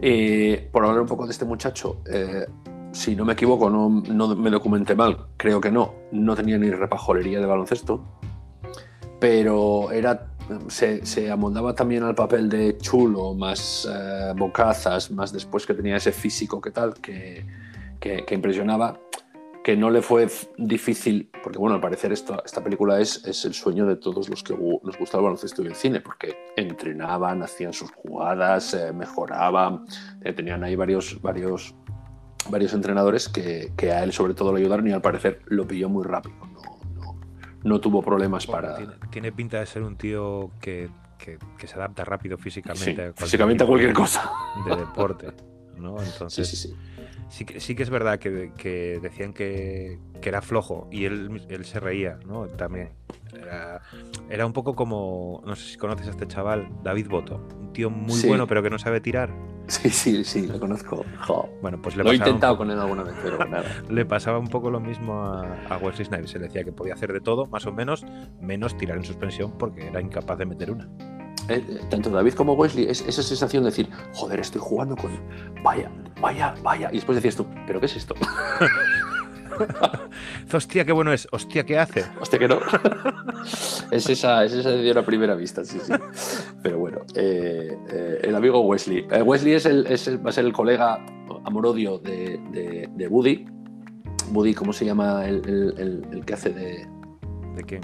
Eh, 0.01 0.67
por 0.71 0.83
hablar 0.83 1.01
un 1.01 1.07
poco 1.07 1.25
de 1.27 1.31
este 1.31 1.45
muchacho, 1.45 2.01
eh, 2.11 2.47
si 2.91 3.15
no 3.15 3.25
me 3.25 3.33
equivoco, 3.33 3.69
no, 3.69 3.89
no 3.89 4.35
me 4.35 4.49
documenté 4.49 4.95
mal, 4.95 5.27
creo 5.37 5.59
que 5.61 5.71
no, 5.71 5.93
no 6.11 6.35
tenía 6.35 6.57
ni 6.57 6.69
repajolería 6.71 7.39
de 7.39 7.45
baloncesto, 7.45 8.03
pero 9.19 9.91
era, 9.91 10.31
se, 10.67 11.05
se 11.05 11.31
amoldaba 11.31 11.73
también 11.75 12.03
al 12.03 12.15
papel 12.15 12.49
de 12.49 12.77
chulo, 12.77 13.33
más 13.33 13.87
eh, 13.91 14.33
bocazas, 14.35 15.11
más 15.11 15.31
después 15.31 15.65
que 15.65 15.73
tenía 15.73 15.97
ese 15.97 16.11
físico 16.11 16.59
que 16.59 16.71
tal, 16.71 16.95
que, 16.95 17.45
que- 17.99 18.25
impresionaba, 18.33 18.99
que 19.63 19.77
no 19.77 19.91
le 19.91 20.01
fue 20.01 20.27
difícil, 20.57 21.29
porque 21.43 21.59
bueno, 21.59 21.75
al 21.75 21.81
parecer 21.81 22.11
esto, 22.11 22.41
esta 22.43 22.63
película 22.63 22.99
es, 22.99 23.23
es 23.25 23.45
el 23.45 23.53
sueño 23.53 23.85
de 23.85 23.95
todos 23.95 24.27
los 24.27 24.41
que 24.41 24.55
nos 24.55 24.97
gusta 24.97 25.17
el 25.17 25.23
baloncesto 25.23 25.61
y 25.61 25.67
el 25.67 25.75
cine, 25.75 26.01
porque 26.01 26.35
entrenaban, 26.57 27.43
hacían 27.43 27.71
sus 27.71 27.91
jugadas, 27.91 28.73
eh, 28.73 28.91
mejoraban, 28.91 29.85
eh, 30.23 30.33
tenían 30.33 30.63
ahí 30.63 30.75
varios, 30.75 31.21
varios, 31.21 31.75
varios 32.49 32.73
entrenadores 32.73 33.29
que, 33.29 33.71
que 33.77 33.91
a 33.91 34.03
él 34.03 34.13
sobre 34.13 34.33
todo 34.33 34.53
le 34.53 34.61
ayudaron 34.61 34.87
y 34.87 34.91
al 34.91 35.01
parecer 35.01 35.41
lo 35.47 35.67
pilló 35.67 35.89
muy 35.89 36.03
rápido, 36.03 36.35
no, 36.47 36.61
no, 36.95 37.19
no 37.63 37.79
tuvo 37.81 38.01
problemas 38.01 38.47
Bueno, 38.47 38.61
para... 38.61 38.75
tiene, 38.77 38.93
tiene 39.11 39.31
pinta 39.31 39.59
de 39.59 39.65
ser 39.65 39.83
un 39.83 39.95
tío 39.97 40.51
que, 40.59 40.89
que- 41.17 41.37
que 41.57 41.67
se 41.67 41.75
adapta 41.75 42.03
rápido 42.03 42.37
físicamente, 42.37 42.83
Sí, 42.85 42.91
a 42.91 42.95
cualquier 42.95 43.23
físicamente 43.25 43.63
a 43.63 43.67
cualquier 43.67 43.93
cosa. 43.93 44.31
de 44.65 44.75
deporte. 44.75 45.27
¿no? 45.77 46.01
Entonces, 46.01 46.47
sí, 46.47 46.55
sí. 46.55 46.67
Sí 46.69 46.75
que, 47.45 47.59
sí 47.59 47.75
que 47.75 47.83
es 47.83 47.89
verdad 47.89 48.19
que, 48.19 48.51
que 48.57 48.99
decían 49.01 49.33
que, 49.33 49.99
que 50.21 50.29
era 50.29 50.41
flojo 50.41 50.87
y 50.91 51.05
él, 51.05 51.41
él 51.49 51.65
se 51.65 51.79
reía, 51.79 52.19
¿no? 52.25 52.47
También. 52.47 52.89
Era, 53.33 53.81
era 54.29 54.45
un 54.45 54.53
poco 54.53 54.75
como, 54.75 55.41
no 55.45 55.55
sé 55.55 55.71
si 55.71 55.77
conoces 55.77 56.07
a 56.07 56.09
este 56.11 56.27
chaval, 56.27 56.67
David 56.83 57.07
Boto, 57.09 57.37
un 57.59 57.71
tío 57.73 57.89
muy 57.89 58.15
Sí. 58.15 58.27
bueno 58.27 58.45
pero 58.47 58.61
que 58.61 58.69
no 58.69 58.77
sabe 58.77 58.99
tirar. 59.01 59.33
Sí, 59.67 59.89
sí, 59.89 60.23
sí, 60.25 60.47
lo 60.47 60.59
conozco. 60.59 61.05
Jo. 61.25 61.47
Bueno, 61.61 61.81
pues 61.81 61.95
le 61.95 62.03
Lo 62.03 62.11
he 62.11 62.13
pasaba, 62.17 62.25
un 62.25 62.35
intentado 62.35 62.53
poco, 62.55 62.63
con 62.65 62.71
él 62.71 62.79
alguna 62.79 63.03
vez, 63.03 63.15
pero 63.23 63.45
nada. 63.45 63.63
le 63.89 64.05
pasaba 64.05 64.37
un 64.37 64.47
poco 64.47 64.69
lo 64.69 64.81
mismo 64.81 65.23
a, 65.23 65.45
a 65.69 65.77
Wesley 65.77 66.05
Snipes. 66.05 66.31
Se 66.31 66.39
le 66.39 66.47
decía 66.47 66.65
que 66.65 66.73
podía 66.73 66.95
hacer 66.95 67.13
de 67.13 67.21
todo, 67.21 67.45
más 67.45 67.65
o 67.65 67.71
menos, 67.71 68.05
menos 68.41 68.75
tirar 68.75 68.97
en 68.97 69.05
suspensión 69.05 69.57
porque 69.57 69.87
era 69.87 70.01
incapaz 70.01 70.37
de 70.39 70.45
meter 70.45 70.71
una. 70.71 70.89
Eh, 71.49 71.81
tanto 71.89 72.09
David 72.09 72.33
como 72.33 72.53
Wesley, 72.53 72.85
es 72.87 73.01
esa 73.01 73.23
sensación 73.23 73.63
de 73.63 73.69
decir, 73.71 73.89
joder, 74.13 74.39
estoy 74.39 74.61
jugando 74.61 74.95
con. 74.95 75.11
Vaya, 75.63 75.91
vaya, 76.21 76.53
vaya. 76.63 76.89
Y 76.91 76.95
después 76.95 77.15
decías 77.15 77.35
tú, 77.35 77.45
¿pero 77.67 77.79
qué 77.79 77.87
es 77.87 77.95
esto? 77.95 78.15
Hostia, 80.53 80.85
qué 80.85 80.91
bueno 80.91 81.11
es. 81.13 81.27
Hostia, 81.31 81.65
¿qué 81.65 81.77
hace? 81.77 82.05
Hostia, 82.19 82.39
que 82.39 82.47
no. 82.47 82.59
es 83.91 84.09
esa, 84.09 84.43
es 84.43 84.53
esa 84.53 84.69
de 84.71 84.93
la 84.93 85.05
primera 85.05 85.35
vista, 85.35 85.63
sí, 85.63 85.79
sí. 85.79 85.91
Pero 86.63 86.79
bueno, 86.79 86.99
eh, 87.15 87.77
eh, 87.89 88.19
el 88.23 88.35
amigo 88.35 88.61
Wesley. 88.61 89.05
Wesley 89.23 89.53
es 89.53 89.65
el, 89.65 89.85
es 89.87 90.07
el- 90.07 90.25
va 90.25 90.29
a 90.29 90.33
ser 90.33 90.45
el 90.45 90.53
colega 90.53 91.03
amor-odio 91.45 91.99
de, 91.99 92.39
de, 92.51 92.89
de 92.95 93.07
Woody, 93.07 93.45
Woody, 94.33 94.53
¿cómo 94.53 94.73
se 94.73 94.85
llama 94.85 95.25
el- 95.27 95.41
el- 95.47 96.05
el 96.11 96.25
que 96.25 96.33
hace 96.33 96.49
de, 96.51 96.87
¿De 97.55 97.63
qué? 97.63 97.81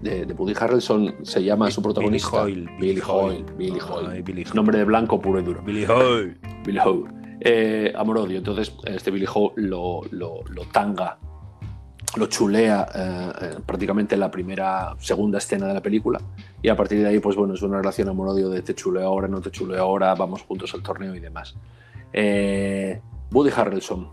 De, 0.00 0.26
de 0.26 0.34
Woody 0.34 0.54
Harrelson? 0.58 1.14
Se 1.22 1.42
llama 1.42 1.70
su 1.70 1.82
protagonista. 1.82 2.44
Billy 2.44 2.60
Hoyle. 2.60 2.78
Billy 2.78 3.00
Hoyle. 3.00 3.44
Billy 3.56 3.80
Hoyle. 3.80 4.08
Ay, 4.10 4.22
Billy 4.22 4.42
Hoyle. 4.44 4.54
Nombre 4.54 4.78
de 4.78 4.84
blanco 4.84 5.20
puro 5.20 5.40
y 5.40 5.42
duro. 5.42 5.62
Billy 5.62 5.84
Hoyle. 5.84 6.36
Billy 6.64 6.78
Hoyle. 6.78 7.10
Eh, 7.40 7.92
amor-odio. 7.96 8.38
Entonces, 8.38 8.72
este 8.84 9.10
Billy 9.10 9.26
Hoyle 9.26 9.54
lo, 9.56 10.00
lo, 10.10 10.42
lo 10.48 10.62
tanga, 10.72 11.18
lo 12.16 12.26
chulea 12.26 12.86
eh, 12.94 13.32
eh, 13.42 13.56
prácticamente 13.64 14.14
en 14.14 14.20
la 14.20 14.30
primera, 14.30 14.96
segunda 14.98 15.38
escena 15.38 15.66
de 15.66 15.74
la 15.74 15.82
película. 15.82 16.20
Y 16.62 16.68
a 16.68 16.76
partir 16.76 16.98
de 17.00 17.06
ahí, 17.06 17.20
pues 17.20 17.36
bueno, 17.36 17.54
es 17.54 17.62
una 17.62 17.78
relación 17.78 18.08
amor-odio 18.08 18.48
de 18.48 18.62
te 18.62 18.74
chuleo 18.74 19.06
ahora, 19.06 19.28
no 19.28 19.40
te 19.40 19.50
chuleo 19.50 19.80
ahora, 19.80 20.14
vamos 20.14 20.42
juntos 20.42 20.74
al 20.74 20.82
torneo 20.82 21.14
y 21.14 21.20
demás. 21.20 21.54
Eh, 22.12 23.00
Woody 23.30 23.50
Harrelson. 23.54 24.08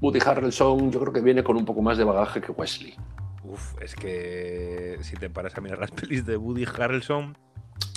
Woody 0.00 0.20
Harrelson, 0.24 0.92
yo 0.92 1.00
creo 1.00 1.12
que 1.12 1.20
viene 1.20 1.42
con 1.42 1.56
un 1.56 1.64
poco 1.64 1.80
más 1.82 1.96
de 1.96 2.04
bagaje 2.04 2.40
que 2.40 2.52
Wesley. 2.52 2.94
Uf, 3.48 3.80
es 3.80 3.94
que 3.94 4.98
si 5.02 5.14
te 5.16 5.30
paras 5.30 5.56
a 5.56 5.60
mirar 5.60 5.78
las 5.78 5.90
pelis 5.92 6.26
de 6.26 6.36
Woody 6.36 6.64
Harrelson. 6.64 7.36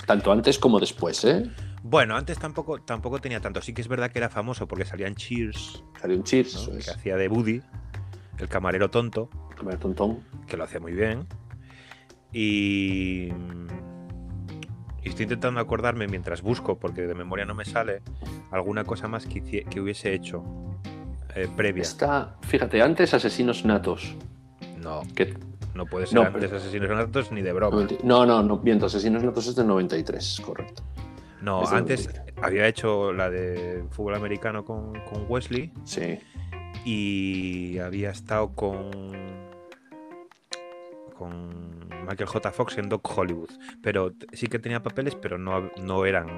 Tanto 0.06 0.32
antes 0.32 0.58
como 0.58 0.80
después, 0.80 1.24
¿eh? 1.24 1.50
Bueno, 1.82 2.16
antes 2.16 2.38
tampoco, 2.38 2.80
tampoco 2.82 3.20
tenía 3.20 3.40
tanto. 3.40 3.62
Sí 3.62 3.72
que 3.72 3.80
es 3.80 3.88
verdad 3.88 4.10
que 4.10 4.18
era 4.18 4.28
famoso 4.28 4.68
porque 4.68 4.84
salían 4.84 5.14
Cheers, 5.14 5.82
Salió 6.00 6.16
un 6.16 6.24
Cheers, 6.24 6.70
que 6.84 6.90
hacía 6.90 7.16
de 7.16 7.28
Woody, 7.28 7.62
el 8.38 8.48
camarero 8.48 8.90
tonto, 8.90 9.30
Comer 9.56 9.78
tontón. 9.78 10.20
que 10.46 10.56
lo 10.56 10.64
hacía 10.64 10.80
muy 10.80 10.92
bien. 10.92 11.26
Y. 12.32 13.28
y 15.02 15.08
estoy 15.08 15.24
intentando 15.24 15.60
acordarme 15.60 16.06
mientras 16.06 16.42
busco, 16.42 16.78
porque 16.78 17.02
de 17.02 17.14
memoria 17.14 17.44
no 17.44 17.54
me 17.54 17.64
sale, 17.64 18.02
alguna 18.50 18.84
cosa 18.84 19.08
más 19.08 19.26
que 19.26 19.80
hubiese 19.80 20.14
hecho 20.14 20.44
eh, 21.34 21.48
previa. 21.56 21.82
Está, 21.82 22.36
fíjate, 22.42 22.82
antes 22.82 23.14
Asesinos 23.14 23.64
Natos. 23.64 24.16
No, 24.82 25.02
Que, 25.14 25.34
no 25.74 25.86
puede 25.86 26.06
ser 26.06 26.16
No, 26.16 26.22
antes 26.22 26.52
Asesinos 26.52 26.90
Natos 26.90 27.30
ni 27.32 27.42
de 27.42 27.52
broma. 27.52 27.86
no, 28.02 28.26
no, 28.26 28.42
no, 28.42 28.56
miento, 28.58 28.86
Asesinos 28.86 29.22
Natos 29.22 29.46
es 29.46 29.56
del 29.56 29.66
93, 29.66 30.42
correcto. 30.44 30.82
No, 31.42 31.62
es 31.62 31.72
antes 31.72 32.06
93. 32.06 32.44
había 32.44 32.66
hecho 32.66 33.12
la 33.12 33.30
de 33.30 33.84
fútbol 33.90 34.14
americano 34.14 34.64
con, 34.64 34.92
con 35.04 35.24
Wesley 35.28 35.72
Sí, 35.84 36.18
y 36.84 37.78
había 37.78 38.10
estado 38.10 38.50
con 38.54 38.90
con 41.16 41.88
Michael 42.08 42.26
J. 42.28 42.50
Fox 42.50 42.78
en 42.78 42.88
Doc 42.88 43.06
Hollywood, 43.16 43.50
pero 43.82 44.12
sí 44.32 44.46
que 44.46 44.58
tenía 44.58 44.82
papeles, 44.82 45.14
pero 45.14 45.36
no, 45.38 45.70
no 45.82 46.06
eran 46.06 46.28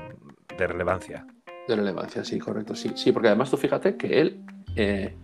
de 0.59 0.67
relevancia. 0.67 1.25
de 1.69 1.77
relevancia, 1.77 2.25
sí, 2.25 2.39
correcto, 2.41 2.75
sí. 2.75 2.91
Sí, 2.97 3.13
porque 3.13 3.29
además 3.29 3.49
tú 3.51 3.57
fíjate 3.57 3.97
que 3.97 4.21
él, 4.21 4.45
eh, 4.75 5.15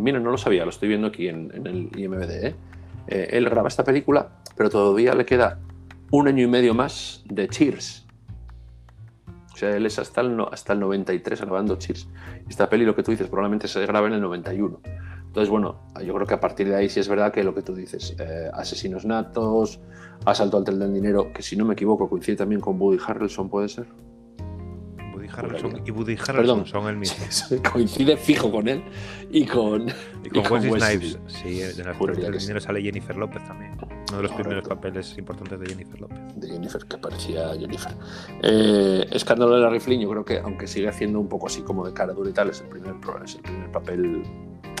mira, 0.00 0.18
no 0.18 0.30
lo 0.30 0.38
sabía, 0.38 0.64
lo 0.64 0.70
estoy 0.70 0.88
viendo 0.88 1.08
aquí 1.08 1.28
en, 1.28 1.50
el 1.66 1.90
IMBD, 1.96 2.30
¿eh? 2.44 2.54
Eh, 3.06 3.28
él 3.32 3.48
graba 3.48 3.68
esta 3.68 3.84
película, 3.84 4.30
pero 4.56 4.70
todavía 4.70 5.14
le 5.14 5.24
queda 5.24 5.58
un 6.10 6.28
año 6.28 6.44
y 6.44 6.46
medio 6.46 6.74
más 6.74 7.24
de 7.26 7.48
Cheers. 7.48 8.06
O 9.52 9.56
sea, 9.56 9.76
él 9.76 9.84
es 9.86 9.98
hasta 9.98 10.20
el, 10.20 10.38
hasta 10.50 10.72
el 10.72 10.80
93 10.80 11.40
grabando 11.40 11.76
Cheers. 11.76 12.08
Esta 12.48 12.68
peli, 12.68 12.84
lo 12.84 12.94
que 12.94 13.02
tú 13.02 13.10
dices, 13.10 13.28
probablemente 13.28 13.68
se 13.68 13.80
graba 13.86 14.06
en 14.06 14.14
el 14.14 14.20
91. 14.20 14.80
Entonces, 15.26 15.48
bueno, 15.48 15.80
yo 16.04 16.12
creo 16.14 16.26
que 16.26 16.34
a 16.34 16.40
partir 16.40 16.68
de 16.68 16.74
ahí 16.74 16.88
sí 16.88 16.98
es 16.98 17.08
verdad 17.08 17.32
que 17.32 17.44
lo 17.44 17.54
que 17.54 17.62
tú 17.62 17.74
dices, 17.74 18.16
eh, 18.18 18.50
Asesinos 18.52 19.04
Natos, 19.04 19.80
Asalto 20.24 20.56
al 20.56 20.64
Tren 20.64 20.80
del 20.80 20.92
Dinero, 20.92 21.32
que 21.32 21.42
si 21.42 21.56
no 21.56 21.64
me 21.64 21.74
equivoco 21.74 22.08
coincide 22.08 22.36
también 22.36 22.60
con 22.60 22.80
Woody 22.80 22.98
Harrelson, 23.06 23.48
¿puede 23.48 23.68
ser? 23.68 23.86
Harrelson 25.48 25.82
y 25.86 25.90
Woody 25.90 26.12
Harrelson 26.14 26.36
Perdón. 26.36 26.66
son 26.66 26.86
el 26.88 26.96
mismo. 26.96 27.24
Coincide 27.72 28.16
fijo 28.16 28.50
con 28.50 28.68
él 28.68 28.82
y 29.30 29.44
con, 29.46 29.88
Y 30.24 30.28
con, 30.28 30.42
y 30.42 30.42
con 30.44 30.52
Wesley 30.52 30.70
Wesley. 30.72 31.10
Snipes. 31.10 31.18
Sí, 31.26 31.62
en 31.80 31.88
el 31.88 31.94
Juraría 31.94 32.30
del 32.30 32.40
sí. 32.40 32.52
sale 32.60 32.82
Jennifer 32.82 33.16
López 33.16 33.44
también. 33.46 33.72
Uno 34.08 34.16
de 34.16 34.22
los 34.24 34.32
primeros 34.32 34.62
Correcto. 34.64 34.68
papeles 34.74 35.16
importantes 35.18 35.60
de 35.60 35.66
Jennifer 35.66 36.00
López. 36.00 36.18
de 36.36 36.48
Jennifer, 36.48 36.84
que 36.84 36.98
parecía 36.98 37.50
Jennifer. 37.58 37.92
Eh, 38.42 39.06
Escándalo 39.12 39.54
de 39.54 39.60
Larry 39.62 39.80
Flynn, 39.80 40.00
yo 40.00 40.10
creo 40.10 40.24
que 40.24 40.38
aunque 40.38 40.66
sigue 40.66 40.88
haciendo 40.88 41.20
un 41.20 41.28
poco 41.28 41.46
así 41.46 41.62
como 41.62 41.86
de 41.86 41.92
cara 41.92 42.12
dura 42.12 42.30
y 42.30 42.32
tal, 42.32 42.50
es 42.50 42.60
el 42.60 42.68
primer, 42.68 42.94
es 43.24 43.34
el 43.36 43.42
primer 43.42 43.70
papel 43.70 44.22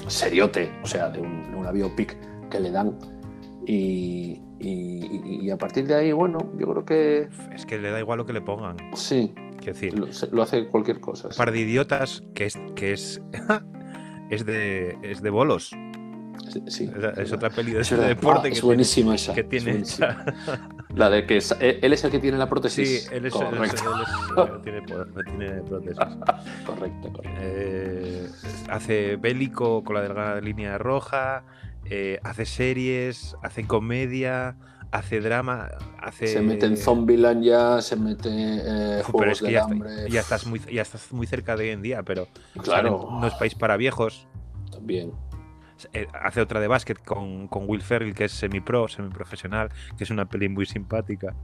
seriote, 0.08 0.72
o 0.82 0.86
sea, 0.86 1.08
de, 1.10 1.20
un, 1.20 1.50
de 1.50 1.56
una 1.56 1.70
biopic 1.70 2.16
que 2.50 2.58
le 2.60 2.70
dan. 2.70 2.98
Y, 3.66 4.40
y- 4.58 5.38
y 5.42 5.50
a 5.50 5.56
partir 5.58 5.86
de 5.86 5.94
ahí, 5.94 6.12
bueno, 6.12 6.38
yo 6.58 6.66
creo 6.68 6.84
que 6.84 7.28
Es 7.54 7.66
que 7.66 7.78
le 7.78 7.90
da 7.90 8.00
igual 8.00 8.18
lo 8.18 8.26
que 8.26 8.32
le 8.32 8.40
pongan. 8.40 8.76
sí, 8.94 9.32
decir, 9.66 9.94
lo, 9.98 10.42
hace 10.42 10.66
cualquier 10.68 11.00
cosa. 11.00 11.28
un 11.28 11.34
par 11.36 11.52
de 11.52 11.60
idiotas 11.60 12.22
que 12.34 12.46
es 12.46 12.58
que 12.74 12.92
es 12.92 13.20
es 14.30 14.44
de 14.46 14.96
es 15.02 15.22
de 15.22 15.30
bolos. 15.30 15.70
Sí, 16.48 16.62
sí, 16.68 16.90
Es, 16.96 17.18
es 17.18 17.32
otra 17.32 17.50
peli 17.50 17.72
de, 17.72 17.78
deporte 18.08 18.48
Ah, 18.48 18.50
que 18.50 18.56
es 18.56 18.62
buenísima 18.62 19.14
esa. 19.14 19.34
tiene, 19.34 19.48
que 19.48 19.56
es 19.56 19.62
tiene 19.64 19.78
buenísima. 19.78 20.24
hecha- 20.26 20.68
La 20.94 21.10
de 21.10 21.26
que 21.26 21.36
es- 21.36 21.54
eh, 21.60 21.78
él 21.82 21.92
es 21.92 22.02
el 22.02 22.10
que 22.10 22.18
tiene 22.18 22.38
la 22.38 22.46
Sí, 22.46 22.50
prótesis. 22.50 23.06
él 23.12 23.26
es, 23.26 23.34
él 23.34 23.42
es- 23.52 23.52
correcto, 23.52 23.94
él 23.94 24.02
es- 24.02 24.50
él 24.54 24.60
tiene, 24.62 24.82
po- 24.82 25.22
tiene 25.22 25.62
prótesis. 25.62 25.98
correcto, 26.66 27.12
correcto. 27.12 27.38
Eh, 27.40 28.28
hace 28.68 29.16
bélico 29.16 29.84
con 29.84 29.94
la 29.96 30.02
delgada 30.02 30.40
línea 30.40 30.78
roja, 30.78 31.44
eh, 31.84 32.18
hace 32.24 32.46
series, 32.46 33.36
hace 33.42 33.66
comedia, 33.66 34.56
hace 34.92 35.20
drama, 35.20 35.68
hace. 36.00 36.26
Se 36.26 36.40
mete 36.40 36.66
en 36.66 36.76
Zombieland 36.76 37.42
ya, 37.44 37.80
se 37.80 37.96
mete 37.96 38.28
eh, 38.30 39.02
Juegos 39.04 39.20
pero 39.20 39.32
es 39.32 39.38
que 39.40 39.44
del 39.46 39.54
ya, 39.54 39.60
está- 39.60 39.72
Hambre. 39.72 40.10
ya 40.10 40.20
estás 40.20 40.46
muy, 40.46 40.60
ya 40.72 40.82
estás 40.82 41.12
muy 41.12 41.26
cerca 41.26 41.56
de 41.56 41.64
hoy 41.64 41.70
en 41.70 41.82
día, 41.82 42.02
pero 42.02 42.26
Claro, 42.62 43.08
no 43.10 43.26
es 43.26 43.34
país 43.34 43.54
para 43.54 43.76
viejos. 43.76 44.26
también. 44.72 45.12
Eh, 45.94 46.06
hace 46.12 46.42
otra 46.42 46.60
de 46.60 46.66
básquet 46.68 47.02
con, 47.02 47.48
con 47.48 47.64
Will 47.68 47.80
Ferrell, 47.80 48.14
que 48.14 48.24
es 48.26 48.32
semi-pro, 48.32 48.86
semi-profesional, 48.88 49.70
que 49.96 50.04
es 50.04 50.10
una 50.10 50.28
peli 50.28 50.48
muy 50.50 50.66
simpática. 50.66 51.34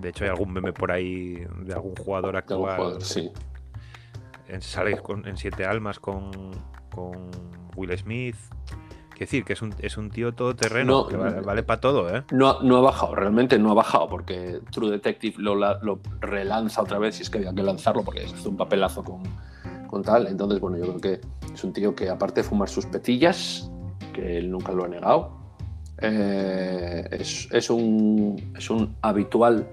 De 0.00 0.08
hecho, 0.10 0.24
hay 0.24 0.30
algún 0.30 0.52
meme 0.52 0.72
por 0.72 0.90
ahí 0.92 1.44
de 1.62 1.74
algún 1.74 1.94
jugador 1.96 2.36
algún 2.36 2.52
actual. 2.68 2.76
jugador, 2.76 3.02
sí. 3.04 3.30
En, 4.48 4.62
sale 4.62 4.96
con- 5.02 5.26
en 5.28 5.36
Siete 5.36 5.66
Almas 5.66 5.98
con, 5.98 6.30
con 6.90 7.30
Will 7.76 7.98
Smith. 7.98 8.36
Quiero 9.18 9.26
decir, 9.30 9.44
que 9.44 9.52
es 9.54 9.62
un, 9.62 9.74
es 9.80 9.96
un 9.96 10.10
tío 10.10 10.32
todoterreno, 10.32 11.02
No, 11.02 11.06
que 11.08 11.16
vale, 11.16 11.64
para 11.64 11.80
todo, 11.80 12.08
¿eh? 12.14 12.22
No, 12.30 12.48
ha- 12.50 12.62
no 12.62 12.76
ha 12.76 12.80
bajado, 12.80 13.16
realmente 13.16 13.58
no 13.58 13.72
ha 13.72 13.74
bajado, 13.74 14.08
porque 14.08 14.60
True 14.70 14.92
Detective 14.92 15.34
lo, 15.38 15.56
lo 15.56 15.98
relanza 16.20 16.82
otra 16.82 16.98
vez, 17.00 17.16
si 17.16 17.22
es 17.24 17.30
que 17.30 17.38
había 17.38 17.52
que 17.52 17.64
lanzarlo, 17.64 18.04
porque 18.04 18.24
hace 18.24 18.48
un 18.48 18.56
papelazo 18.56 19.02
con, 19.02 19.22
con 19.88 20.02
tal. 20.04 20.28
Entonces, 20.28 20.60
bueno, 20.60 20.76
yo 20.78 20.84
creo 20.84 21.00
que 21.00 21.20
es 21.52 21.64
un 21.64 21.72
tío 21.72 21.96
que, 21.96 22.08
aparte 22.08 22.42
de 22.42 22.48
fumar 22.48 22.68
sus 22.68 22.86
petillas, 22.86 23.68
que 24.12 24.38
él 24.38 24.52
nunca 24.52 24.70
lo 24.70 24.84
ha 24.84 24.88
negado, 24.88 25.36
eh, 26.00 27.08
es, 27.10 27.48
es 27.50 27.70
un, 27.70 28.52
es 28.56 28.70
un 28.70 28.94
habitual 29.02 29.68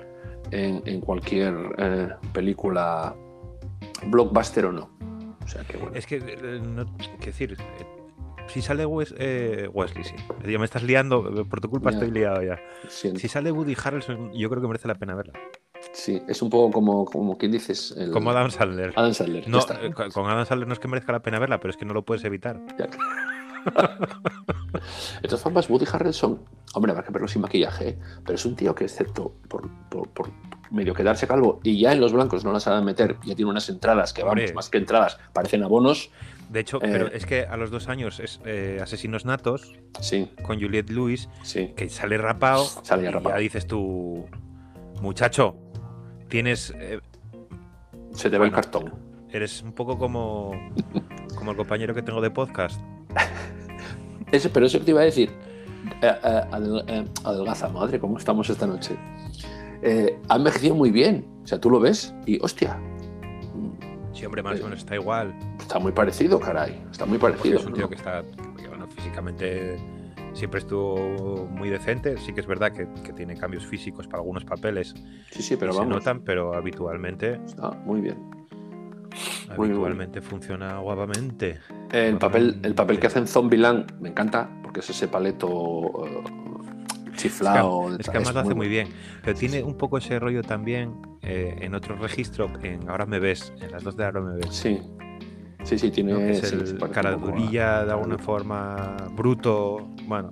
en, 0.50 0.82
en 0.88 1.02
cualquier 1.02 1.54
eh, 1.78 2.10
película, 2.34 3.16
blockbuster 4.08 4.66
o 4.66 4.72
no. 4.72 4.90
O 5.44 5.48
sea 5.48 5.64
que, 5.64 5.78
bueno. 5.78 5.96
Es 5.96 6.08
que, 6.08 6.16
eh, 6.18 6.60
no, 6.66 6.86
quiero 6.98 7.26
decir, 7.26 7.56
si 8.48 8.62
sale 8.62 8.86
Wes- 8.86 9.16
eh, 9.18 9.70
Wesley, 9.74 10.04
sí. 10.04 10.16
Me 10.44 10.66
estás 10.66 10.84
liando, 10.84 11.42
eh, 11.42 11.46
por 11.46 11.62
tu 11.62 11.70
culpa 11.70 11.92
Ya. 11.92 11.98
estoy 11.98 12.12
liado 12.12 12.42
ya. 12.44 12.60
siento. 12.88 13.20
Si 13.20 13.28
sale 13.28 13.52
Woody 13.52 13.76
Harrelson, 13.82 14.32
yo 14.34 14.50
creo 14.50 14.62
que 14.62 14.68
merece 14.68 14.88
la 14.88 14.96
pena 14.96 15.16
verla. 15.16 15.34
Sí, 15.94 16.22
es 16.28 16.42
un 16.42 16.50
poco 16.50 16.72
como, 16.74 17.06
como 17.06 17.38
quien 17.38 17.52
dices. 17.52 17.94
El, 17.98 18.12
Como 18.12 18.32
Adam 18.32 18.50
Sandler. 18.52 18.94
Adam 18.96 19.14
Sandler. 19.14 19.48
No, 19.48 19.60
eh, 19.60 19.92
con 19.94 20.12
con 20.12 20.26
Adam 20.30 20.46
Sandler 20.46 20.68
no 20.68 20.74
es 20.74 20.80
que 20.80 20.88
merezca 20.88 21.12
la 21.12 21.22
pena 21.22 21.40
verla, 21.40 21.60
pero 21.60 21.72
es 21.72 21.78
que 21.78 21.86
no 21.86 21.94
lo 21.94 22.04
puedes 22.04 22.24
evitar. 22.26 22.60
Ya. 22.78 22.88
De 25.22 25.28
todas 25.28 25.42
formas, 25.42 25.70
Woody 25.70 25.86
Harrelson, 25.92 26.40
hombre, 26.74 26.92
habrá 26.92 27.04
que 27.04 27.12
verlo 27.12 27.28
sin 27.28 27.42
maquillaje, 27.42 27.90
¿eh? 27.90 27.98
pero 28.24 28.36
es 28.36 28.46
un 28.46 28.56
tío 28.56 28.76
que, 28.76 28.84
excepto 28.84 29.34
por, 29.48 29.70
por- 29.90 30.10
por 30.10 30.30
medio 30.72 30.94
quedarse 30.94 31.28
calvo 31.28 31.60
y 31.64 31.80
ya 31.80 31.94
en 31.94 32.02
los 32.02 32.12
blancos 32.14 32.44
no 32.44 32.52
las 32.52 32.64
saben 32.64 32.84
meter, 32.84 33.18
ya 33.24 33.36
tiene 33.36 33.50
unas 33.50 33.70
entradas 33.70 34.14
que, 34.14 34.22
vamos, 34.24 34.40
Hombre. 34.40 34.54
más 34.54 34.70
que 34.70 34.78
entradas, 34.78 35.18
parecen 35.34 35.64
abonos. 35.64 36.12
De 36.50 36.60
hecho, 36.60 36.78
Eh. 36.78 36.88
pero 36.92 37.08
es 37.08 37.26
que 37.26 37.42
a 37.46 37.58
los 37.58 37.72
dos 37.72 37.88
años 37.90 38.20
es 38.20 38.40
eh, 38.46 38.80
Asesinos 38.82 39.26
Natos 39.26 39.74
Sí, 40.00 40.30
con 40.44 40.60
Juliette 40.62 40.90
Lewis, 40.92 41.28
sí. 41.44 41.74
que 41.76 41.90
sale 41.90 42.18
rapado. 42.18 42.64
Sale 42.84 43.08
y 43.08 43.10
rapado. 43.10 43.36
ya 43.36 43.42
dices 43.42 43.66
tú, 43.68 44.26
muchacho, 45.02 45.56
tienes. 46.30 46.74
eh, 46.80 47.00
Se 48.12 48.30
te 48.30 48.38
ve 48.38 48.46
el 48.46 48.52
cartón. 48.52 48.94
eres 49.32 49.62
un 49.64 49.74
poco 49.74 49.98
como, 49.98 50.52
como 51.36 51.52
el 51.52 51.58
compañero 51.58 51.94
que 51.94 52.02
tengo 52.02 52.22
de 52.22 52.30
podcast. 52.32 52.80
Ese, 54.32 54.50
pero 54.50 54.66
eso 54.66 54.80
que 54.80 54.86
te 54.86 54.92
iba 54.92 55.02
a 55.02 55.06
decir, 55.06 55.30
adel- 56.02 57.10
adelgaza, 57.24 57.70
madre, 57.70 58.00
¿cómo 58.00 58.18
estamos 58.18 58.50
esta 58.50 58.66
noche? 58.68 58.96
Ha 60.30 60.36
envejecido 60.36 60.74
muy 60.76 60.90
bien, 60.92 61.26
o 61.44 61.48
sea, 61.48 61.60
tú 61.60 61.70
lo 61.70 61.80
ves 61.80 62.14
y, 62.26 62.40
hostia, 62.42 62.80
Sí, 64.16 64.26
hombre, 64.26 64.42
más 64.42 64.60
o 64.62 64.64
menos 64.64 64.80
está 64.80 64.96
igual. 64.96 65.36
está 65.60 65.78
muy 65.80 65.92
parecido, 65.92 66.40
caray, 66.40 66.82
está 66.92 67.06
muy 67.06 67.18
Porque 67.18 67.38
parecido. 67.38 67.60
es 67.60 67.66
un 67.66 67.74
tío 67.74 67.84
¿no? 67.84 67.90
que 67.90 67.96
está, 67.96 68.24
bueno, 68.70 68.88
físicamente 68.88 69.78
siempre 70.34 70.60
estuvo 70.62 71.46
muy 71.52 71.70
decente. 71.70 72.18
Sí 72.18 72.34
que 72.34 72.40
es 72.42 72.48
verdad 72.48 72.72
que, 72.72 72.88
que 73.04 73.14
tiene 73.14 73.36
cambios 73.38 73.66
físicos 73.66 74.08
para 74.08 74.20
algunos 74.20 74.44
papeles 74.46 74.94
Sí, 75.32 75.42
sí, 75.44 75.56
pero 75.58 75.72
y 75.72 75.74
se 75.74 75.80
vamos, 75.80 75.96
notan, 75.98 76.22
pero 76.22 76.54
habitualmente 76.56 77.40
está 77.46 77.72
muy 77.72 78.02
bien. 78.02 78.18
muy 79.58 79.68
Habitualmente 79.70 80.22
funciona 80.22 80.80
guapamente. 80.80 81.60
El 81.92 82.18
papel, 82.18 82.60
el 82.64 82.74
papel 82.74 83.00
que 83.00 83.08
hace 83.08 83.20
en 83.20 83.28
Zombieland 83.28 84.00
me 84.00 84.10
encanta 84.10 84.50
porque 84.64 84.80
es 84.82 84.90
ese 84.90 85.08
paleto 85.08 86.06
eh, 86.06 86.24
chiflado. 87.16 87.90
Es 87.92 87.96
que, 87.98 88.02
es 88.04 88.10
que 88.10 88.18
además 88.18 88.34
lo 88.36 88.40
hace 88.42 88.54
muy 88.56 88.68
bien. 88.68 88.90
Pero 89.24 89.38
tiene 89.38 89.64
un 89.64 89.76
poco 89.78 89.98
ese 89.98 90.20
rollo 90.20 90.42
también 90.44 90.94
eh, 91.22 91.56
en 91.62 91.74
otro 91.76 91.96
registro, 91.96 92.50
en 92.64 92.90
Ahora 92.90 93.06
me 93.06 93.20
ves, 93.20 93.54
en 93.62 93.72
las 93.72 93.84
dos 93.84 93.96
de 93.96 94.06
Ahora 94.06 94.22
me 94.22 94.36
ves. 94.38 94.48
Sí. 94.50 94.82
Sí, 95.64 95.80
sí, 95.80 95.90
tiene 95.90 96.12
¿no? 96.14 96.20
Que 96.20 96.32
es 96.32 96.48
sí, 96.48 96.56
el 96.56 96.68
se 96.68 96.74
parece 96.76 96.94
cara 96.94 97.16
un 97.16 97.22
poco 97.22 97.32
a- 97.32 97.36
durilla 97.36 97.86
de 97.86 97.92
alguna 97.92 98.18
forma, 98.20 98.96
bruto. 99.16 99.88
Bueno, 100.08 100.32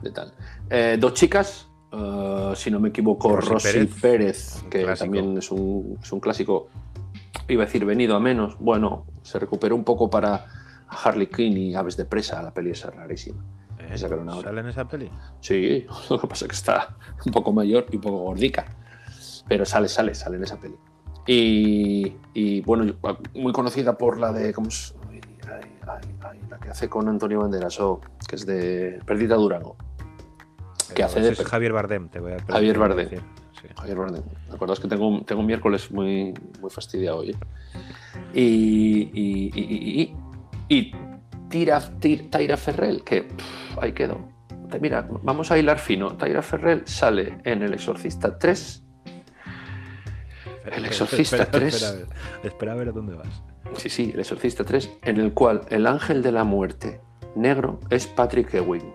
de 0.00 0.10
tal. 0.10 0.32
Eh, 0.70 0.96
dos 0.98 1.12
chicas, 1.14 1.68
eh, 1.92 2.52
si 2.56 2.70
no 2.70 2.80
me 2.80 2.88
equivoco, 2.88 3.36
Rosy 3.36 3.86
Pérez, 4.00 4.62
que 4.70 4.82
clásico. 4.84 5.04
también 5.04 5.36
es 5.38 5.50
un, 5.50 5.98
es 6.02 6.10
un 6.12 6.20
clásico, 6.20 6.68
iba 7.48 7.64
a 7.64 7.66
decir 7.66 7.84
venido 7.84 8.16
a 8.16 8.20
menos. 8.20 8.56
Bueno, 8.58 9.04
se 9.22 9.38
recuperó 9.38 9.74
un 9.76 9.84
poco 9.84 10.08
para 10.08 10.46
Harley 10.88 11.26
Quinn 11.26 11.58
y 11.58 11.74
Aves 11.74 11.96
de 11.98 12.06
Presa, 12.06 12.42
la 12.42 12.54
peli 12.54 12.70
esa 12.70 12.90
rarísima. 12.90 13.44
¿Eh? 13.92 13.98
¿Sale 13.98 14.60
en 14.60 14.68
esa 14.68 14.86
peli? 14.88 15.10
Sí, 15.40 15.86
lo 16.10 16.20
que 16.20 16.26
pasa 16.26 16.44
es 16.44 16.48
que 16.50 16.56
está 16.56 16.96
un 17.26 17.32
poco 17.32 17.52
mayor 17.52 17.86
y 17.90 17.96
un 17.96 18.02
poco 18.02 18.18
gordica. 18.18 18.64
Pero 19.48 19.64
sale, 19.64 19.88
sale, 19.88 20.14
sale 20.14 20.36
en 20.36 20.44
esa 20.44 20.58
peli. 20.60 20.74
Y, 21.26 22.14
y, 22.34 22.60
bueno, 22.62 22.84
yo- 22.84 22.94
muy 23.34 23.52
conocida 23.52 23.96
por 23.98 24.18
la 24.18 24.32
de. 24.32 24.52
¿Cómo 24.52 24.68
es? 24.68 24.94
Ay, 25.10 25.20
ay, 25.46 25.70
ay, 25.86 26.10
ay, 26.30 26.40
la 26.50 26.58
que 26.58 26.68
hace 26.70 26.88
con 26.88 27.08
Antonio 27.08 27.40
Banderas, 27.40 27.78
o 27.80 28.00
que 28.26 28.36
es 28.36 28.46
de 28.46 29.00
Perdita 29.06 29.34
Durango. 29.34 29.76
Que 30.88 30.94
Pero 30.94 31.06
hace 31.06 31.20
de 31.20 31.30
ese 31.30 31.42
es 31.42 31.48
Javier 31.48 31.72
Bardem, 31.72 32.08
te 32.08 32.20
voy 32.20 32.32
a 32.32 32.38
Javier 32.50 32.78
Bardem. 32.78 33.08
Sí. 33.10 33.68
Javier 33.76 33.96
Bardem. 33.98 34.22
¿Te 34.48 34.54
acuerdas 34.54 34.80
que 34.80 34.88
tengo, 34.88 35.06
un- 35.08 35.24
tengo 35.24 35.40
un 35.42 35.46
miércoles 35.46 35.90
muy, 35.90 36.32
muy 36.60 36.70
fastidiado 36.70 37.18
hoy? 37.18 37.36
Y, 38.32 39.10
y, 39.12 39.50
y, 39.54 40.14
y, 40.68 40.76
y- 40.78 40.92
Tira, 41.48 41.80
Tir- 42.00 42.30
Taira 42.30 42.56
Ferrell, 42.56 43.02
que 43.04 43.22
pff, 43.22 43.78
ahí 43.80 43.92
quedó. 43.92 44.28
Mira, 44.80 45.06
vamos 45.22 45.50
a 45.50 45.58
hilar 45.58 45.78
fino. 45.78 46.14
Taira 46.16 46.42
Ferrell 46.42 46.82
sale 46.86 47.38
en 47.44 47.62
El 47.62 47.72
Exorcista 47.74 48.38
3. 48.38 48.84
El 50.72 50.84
Exorcista 50.84 51.36
Espera, 51.44 51.50
3. 51.50 51.74
Espera, 51.74 51.88
a 51.88 51.94
ver, 51.94 52.06
espera 52.42 52.72
a 52.72 52.74
ver 52.74 52.88
a 52.88 52.92
dónde 52.92 53.14
vas. 53.14 53.42
Sí, 53.76 53.88
sí, 53.88 54.10
El 54.12 54.20
Exorcista 54.20 54.64
3, 54.64 54.90
en 55.02 55.16
el 55.18 55.32
cual 55.32 55.62
el 55.70 55.86
ángel 55.86 56.22
de 56.22 56.32
la 56.32 56.44
muerte 56.44 57.00
negro 57.34 57.80
es 57.88 58.06
Patrick 58.06 58.52
Ewing. 58.52 58.92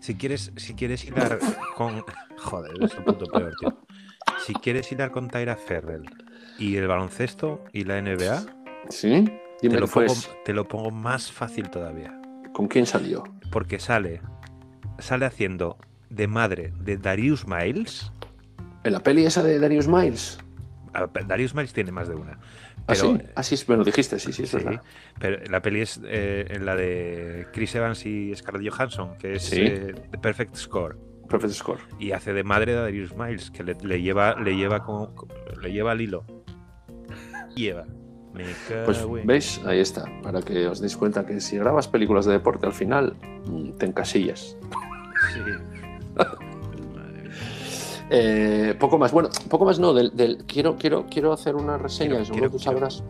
Si 0.00 0.14
quieres, 0.16 0.52
si 0.56 0.74
quieres 0.74 1.04
hilar 1.04 1.38
con. 1.76 2.04
Joder, 2.38 2.72
es 2.82 2.94
lo 2.96 3.04
puto 3.04 3.26
peor, 3.26 3.52
tío. 3.60 3.78
Si 4.44 4.52
quieres 4.54 4.90
hilar 4.90 5.12
con 5.12 5.28
Tyra 5.28 5.56
Ferrell 5.56 6.04
y 6.58 6.76
el 6.76 6.88
baloncesto 6.88 7.64
y 7.72 7.84
la 7.84 8.00
NBA, 8.02 8.44
¿Sí? 8.88 9.24
te 9.60 9.68
lo, 9.68 9.86
pongo, 9.86 10.12
te 10.44 10.52
lo 10.52 10.66
pongo 10.66 10.90
más 10.90 11.30
fácil 11.30 11.70
todavía. 11.70 12.18
¿con 12.52 12.66
quién 12.68 12.84
salió? 12.84 13.22
Porque 13.50 13.78
sale, 13.78 14.20
sale 14.98 15.24
haciendo 15.24 15.78
de 16.10 16.26
madre 16.26 16.72
de 16.80 16.96
Darius 16.98 17.46
Miles. 17.46 18.12
¿En 18.84 18.92
la 18.92 19.00
peli 19.00 19.24
esa 19.24 19.42
de 19.42 19.58
Darius 19.58 19.88
Miles? 19.88 20.38
A 20.92 21.06
ver, 21.06 21.26
Darius 21.26 21.54
Miles 21.54 21.72
tiene 21.72 21.92
más 21.92 22.08
de 22.08 22.14
una. 22.16 22.32
¿Ah, 22.32 22.84
Pero, 22.88 23.00
sí? 23.16 23.18
Ah, 23.36 23.42
sí, 23.42 23.56
me 23.68 23.76
lo 23.76 23.84
dijiste, 23.84 24.18
sí, 24.18 24.32
sí, 24.32 24.42
es 24.42 24.50
sí, 24.50 24.56
verdad. 24.56 24.82
pero 25.20 25.38
la 25.50 25.62
peli 25.62 25.80
es 25.82 26.00
eh, 26.04 26.46
en 26.50 26.66
la 26.66 26.74
de 26.76 27.46
Chris 27.52 27.74
Evans 27.76 28.04
y 28.04 28.34
Scarlett 28.34 28.70
Johansson, 28.72 29.16
que 29.16 29.34
es 29.36 29.44
Sí. 29.44 29.60
eh, 29.62 29.94
The 30.10 30.18
Perfect 30.18 30.56
Score. 30.56 30.98
Perfect 31.28 31.54
Score. 31.54 31.78
y 31.98 32.10
hace 32.12 32.32
de 32.34 32.42
madre 32.44 32.72
de 32.74 32.80
Darius 32.80 33.16
Miles, 33.16 33.50
que 33.52 33.62
le, 33.62 33.74
le 33.82 34.02
lleva, 34.02 34.34
le 34.38 34.56
lleva 34.56 34.82
con- 34.84 35.14
le 35.62 35.72
lleva 35.72 35.92
al 35.92 36.00
hilo. 36.02 36.24
Lleva. 37.54 37.86
Pues 38.84 39.06
veis, 39.24 39.60
ahí 39.66 39.80
está, 39.80 40.04
para 40.22 40.40
que 40.40 40.66
os 40.66 40.80
deis 40.80 40.96
cuenta 40.96 41.26
que 41.26 41.40
si 41.40 41.58
grabas 41.58 41.86
películas 41.88 42.24
de 42.24 42.32
deporte 42.32 42.66
al 42.66 42.72
final 42.72 43.14
mm, 43.46 43.72
te 43.72 43.86
encasillas. 43.86 44.56
Sí. 45.34 45.40
Eh, 48.14 48.74
poco 48.78 48.98
más, 48.98 49.10
bueno, 49.12 49.30
poco 49.48 49.64
más 49.64 49.78
no, 49.78 49.94
del, 49.94 50.14
del- 50.14 50.44
quiero, 50.46 50.76
quiero, 50.76 51.06
quiero 51.10 51.32
hacer 51.32 51.54
una 51.56 51.78
reseña, 51.78 52.10
Quiero- 52.10 52.24
seguro 52.26 52.40
quiero- 52.42 52.52
tú 52.52 52.58
sabrás. 52.58 53.02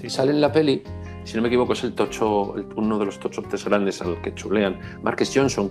Sí, 0.00 0.10
Sale 0.10 0.30
en 0.30 0.40
la 0.40 0.52
peli, 0.52 0.82
si 1.24 1.34
no 1.36 1.42
me 1.42 1.48
equivoco, 1.48 1.72
es 1.72 1.82
el 1.82 1.92
tocho, 1.94 2.54
uno 2.76 2.98
de 3.00 3.04
los 3.06 3.18
tochotes 3.18 3.64
grandes 3.64 4.00
al 4.00 4.20
que 4.22 4.32
chulean. 4.34 4.78
Marcus 5.02 5.32
Johnson, 5.34 5.70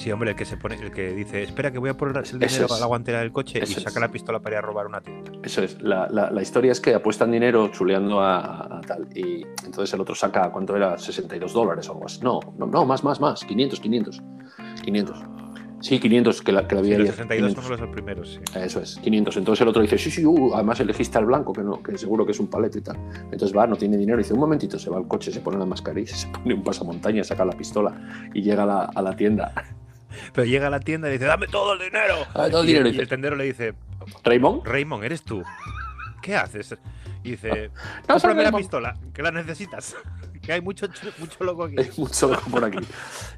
Sí, 0.00 0.10
hombre, 0.10 0.30
el 0.30 0.36
que 0.36 0.46
se 0.46 0.56
pone, 0.56 0.76
el 0.76 0.90
que 0.92 1.12
dice, 1.12 1.42
espera 1.42 1.70
que 1.70 1.78
voy 1.78 1.90
a 1.90 1.94
poner 1.96 2.16
el 2.16 2.38
dinero 2.38 2.64
es. 2.64 2.72
a 2.72 2.80
la 2.80 2.86
guantera 2.86 3.18
del 3.20 3.32
coche 3.32 3.60
y 3.62 3.66
saca 3.66 3.90
es. 3.90 4.00
la 4.00 4.08
pistola 4.10 4.40
para 4.40 4.54
ir 4.54 4.58
a 4.58 4.62
robar 4.62 4.86
una 4.86 5.02
tienda. 5.02 5.30
eso 5.42 5.62
es. 5.62 5.80
La, 5.82 6.08
la- 6.08 6.30
la 6.30 6.40
historia 6.40 6.72
es 6.72 6.80
que 6.80 6.94
apuestan 6.94 7.30
dinero 7.30 7.68
chuleando 7.68 8.18
a, 8.22 8.78
a 8.78 8.80
tal. 8.80 9.08
Y 9.14 9.42
entonces 9.64 9.92
el 9.92 10.00
otro 10.00 10.14
saca, 10.14 10.50
¿cuánto 10.50 10.74
era? 10.74 10.96
62 10.96 11.52
dólares 11.52 11.86
o 11.90 11.92
algo 11.92 12.06
así. 12.06 12.18
No, 12.22 12.40
no, 12.56 12.66
no, 12.66 12.86
más, 12.86 13.04
más, 13.04 13.20
más. 13.20 13.44
500, 13.44 13.78
500. 13.78 14.22
500. 14.84 15.22
Sí, 15.82 15.98
500, 15.98 16.42
que 16.42 16.52
la, 16.52 16.66
que 16.68 16.74
la 16.74 16.82
Sí, 16.82 16.86
había 16.92 16.98
los 16.98 17.08
ayer. 17.08 17.14
62 17.16 17.50
500. 17.54 17.64
son 17.78 17.86
los 17.86 17.94
primeros, 17.94 18.32
sí. 18.34 18.58
Eso 18.58 18.80
es, 18.80 18.96
500. 19.02 19.36
Entonces 19.38 19.60
el 19.62 19.68
otro 19.68 19.80
dice, 19.82 19.96
sí, 19.98 20.10
sí, 20.10 20.24
uh, 20.26 20.54
además 20.54 20.80
elegiste 20.80 21.16
al 21.18 21.24
blanco, 21.26 21.52
que 21.54 21.62
no, 21.62 21.82
que 21.82 21.96
seguro 21.98 22.24
que 22.26 22.32
es 22.32 22.40
un 22.40 22.48
paleto 22.48 22.78
y 22.78 22.82
tal. 22.82 22.96
Entonces 23.30 23.54
va, 23.56 23.66
no 23.66 23.76
tiene 23.76 23.96
dinero, 23.98 24.16
dice, 24.18 24.32
un 24.34 24.40
momentito, 24.40 24.78
se 24.78 24.88
va 24.90 24.98
al 24.98 25.06
coche, 25.08 25.30
se 25.32 25.40
pone 25.40 25.58
la 25.58 25.64
mascarilla, 25.66 26.14
se 26.16 26.26
pone 26.28 26.54
un 26.54 26.62
pasamontaña, 26.62 27.22
saca 27.24 27.44
la 27.44 27.52
pistola 27.52 28.28
y 28.32 28.40
llega 28.42 28.62
a 28.62 28.66
la, 28.66 28.84
a 28.94 29.02
la 29.02 29.14
tienda. 29.16 29.52
Pero 30.32 30.44
llega 30.46 30.66
a 30.66 30.70
la 30.70 30.80
tienda 30.80 31.08
y 31.08 31.12
dice, 31.12 31.24
dame 31.24 31.46
todo 31.48 31.74
el 31.74 31.78
dinero. 31.80 32.16
Dame 32.34 32.50
todo 32.50 32.60
el 32.62 32.66
dinero, 32.66 32.88
y 32.88 32.98
el 32.98 33.08
tendero 33.08 33.36
le 33.36 33.44
dice, 33.44 33.74
Raymond, 34.24 34.66
Raymond, 34.66 35.04
¿eres 35.04 35.22
tú? 35.22 35.42
¿Qué 36.22 36.36
haces? 36.36 36.74
Y 37.22 37.32
dice, 37.32 37.70
No, 38.08 38.14
cómprame 38.14 38.42
la 38.44 38.52
pistola, 38.52 38.96
que 39.14 39.22
la 39.22 39.30
necesitas. 39.30 39.96
Que 40.40 40.54
hay 40.54 40.62
mucho, 40.62 40.86
ch- 40.88 41.12
mucho 41.18 41.44
loco 41.44 41.64
aquí. 41.64 41.74
hay 41.78 41.90
mucho 41.98 42.28
loco 42.28 42.50
por 42.50 42.64
aquí. 42.64 42.78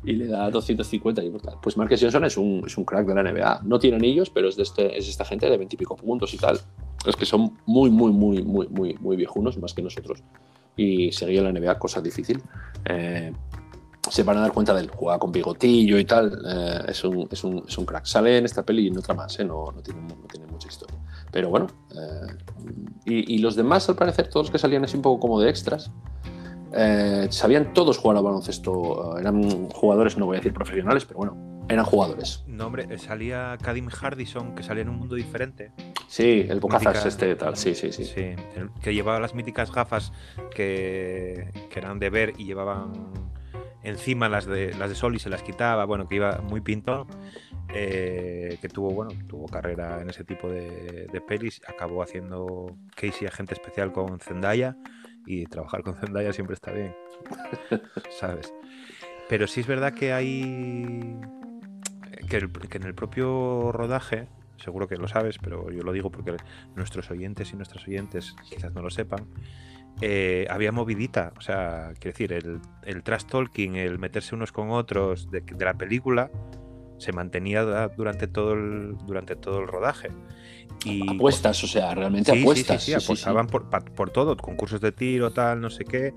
Y 0.05 0.13
le 0.13 0.29
da 0.29 0.49
250 0.51 1.21
y 1.25 1.31
tal. 1.33 1.57
Pues 1.61 1.77
Marcus 1.77 2.01
Johnson 2.01 2.25
es 2.25 2.37
un, 2.37 2.63
es 2.65 2.79
un 2.79 2.85
crack 2.85 3.05
de 3.09 3.15
la 3.17 3.25
NBA. 3.25 3.63
No 3.65 3.81
tiene 3.81 3.97
anillos, 3.97 4.31
pero 4.31 4.49
es 4.49 4.55
de 4.57 4.63
este, 4.63 4.97
es 4.97 5.09
esta 5.09 5.25
gente 5.25 5.51
de 5.51 5.57
20 5.59 5.75
y 5.75 5.79
pico 5.79 5.97
puntos 5.97 6.33
y 6.33 6.39
tal. 6.39 6.61
Es 7.05 7.17
que 7.17 7.27
son 7.27 7.59
muy, 7.67 7.91
muy, 7.91 8.13
muy, 8.13 8.45
muy, 8.45 8.69
muy, 8.69 8.95
muy 9.01 9.17
viejunos, 9.17 9.59
más 9.59 9.75
que 9.75 9.83
nosotros. 9.83 10.23
Y 10.77 11.11
seguir 11.11 11.41
en 11.45 11.53
la 11.53 11.61
NBA, 11.61 11.77
cosa 11.81 12.01
difícil. 12.01 12.41
Eh, 12.85 13.33
se 14.11 14.23
van 14.25 14.37
a 14.39 14.41
dar 14.41 14.53
cuenta 14.53 14.75
del 14.75 14.91
juega 14.91 15.19
con 15.19 15.33
bigotillo 15.33 15.99
y 15.99 16.05
tal. 16.05 16.43
eh, 16.47 16.83
es, 16.89 17.05
un, 17.05 17.29
es, 17.31 17.45
un, 17.45 17.65
es 17.67 17.79
un 17.79 17.85
crack. 17.85 18.05
Sale 18.05 18.39
en 18.39 18.45
esta 18.45 18.63
peli 18.65 18.85
y 18.85 18.89
en 18.89 18.99
otra 18.99 19.15
más, 19.15 19.39
eh, 19.39 19.45
no, 19.45 19.71
no, 19.73 19.83
tiene, 19.83 20.01
no 20.03 20.27
tiene 20.31 20.47
mucha 20.47 20.69
historia. 20.69 20.99
Pero 21.31 21.49
bueno. 21.51 21.67
eh, 21.95 22.37
y, 23.05 23.35
y 23.35 23.39
los 23.39 23.57
demás, 23.57 23.89
al 23.89 23.97
parecer, 23.97 24.29
todos 24.29 24.47
los 24.47 24.51
que 24.51 24.59
salían 24.59 24.85
así 24.85 24.97
un 24.97 25.03
poco 25.03 25.21
como 25.21 25.41
de 25.41 25.51
extras, 25.51 25.91
sabían 27.31 27.75
todos 27.75 27.99
jugar 27.99 28.17
al 28.17 28.25
baloncesto. 28.25 29.19
eran 29.19 29.69
jugadores, 29.71 30.17
no 30.17 30.27
voy 30.27 30.37
a 30.37 30.39
decir 30.41 30.55
profesionales, 30.55 31.05
pero 31.05 31.19
bueno, 31.19 31.65
eran 31.69 31.85
jugadores. 31.85 32.45
No, 32.47 32.67
hombre, 32.67 32.99
salía 32.99 33.59
Kadim 33.61 33.89
Hardison, 33.89 34.55
que 34.55 34.63
salía 34.63 34.83
en 34.83 34.89
un 34.89 34.97
mundo 34.97 35.15
diferente. 35.15 35.73
Sí, 36.09 36.47
el 36.49 36.61
bocazas 36.61 37.05
este 37.05 37.35
tal, 37.37 37.57
sí, 37.57 37.75
sí, 37.75 37.93
sí. 37.93 38.05
Que 38.81 38.95
llevaba 38.95 39.21
las 39.21 39.35
míticas 39.35 39.71
gafas 39.71 40.13
que, 40.55 41.51
que 41.71 41.79
eran 41.79 41.99
de 41.99 42.11
ver 42.11 42.35
y 42.39 42.45
llevaban 42.45 42.93
encima 43.83 44.29
las 44.29 44.47
de, 44.47 44.75
las 44.75 44.89
de 44.89 44.95
sol 44.95 45.15
y 45.15 45.19
se 45.19 45.31
las 45.31 45.43
quitaba. 45.43 45.85
Bueno, 45.85 46.09
que 46.09 46.17
iba 46.17 46.41
muy 46.43 46.61
pintón. 46.61 47.07
eh, 47.75 48.59
que 48.61 48.69
tuvo, 48.69 48.91
bueno, 48.91 49.13
tuvo 49.29 49.47
carrera 49.47 50.01
en 50.01 50.11
ese 50.11 50.25
tipo 50.25 50.49
de, 50.49 51.23
pelis. 51.27 51.61
Acabó 51.67 52.03
haciendo 52.03 52.77
Casey 52.95 53.27
agente 53.27 53.55
especial 53.55 53.93
con 53.93 54.21
Zendaya. 54.21 54.77
Y 55.27 55.47
trabajar 55.47 55.83
con 55.83 55.95
Zendaya 55.95 56.33
siempre 56.33 56.55
está 56.55 56.73
bien. 56.73 56.95
¿Sabes? 58.21 58.53
Pero 59.29 59.47
sí 59.47 59.61
es 59.61 59.67
verdad 59.67 59.95
que 59.95 60.13
hay. 60.13 61.17
Que, 62.29 62.49
que 62.69 62.79
en 62.79 62.85
el 62.85 62.95
propio 62.95 63.73
rodaje, 63.73 64.29
seguro 64.57 64.89
que 64.89 64.97
lo 64.97 65.09
sabes, 65.09 65.39
pero 65.39 65.71
yo 65.71 65.83
lo 65.83 65.93
digo 65.93 66.11
porque 66.11 66.37
nuestros 66.77 67.11
oyentes 67.11 67.53
y 67.53 67.57
nuestras 67.57 67.87
oyentes 67.87 68.35
quizás 68.49 68.73
no 68.73 68.81
lo 68.81 68.91
sepan, 68.91 69.27
eh, 70.01 70.47
había 70.51 70.73
movidita. 70.73 71.33
O 71.37 71.41
sea, 71.41 71.93
quiero 72.01 72.13
decir, 72.15 72.33
el, 72.33 72.61
el 72.85 73.03
trash 73.03 73.25
talking, 73.25 73.77
el 73.77 73.99
meterse 73.99 74.35
unos 74.35 74.53
con 74.53 74.71
otros 74.71 75.31
de, 75.31 75.41
de 75.43 75.65
la 75.65 75.75
película, 75.75 76.31
se 76.99 77.13
mantenía 77.13 77.63
durante 77.97 78.27
todo 78.29 78.53
el, 78.55 78.97
durante 79.07 79.37
todo 79.37 79.61
el 79.61 79.67
rodaje. 79.69 80.09
Y 80.85 81.09
Apuestas, 81.09 81.63
o 81.63 81.67
sea, 81.67 81.95
realmente 81.95 82.33
Sí, 82.33 82.41
apuestas. 82.41 82.83
Sí, 82.83 82.93
sí, 82.93 83.05
apostaban 83.05 83.47
Por, 83.47 83.69
por 83.95 84.11
todo, 84.11 84.37
concursos 84.37 84.81
de 84.81 84.91
tiro, 84.93 85.33
tal, 85.33 85.61
no 85.61 85.71
sé 85.71 85.85
qué. 85.85 86.13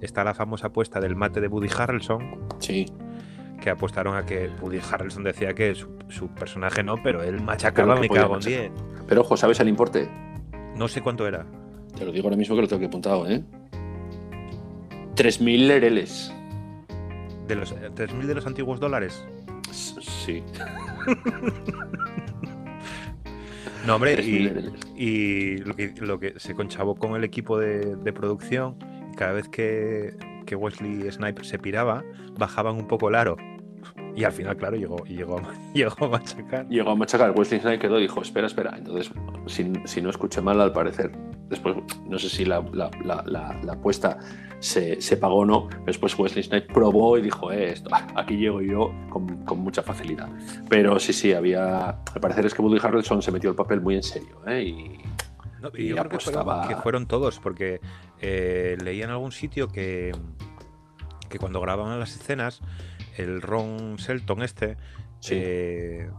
Está 0.00 0.24
la 0.24 0.34
famosa 0.34 0.68
apuesta 0.68 1.00
del 1.00 1.16
mate 1.16 1.40
de 1.40 1.48
Woody 1.48 1.68
Harrelson, 1.76 2.48
Sí. 2.60 2.86
que 3.60 3.70
apostaron 3.70 4.16
a 4.16 4.24
que 4.24 4.48
Woody 4.60 4.78
Harrelson 4.90 5.24
decía 5.24 5.54
que 5.54 5.74
su, 5.74 5.88
su 6.08 6.28
personaje 6.28 6.82
no, 6.84 6.96
pero 7.02 7.22
él 7.22 7.40
machacaba, 7.42 7.94
que 7.96 8.02
me 8.02 8.08
cago 8.08 8.34
en 8.34 8.40
machacar. 8.40 8.60
10. 8.60 8.72
Pero 9.08 9.20
ojo, 9.22 9.36
¿sabes 9.36 9.58
el 9.60 9.68
importe? 9.68 10.08
No 10.76 10.86
sé 10.88 11.00
cuánto 11.00 11.26
era. 11.26 11.44
Te 11.98 12.04
lo 12.04 12.12
digo 12.12 12.26
ahora 12.26 12.36
mismo 12.36 12.54
que 12.54 12.62
lo 12.62 12.68
tengo 12.68 12.80
que 12.80 12.86
apuntado, 12.86 13.28
¿eh? 13.28 13.42
3.000 15.16 15.66
lereles. 15.66 16.32
¿De 17.48 17.56
los 17.56 17.72
eh, 17.72 17.90
3.000 17.94 18.26
de 18.26 18.34
los 18.34 18.46
antiguos 18.46 18.78
dólares? 18.80 19.24
Sí. 19.70 20.42
No, 23.86 23.94
hombre, 23.94 24.18
3.000 24.18 24.72
y, 24.96 25.56
lo 25.58 25.74
que, 25.74 25.94
lo 25.98 26.18
que 26.20 26.34
se 26.38 26.54
conchabó 26.54 26.96
con 26.96 27.14
el 27.16 27.24
equipo 27.24 27.58
de, 27.58 27.96
de 27.96 28.12
producción, 28.12 28.76
y 29.12 29.16
cada 29.16 29.32
vez 29.32 29.48
que, 29.48 30.14
que 30.44 30.56
Wesley 30.56 31.10
Snipes 31.10 31.48
se 31.48 31.58
piraba, 31.58 32.04
bajaban 32.38 32.76
un 32.76 32.86
poco 32.86 33.08
el 33.08 33.14
aro. 33.14 33.36
Y 34.14 34.24
al 34.24 34.32
final, 34.32 34.56
claro, 34.58 34.76
llegó, 34.76 35.02
llegó, 35.06 35.38
a- 35.38 35.54
llegó 35.74 36.04
a 36.04 36.08
machacar. 36.08 36.68
Llegó 36.68 36.90
a 36.90 36.96
machacar, 36.96 37.30
Wesley 37.34 37.60
Snipes 37.60 37.80
quedó 37.80 37.98
y 37.98 38.02
dijo, 38.02 38.20
espera, 38.20 38.46
espera. 38.48 38.74
Entonces, 38.76 39.10
si, 39.46 39.72
si 39.86 40.02
no 40.02 40.10
escuché 40.10 40.42
mal, 40.42 40.60
al 40.60 40.72
parecer, 40.72 41.12
después, 41.48 41.76
no 42.06 42.18
sé 42.18 42.28
si 42.28 42.44
la, 42.44 42.60
la, 42.72 42.90
la, 43.24 43.72
apuesta 43.72 44.18
se, 44.60 45.00
se 45.00 45.16
pagó 45.16 45.38
o 45.40 45.44
no, 45.44 45.68
pero 45.68 45.84
después 45.86 46.18
Wesley 46.18 46.42
Snipes 46.44 46.72
probó 46.72 47.16
y 47.18 47.22
dijo, 47.22 47.50
eh, 47.52 47.72
esto, 47.72 47.90
aquí 48.16 48.36
llego 48.36 48.60
yo 48.60 48.92
con, 49.10 49.44
con 49.44 49.58
mucha 49.60 49.82
facilidad. 49.82 50.28
Pero 50.68 50.98
sí, 50.98 51.12
sí, 51.12 51.32
había, 51.32 51.88
al 51.90 52.20
parecer 52.20 52.46
es 52.46 52.54
que 52.54 52.62
Woody 52.62 52.78
Harrelson 52.82 53.22
se 53.22 53.30
metió 53.32 53.50
el 53.50 53.56
papel 53.56 53.80
muy 53.80 53.96
en 53.96 54.02
serio, 54.02 54.40
¿eh? 54.46 54.62
Y, 54.62 54.98
No, 55.60 55.70
Y 55.76 55.88
yo 55.88 55.96
creo 55.96 56.08
que 56.08 56.18
fueron, 56.20 56.42
apostaba- 56.42 56.68
que 56.68 56.76
fueron 56.76 57.06
todos, 57.06 57.38
porque 57.40 57.80
eh, 58.20 58.76
leía 58.82 59.04
en 59.04 59.10
algún 59.10 59.32
sitio 59.32 59.68
que, 59.68 60.12
que 61.28 61.38
cuando 61.38 61.60
grababan 61.60 61.98
las 62.00 62.14
escenas, 62.14 62.60
el 63.16 63.42
Ron 63.42 63.96
Shelton 63.96 64.42
este, 64.42 64.76
Sí. 65.20 65.34
eh, 65.36 66.10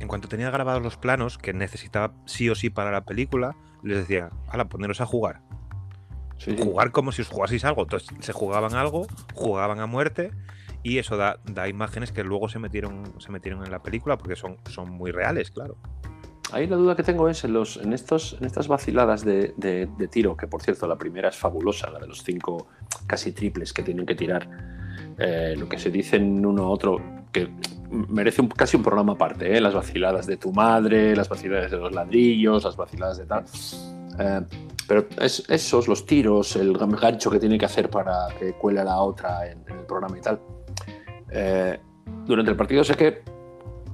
en 0.00 0.08
cuanto 0.08 0.28
tenía 0.28 0.50
grabados 0.50 0.82
los 0.82 0.96
planos 0.96 1.36
que 1.38 1.52
necesitaba 1.52 2.12
sí 2.26 2.48
o 2.50 2.54
sí 2.54 2.70
para 2.70 2.90
la 2.90 3.04
película, 3.04 3.54
les 3.86 3.98
decía, 3.98 4.30
ala, 4.48 4.66
poneros 4.68 5.00
a 5.00 5.06
jugar. 5.06 5.40
sí. 6.38 6.56
Jugar 6.58 6.90
como 6.92 7.12
si 7.12 7.22
os 7.22 7.28
jugaseis 7.28 7.64
algo. 7.64 7.82
Entonces 7.82 8.08
se 8.20 8.32
jugaban 8.32 8.74
algo, 8.74 9.06
jugaban 9.34 9.80
a 9.80 9.86
muerte. 9.86 10.30
Y 10.82 10.98
eso 10.98 11.16
da, 11.16 11.40
da 11.44 11.66
imágenes 11.68 12.12
que 12.12 12.22
luego 12.22 12.48
se 12.48 12.58
metieron, 12.60 13.02
se 13.18 13.32
metieron 13.32 13.64
en 13.64 13.72
la 13.72 13.80
película 13.82 14.16
porque 14.16 14.36
son, 14.36 14.58
son 14.70 14.90
muy 14.90 15.10
reales, 15.10 15.50
claro. 15.50 15.76
Ahí 16.52 16.68
la 16.68 16.76
duda 16.76 16.94
que 16.94 17.02
tengo 17.02 17.28
es 17.28 17.42
en, 17.42 17.54
los, 17.54 17.76
en, 17.78 17.92
estos, 17.92 18.36
en 18.38 18.46
estas 18.46 18.68
vaciladas 18.68 19.24
de, 19.24 19.52
de- 19.56 19.88
de 19.98 20.06
tiro, 20.08 20.36
que 20.36 20.46
por 20.46 20.62
cierto 20.62 20.86
la 20.86 20.96
primera 20.96 21.30
es 21.30 21.36
fabulosa, 21.36 21.90
la 21.90 21.98
de 21.98 22.06
los 22.06 22.22
cinco 22.22 22.68
casi 23.08 23.32
triples 23.32 23.72
que 23.72 23.82
tienen 23.82 24.06
que 24.06 24.14
tirar. 24.14 24.48
Eh, 25.18 25.56
lo 25.58 25.68
que 25.68 25.76
se 25.78 25.90
dicen 25.90 26.46
uno 26.46 26.64
a 26.64 26.68
otro, 26.68 27.00
que 27.44 27.50
merece 27.90 28.40
un- 28.42 28.48
casi 28.48 28.76
un 28.76 28.82
programa 28.82 29.12
aparte, 29.12 29.56
¿eh? 29.56 29.60
las 29.60 29.74
vaciladas 29.74 30.26
de 30.26 30.36
tu 30.36 30.52
madre, 30.52 31.14
las 31.14 31.28
vaciladas 31.28 31.70
de 31.70 31.76
los 31.76 31.92
ladrillos, 31.92 32.64
las 32.64 32.76
vaciladas 32.76 33.18
de 33.18 33.26
tal. 33.26 33.44
Eh, 34.18 34.40
pero 34.88 35.06
es, 35.20 35.44
esos, 35.50 35.88
los 35.88 36.06
tiros, 36.06 36.56
el 36.56 36.76
gancho 36.78 37.30
que 37.30 37.38
tiene 37.38 37.58
que 37.58 37.64
hacer 37.66 37.90
para 37.90 38.28
que 38.38 38.52
cuele 38.54 38.80
a 38.80 38.84
la 38.84 38.98
otra 38.98 39.50
en, 39.50 39.62
en 39.68 39.78
el 39.80 39.84
programa 39.86 40.16
y 40.16 40.20
tal. 40.20 40.40
Eh, 41.30 41.78
durante 42.24 42.50
el 42.50 42.56
partido 42.56 42.84
sé 42.84 42.94
que 42.94 43.22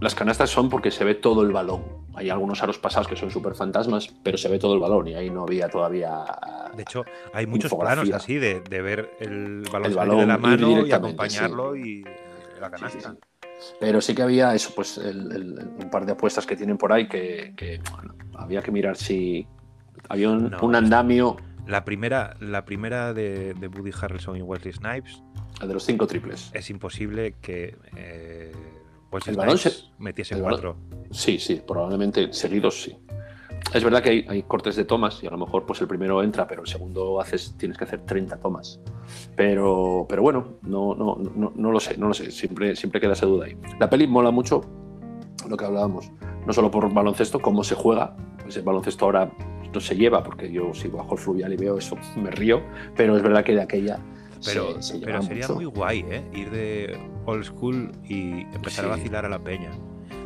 las 0.00 0.14
canastas 0.14 0.50
son 0.50 0.68
porque 0.68 0.90
se 0.90 1.04
ve 1.04 1.14
todo 1.14 1.42
el 1.42 1.52
balón. 1.52 1.82
Hay 2.14 2.28
algunos 2.28 2.62
aros 2.62 2.76
pasados 2.78 3.08
que 3.08 3.16
son 3.16 3.30
súper 3.30 3.54
fantasmas, 3.54 4.08
pero 4.22 4.36
se 4.36 4.48
ve 4.48 4.58
todo 4.58 4.74
el 4.74 4.80
balón 4.80 5.08
y 5.08 5.14
ahí 5.14 5.30
no 5.30 5.44
había 5.44 5.68
todavía. 5.68 6.24
De 6.76 6.82
hecho, 6.82 7.04
hay 7.32 7.46
muchos 7.46 7.72
planos 7.74 8.10
así 8.12 8.34
de, 8.36 8.60
de 8.60 8.82
ver 8.82 9.10
el 9.20 9.62
balón, 9.72 9.90
El 9.90 9.96
balón 9.96 10.18
de 10.18 10.26
la 10.26 10.38
mano 10.38 10.86
y 10.86 10.92
acompañarlo 10.92 11.74
y 11.76 12.02
la 12.60 12.68
Sí, 12.68 12.70
canasta. 12.70 12.88
sí, 12.90 13.00
sí. 13.00 13.18
Pero 13.80 14.00
sí 14.00 14.14
que 14.14 14.22
había 14.22 14.54
eso, 14.54 14.72
pues 14.74 14.98
el- 14.98 15.32
el- 15.32 15.58
un 15.82 15.90
par 15.90 16.06
de 16.06 16.12
apuestas 16.12 16.46
que 16.46 16.56
tienen 16.56 16.78
por 16.78 16.92
ahí 16.92 17.08
que, 17.08 17.52
que, 17.56 17.80
bueno, 17.92 18.14
había 18.34 18.62
que 18.62 18.70
mirar 18.70 18.96
si 18.96 19.46
había 20.08 20.30
un, 20.30 20.50
No, 20.50 20.60
un 20.62 20.74
es- 20.74 20.78
andamio 20.78 21.36
La 21.66 21.84
primera, 21.84 22.36
la 22.40 22.64
primera 22.64 23.12
de, 23.14 23.54
de 23.54 23.68
Woody 23.68 23.92
Harrelson 24.00 24.36
y 24.36 24.42
Wesley 24.42 24.72
Snipes 24.72 25.22
de 25.64 25.72
los 25.72 25.84
cinco 25.84 26.06
triples. 26.08 26.50
es 26.54 26.70
imposible 26.70 27.36
que 27.40 27.76
eh, 27.96 28.50
Wesley 29.12 29.32
El 29.34 29.38
balón 29.38 29.58
Snipes 29.58 29.78
se- 29.80 30.02
metiese 30.02 30.34
el 30.34 30.42
cuatro. 30.42 30.76
Sí, 31.12 31.38
sí, 31.38 31.62
probablemente 31.66 32.32
seguidos 32.32 32.82
sí. 32.82 32.96
Es 33.74 33.82
verdad 33.82 34.02
que 34.02 34.10
hay, 34.10 34.26
hay 34.28 34.42
cortes 34.42 34.76
de 34.76 34.84
tomas 34.84 35.22
y 35.22 35.26
a 35.26 35.30
lo 35.30 35.38
mejor 35.38 35.64
pues 35.64 35.80
el 35.80 35.88
primero 35.88 36.22
entra, 36.22 36.46
pero 36.46 36.62
el 36.62 36.68
segundo 36.68 37.20
haces, 37.20 37.54
tienes 37.56 37.78
que 37.78 37.84
hacer 37.84 38.00
30 38.04 38.38
tomas. 38.38 38.80
Pero, 39.36 40.06
pero 40.08 40.22
bueno, 40.22 40.58
no, 40.62 40.94
no, 40.94 41.16
no, 41.16 41.52
no 41.54 41.70
lo 41.72 41.80
sé, 41.80 41.96
no 41.96 42.08
lo 42.08 42.14
sé. 42.14 42.30
Siempre, 42.30 42.76
siempre 42.76 43.00
queda 43.00 43.12
esa 43.14 43.26
duda 43.26 43.46
ahí. 43.46 43.56
La 43.80 43.88
peli 43.88 44.06
mola 44.06 44.30
mucho 44.30 44.60
lo 45.48 45.56
que 45.56 45.64
hablábamos, 45.64 46.10
no 46.46 46.52
solo 46.52 46.70
por 46.70 46.92
baloncesto, 46.92 47.40
cómo 47.40 47.64
se 47.64 47.74
juega. 47.74 48.14
Pues 48.42 48.56
el 48.56 48.62
baloncesto 48.62 49.06
ahora 49.06 49.30
no 49.72 49.80
se 49.80 49.96
lleva, 49.96 50.22
porque 50.22 50.52
yo 50.52 50.74
si 50.74 50.88
bajo 50.88 51.14
el 51.14 51.18
fluvial 51.18 51.52
y 51.52 51.56
veo 51.56 51.78
eso, 51.78 51.96
me 52.16 52.30
río, 52.30 52.62
pero 52.94 53.16
es 53.16 53.22
verdad 53.22 53.42
que 53.42 53.54
de 53.54 53.62
aquella 53.62 53.98
Pero, 54.44 54.82
se, 54.82 54.98
se 54.98 54.98
pero 55.04 55.22
sería 55.22 55.46
mucho. 55.46 55.54
muy 55.54 55.64
guay, 55.64 56.04
¿eh? 56.10 56.22
Ir 56.34 56.50
de 56.50 56.98
old 57.24 57.44
school 57.44 57.90
y 58.04 58.42
empezar 58.54 58.84
a 58.84 58.88
vacilar 58.88 59.24
a 59.24 59.28
la 59.30 59.38
peña. 59.38 59.70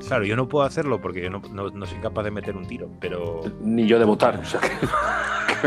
Claro, 0.06 0.24
yo 0.24 0.36
no 0.36 0.48
puedo 0.48 0.64
hacerlo 0.64 1.00
porque 1.00 1.22
yo 1.22 1.30
no, 1.30 1.40
no- 1.52 1.70
no 1.70 1.86
soy 1.86 1.98
capaz 1.98 2.22
de 2.24 2.30
meter 2.30 2.56
un 2.56 2.66
tiro, 2.66 2.88
pero 3.00 3.42
Ni 3.60 3.86
yo 3.86 3.98
de 3.98 4.04
votar. 4.04 4.38
o 4.38 4.44
sea 4.44 4.60
que- 4.60 4.68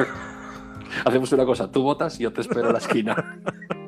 Hacemos 1.06 1.32
una 1.32 1.46
cosa, 1.46 1.72
tú 1.72 1.84
votas 1.84 2.20
y 2.20 2.24
yo 2.24 2.34
te 2.34 2.42
espero 2.42 2.68
en 2.68 2.74
la 2.74 2.80
esquina. 2.80 3.40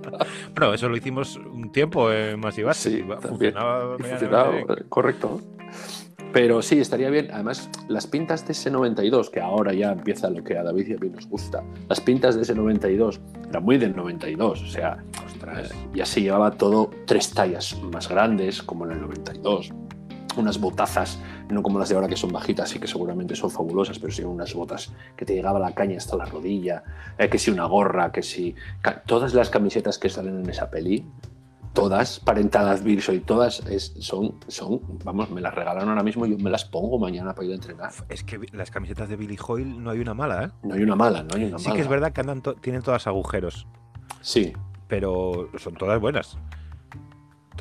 bueno, 0.56 0.74
eso 0.74 0.88
lo 0.88 0.96
hicimos 0.96 1.36
un 1.38 1.72
tiempo 1.72 2.12
en 2.12 2.40
Massive 2.40 2.74
Sí, 2.74 3.04
funcionaba 3.22 3.98
funcionaba, 3.98 4.50
bien. 4.52 4.66
eh, 4.70 4.84
correcto. 4.88 5.42
Pero 6.32 6.62
sí, 6.62 6.80
estaría 6.80 7.10
bien. 7.10 7.30
Además, 7.34 7.70
las 7.90 8.08
pintas 8.08 8.46
de 8.48 8.54
ese 8.54 8.72
92, 8.72 9.30
que 9.30 9.42
ahora 9.42 9.74
ya 9.74 9.92
empieza 9.92 10.30
lo 10.30 10.42
que 10.44 10.58
a 10.58 10.64
David 10.64 10.88
y 10.88 10.94
a 10.94 10.98
mí 10.98 11.10
nos 11.10 11.28
gusta, 11.28 11.62
las 11.90 12.00
pintas 12.00 12.36
de 12.36 12.44
ese 12.44 12.56
92 12.56 13.20
eran 13.50 13.64
muy 13.64 13.78
del 13.78 13.94
92, 13.96 14.62
o 14.62 14.68
sea, 14.68 15.04
Ostras. 15.26 15.72
eh, 15.72 15.76
ya 15.94 16.06
se 16.06 16.22
llevaba 16.22 16.52
todo 16.52 16.90
tres 17.06 17.34
tallas 17.34 17.78
más 17.92 18.08
grandes, 18.08 18.64
como 18.64 18.86
en 18.86 18.92
el 18.94 19.02
92. 19.02 19.72
Unas 20.38 20.60
botazas, 20.60 21.20
no 21.50 21.62
como 21.62 21.78
las 21.80 21.90
de 21.90 21.96
ahora 21.96 22.08
que 22.08 22.16
son 22.16 22.32
bajitas 22.32 22.74
y 22.76 22.80
que 22.80 22.88
seguramente 22.88 23.36
son 23.36 23.52
fabulosas, 23.52 24.00
pero 24.00 24.12
sí 24.14 24.24
unas 24.24 24.54
botas 24.54 24.92
que 25.18 25.26
te 25.26 25.34
llegaba 25.36 25.60
la 25.60 25.74
caña 25.74 25.98
hasta 25.98 26.16
la 26.16 26.26
rodilla, 26.26 26.84
eh, 27.18 27.30
que 27.30 27.38
si 27.38 27.52
una 27.52 27.66
gorra, 27.66 28.12
que 28.12 28.24
si. 28.24 28.56
Todas 29.06 29.34
las 29.34 29.50
camisetas 29.50 29.98
que 30.00 30.10
salen 30.10 30.40
en 30.44 30.50
esa 30.50 30.70
peli, 30.70 31.06
todas, 31.74 32.20
parentadas 32.20 32.84
Virso 32.84 33.14
y 33.14 33.20
todas, 33.20 33.60
es, 33.68 33.94
son, 34.00 34.36
son, 34.48 34.82
vamos, 35.04 35.30
me 35.32 35.42
las 35.42 35.54
regalaron 35.54 35.90
ahora 35.90 36.04
mismo 36.04 36.26
y 36.26 36.32
yo 36.32 36.38
me 36.38 36.50
las 36.50 36.66
pongo 36.66 36.98
mañana 37.00 37.34
para 37.34 37.46
ir 37.48 37.52
a 37.52 37.56
entrenar. 37.56 37.92
Es 38.10 38.24
que 38.24 38.40
las 38.54 38.72
camisetas 38.72 39.10
de 39.10 39.16
Billy 39.18 39.38
Hoyle 39.46 39.82
no 39.82 39.90
hay 39.90 40.00
una 40.00 40.14
mala, 40.14 40.44
¿eh? 40.46 40.50
No 40.64 40.76
hay 40.76 40.82
una 40.84 40.96
mala, 40.96 41.24
no 41.24 41.36
hay 41.36 41.46
una 41.46 41.58
Sí 41.60 41.66
mala. 41.66 41.76
que 41.76 41.82
es 41.82 41.88
verdad 41.90 42.12
que 42.14 42.22
andan 42.22 42.42
to- 42.42 42.56
tienen 42.56 42.82
todas 42.82 43.08
agujeros, 43.08 43.68
Sí, 44.22 44.54
pero 44.88 45.50
son 45.58 45.74
todas 45.76 46.00
buenas. 46.00 46.38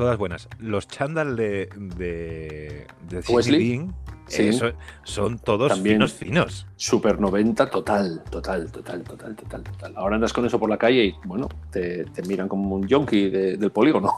Todas 0.01 0.17
buenas. 0.17 0.49
Los 0.59 0.89
chándal 0.89 1.37
de, 1.37 1.69
de, 1.77 2.87
de 3.07 3.19
Wesley, 3.29 3.87
sí. 4.29 4.45
eh, 4.45 4.53
son, 4.55 4.75
son 5.05 5.39
todos 5.39 5.69
También. 5.73 5.97
finos 5.97 6.15
finos. 6.15 6.67
Super 6.77 7.21
90 7.21 7.69
total, 7.69 8.23
total, 8.31 8.73
total, 8.73 9.03
total, 9.05 9.37
total, 9.37 9.63
total. 9.63 9.93
Ahora 9.97 10.15
andas 10.15 10.33
con 10.33 10.47
eso 10.47 10.59
por 10.59 10.71
la 10.71 10.79
calle 10.79 11.05
y, 11.05 11.15
bueno, 11.27 11.51
te, 11.71 12.07
te 12.07 12.23
miran 12.23 12.49
como 12.49 12.77
un 12.77 12.89
yonki 12.89 13.29
de- 13.29 13.57
del 13.59 13.71
polígono. 13.73 14.11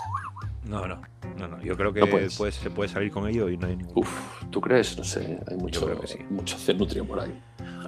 No, 0.68 0.86
no, 0.86 1.02
no, 1.36 1.48
no. 1.48 1.60
Yo 1.62 1.76
creo 1.76 1.92
que 1.92 1.98
No 1.98 2.06
puedes. 2.06 2.36
pues, 2.38 2.54
se 2.54 2.70
puede 2.70 2.88
salir 2.88 3.10
con 3.10 3.26
ello 3.26 3.48
y 3.48 3.56
no 3.56 3.66
hay 3.66 3.74
ningún. 3.74 3.98
Uf, 4.04 4.44
¿tú 4.50 4.60
crees? 4.60 4.96
No 4.96 5.02
sé, 5.02 5.40
hay 5.50 5.56
mucho, 5.56 6.00
sí. 6.06 6.18
mucho 6.30 6.56
cenutrio 6.58 7.04
por 7.04 7.18
ahí. 7.18 7.36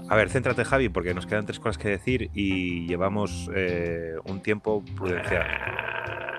A 0.09 0.17
ver, 0.17 0.31
céntrate, 0.31 0.65
Javi, 0.65 0.89
porque 0.89 1.15
nos 1.15 1.27
quedan 1.27 1.47
tres 1.47 1.61
cosas 1.61 1.79
que 1.79 1.91
decir 1.91 2.29
y 2.35 2.89
llevamos 2.89 3.49
eh, 3.55 4.15
un 4.25 4.41
tiempo 4.43 4.83
prudencial. 4.97 5.47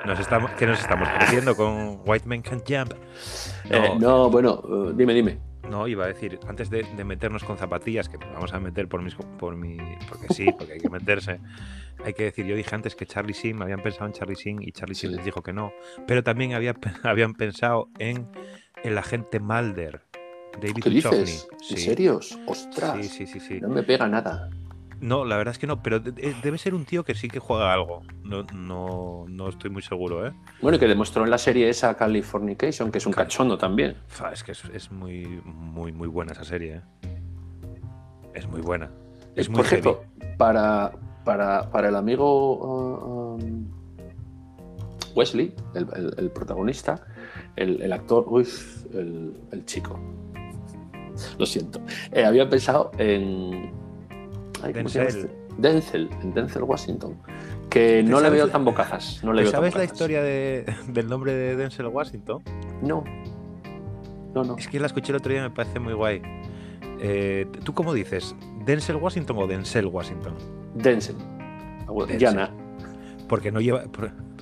Nos 0.05 0.19
estamos, 0.19 0.51
¿Qué 0.51 0.67
nos 0.67 0.79
estamos 0.79 1.07
creciendo 1.17 1.55
con 1.55 1.99
White 2.05 2.27
Man 2.27 2.41
Can't 2.41 2.63
Jump? 2.67 2.93
No, 3.69 3.75
Eh, 3.77 3.91
no, 3.99 4.29
bueno, 4.29 4.61
eh, 4.63 4.93
dime, 4.95 5.13
dime. 5.13 5.39
no, 5.69 5.87
iba 5.87 6.05
a 6.05 6.07
decir, 6.07 6.39
antes 6.47 6.69
de, 6.69 6.83
de 6.83 7.03
meternos 7.03 7.43
con 7.43 7.57
zapatillas, 7.57 8.07
que 8.07 8.17
vamos 8.17 8.53
a 8.53 8.59
meter 8.59 8.87
por 8.87 9.01
mis, 9.01 9.15
por 9.15 9.55
mi, 9.55 9.77
porque 10.07 10.27
sí, 10.33 10.51
porque 10.57 10.73
hay 10.73 10.79
que 10.79 10.89
meterse, 10.91 11.39
hay 12.03 12.13
que 12.13 12.25
decir, 12.25 12.45
yo 12.45 12.55
dije 12.55 12.75
antes 12.75 12.95
que 12.95 13.05
Charlie 13.07 13.33
Sheen, 13.33 13.61
habían 13.63 13.81
pensado 13.81 14.05
en 14.05 14.13
Charlie 14.13 14.35
Sheen 14.35 14.61
y 14.61 14.71
Charlie 14.71 14.93
Sheen 14.93 15.11
Sí. 15.13 15.17
les 15.17 15.25
dijo 15.25 15.41
que 15.41 15.53
no, 15.53 15.71
pero 16.05 16.23
también 16.23 16.53
había, 16.53 16.75
habían 17.03 17.33
pensado 17.33 17.89
en 17.97 18.27
el 18.83 18.97
agente 18.99 19.39
Mulder, 19.39 20.01
David 20.61 20.83
¿Qué 20.83 20.89
dices? 20.91 21.47
¿En 21.51 21.59
Sí. 21.59 21.77
serio? 21.77 22.19
¡Ostras! 22.45 22.95
Sí, 23.01 23.09
sí, 23.09 23.25
sí, 23.27 23.39
sí. 23.39 23.59
No 23.59 23.69
me 23.69 23.81
pega 23.83 24.07
nada. 24.07 24.49
No, 25.01 25.25
la 25.25 25.35
verdad 25.37 25.51
es 25.51 25.59
que 25.59 25.67
no, 25.67 25.81
pero 25.83 25.99
de- 25.99 26.11
de- 26.11 26.35
debe 26.41 26.57
ser 26.57 26.73
un 26.73 26.85
tío 26.85 27.03
que 27.03 27.15
sí 27.15 27.27
que 27.27 27.39
juega 27.39 27.73
algo. 27.73 28.01
No, 28.23 28.43
no, 28.53 29.25
no 29.27 29.49
estoy 29.49 29.69
muy 29.69 29.81
seguro, 29.81 30.25
¿eh? 30.25 30.31
Bueno, 30.61 30.77
y 30.77 30.79
que 30.79 30.87
demostró 30.87 31.23
en 31.23 31.29
la 31.29 31.37
serie 31.37 31.69
esa 31.69 31.95
Californication, 31.95 32.91
que 32.91 32.97
es 32.99 33.05
un 33.05 33.13
cachondo 33.13 33.57
también. 33.57 33.95
Fa, 34.07 34.31
es 34.31 34.43
que 34.43 34.53
es, 34.53 34.63
es 34.73 34.91
muy, 34.91 35.41
muy, 35.43 35.91
muy 35.91 36.07
buena 36.07 36.31
esa 36.31 36.43
serie, 36.45 36.75
¿eh? 36.75 36.81
Es 38.33 38.47
muy 38.47 38.61
buena. 38.61 38.89
Es 39.35 39.47
Eh, 39.47 39.51
muy 39.51 39.63
Por 39.81 40.05
para, 40.37 40.91
para, 41.23 41.69
para 41.71 41.89
el 41.89 41.95
amigo 41.95 42.55
uh, 42.57 43.35
um, 43.35 43.67
Wesley, 45.15 45.53
el, 45.73 45.87
el- 45.95 46.13
el 46.17 46.31
protagonista, 46.31 47.05
el, 47.55 47.81
el 47.81 47.93
actor, 47.93 48.25
uy, 48.27 48.47
el, 48.93 49.33
el 49.51 49.65
chico. 49.65 49.99
Lo 51.37 51.45
siento. 51.45 51.79
Eh, 52.11 52.25
había 52.25 52.49
pensado 52.49 52.91
en. 52.97 53.71
Ay, 54.63 54.73
¿cómo 54.73 54.89
se 54.89 54.99
llama 54.99 55.11
Denzel. 55.11 55.25
este? 55.31 55.45
Denzel, 55.57 56.09
en 56.21 56.33
Denzel 56.33 56.63
Washington. 56.63 57.17
Que 57.69 58.03
no 58.03 58.19
le 58.21 58.29
veo 58.29 58.47
tan 58.49 58.63
bocazas. 58.65 59.21
No 59.23 59.33
le 59.33 59.41
¿Te 59.41 59.43
veo 59.43 59.51
tan 59.51 59.59
¿Sabes 59.61 59.75
la 59.75 59.83
historia 59.83 60.21
de- 60.21 60.65
del 60.89 61.07
nombre 61.07 61.33
de 61.33 61.55
Denzel 61.55 61.87
Washington? 61.87 62.41
No. 62.81 63.03
No, 64.33 64.43
no. 64.43 64.55
Es 64.57 64.67
que 64.67 64.79
la 64.79 64.87
escuché 64.87 65.11
el 65.11 65.17
otro 65.17 65.31
día 65.31 65.39
y 65.41 65.43
me 65.43 65.49
parece 65.51 65.79
muy 65.79 65.93
guay. 65.93 66.21
Eh, 66.99 67.47
¿Tú 67.63 67.73
cómo 67.73 67.93
dices? 67.93 68.35
¿Denzel 68.65 68.97
Washington 68.97 69.37
o 69.39 69.47
Denzel 69.47 69.85
Washington? 69.87 70.33
Denzel. 70.75 71.15
Denzel. 71.87 72.19
Yana. 72.19 72.51
Porque 73.29 73.51
no 73.51 73.61
lleva. 73.61 73.83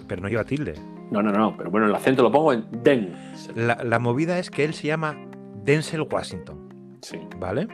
Pero 0.08 0.21
no 0.21 0.28
lleva 0.30 0.43
tilde. 0.43 0.73
No, 1.12 1.21
no, 1.21 1.32
no, 1.32 1.56
pero 1.56 1.69
bueno, 1.69 1.86
el 1.88 1.93
acento 1.95 2.23
lo 2.23 2.32
pongo 2.32 2.54
en 2.54 2.65
Denzel. 2.84 3.67
La, 3.67 3.84
la 3.84 3.99
movida 3.99 4.39
es 4.39 4.49
que 4.49 4.63
él 4.63 4.73
se 4.73 4.88
llama 4.88 5.15
Denzel 5.63 6.02
Washington, 6.02 6.97
Sí. 7.02 7.19
¿vale? 7.39 7.67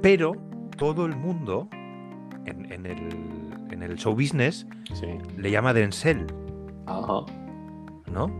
Pero 0.00 0.32
todo 0.76 1.06
el 1.06 1.16
mundo 1.16 1.68
en, 2.44 2.70
en 2.72 2.86
el, 2.86 2.98
en 3.72 3.82
el 3.82 3.96
show 3.96 4.14
business 4.14 4.66
Sí. 4.94 5.06
le 5.36 5.50
llama 5.50 5.72
Denzel, 5.72 6.26
Ajá. 6.86 7.24
¿no? 8.10 8.30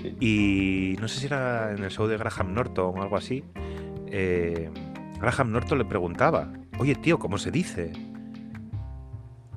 Sí. 0.00 0.16
Y 0.20 0.96
no 1.00 1.08
sé 1.08 1.20
si 1.20 1.26
era 1.26 1.72
en 1.72 1.82
el 1.82 1.90
show 1.90 2.06
de 2.06 2.16
Graham 2.16 2.54
Norton 2.54 2.98
o 2.98 3.02
algo 3.02 3.16
así. 3.16 3.42
eh, 4.06 4.70
Graham 5.20 5.50
Norton 5.52 5.78
le 5.78 5.84
preguntaba, 5.84 6.52
oye 6.78 6.94
tío, 6.94 7.18
¿cómo 7.18 7.38
se 7.38 7.50
dice? 7.50 7.92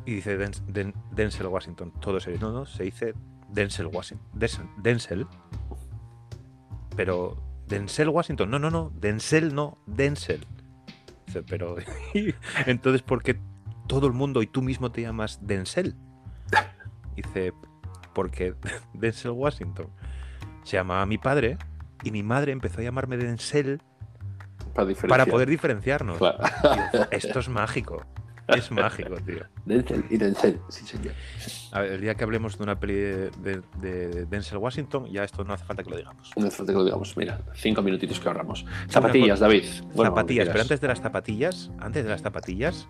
Y 0.06 0.15
dice 0.15 0.38
"Dens- 0.39 0.63
Den- 0.65 0.96
Denzel 1.12 1.46
Washington. 1.48 1.94
Todo 2.02 2.20
se 2.20 2.36
no, 2.39 2.52
no, 2.52 2.65
se 2.65 2.84
dice 2.84 3.13
Denzel 3.50 3.86
Washington. 3.88 4.28
Denzel, 4.34 4.65
Denzel. 4.78 5.28
Pero 6.96 7.38
Denzel 7.67 8.10
Washington, 8.10 8.50
no, 8.50 8.60
no, 8.60 8.70
no, 8.72 8.91
Denzel 9.00 9.54
no, 9.54 9.78
Denzel. 9.86 10.46
Dice, 11.32 11.44
pero 11.44 11.78
entonces, 12.65 13.02
¿por 13.02 13.24
qué 13.24 13.39
todo 13.88 14.08
el 14.08 14.13
mundo 14.13 14.41
y 14.41 14.48
tú 14.48 14.62
mismo 14.62 14.91
te 14.91 15.02
llamas 15.02 15.39
Denzel? 15.41 15.96
Dice, 17.15 17.54
porque 18.13 18.54
Denzel 18.94 19.32
Washington 19.32 19.88
se 20.63 20.76
llamaba 20.76 21.06
mi 21.06 21.17
padre 21.17 21.58
y 22.04 22.12
mi 22.12 22.22
madre 22.22 22.52
empezó 22.52 22.82
a 22.82 22.84
llamarme 22.84 23.15
Denzel 23.15 23.82
Para, 25.08 25.26
poder 25.26 25.50
diferenciarnos. 25.50 26.17
Claro. 26.17 26.39
Esto 27.12 27.39
es 27.39 27.48
mágico. 27.48 28.06
Es 28.55 28.71
mágico, 28.71 29.15
tío. 29.25 29.39
Denzel 29.65 30.03
y 30.09 30.17
Denzel, 30.17 30.59
sí, 30.69 30.85
señor. 30.85 31.13
A 31.71 31.81
ver, 31.81 31.93
el 31.93 32.01
día 32.01 32.15
que 32.15 32.23
hablemos 32.23 32.57
de 32.57 32.63
una 32.63 32.79
peli 32.79 32.93
de, 32.95 33.31
de- 33.41 33.61
de 33.79 34.25
Denzel 34.25 34.57
Washington, 34.57 35.05
ya 35.11 35.23
esto 35.23 35.43
no 35.43 35.53
hace 35.53 35.63
falta 35.65 35.83
que 35.83 35.89
lo 35.89 35.97
digamos. 35.97 36.31
No 36.35 36.47
hace 36.47 36.57
falta 36.57 36.73
que 36.73 36.77
lo 36.79 36.85
digamos. 36.85 37.15
Mira, 37.17 37.39
cinco 37.55 37.81
minutitos 37.81 38.19
que 38.19 38.27
ahorramos. 38.27 38.65
Zapatillas, 38.89 39.39
David. 39.39 39.63
Bueno, 39.95 40.11
zapatillas, 40.11 40.47
pero 40.49 40.61
antes 40.61 40.81
de 40.81 40.87
las 40.87 40.99
zapatillas, 41.01 41.71
antes 41.79 42.03
de 42.03 42.09
las 42.09 42.21
zapatillas, 42.21 42.87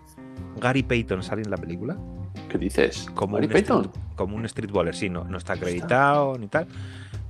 Gary 0.60 0.82
Payton 0.82 1.22
sale 1.22 1.42
en 1.42 1.50
la 1.50 1.56
película 1.56 1.96
¿Qué 2.48 2.58
dices? 2.58 3.08
como 3.14 3.36
¿Gary 3.36 3.46
un 3.46 3.52
Payton? 3.52 3.84
street- 3.86 4.04
como 4.16 4.36
un 4.36 4.48
streetballer, 4.48 4.94
sí, 4.94 5.08
no, 5.08 5.24
no 5.24 5.38
está 5.38 5.54
acreditado 5.54 6.36
ni 6.38 6.48
tal. 6.48 6.66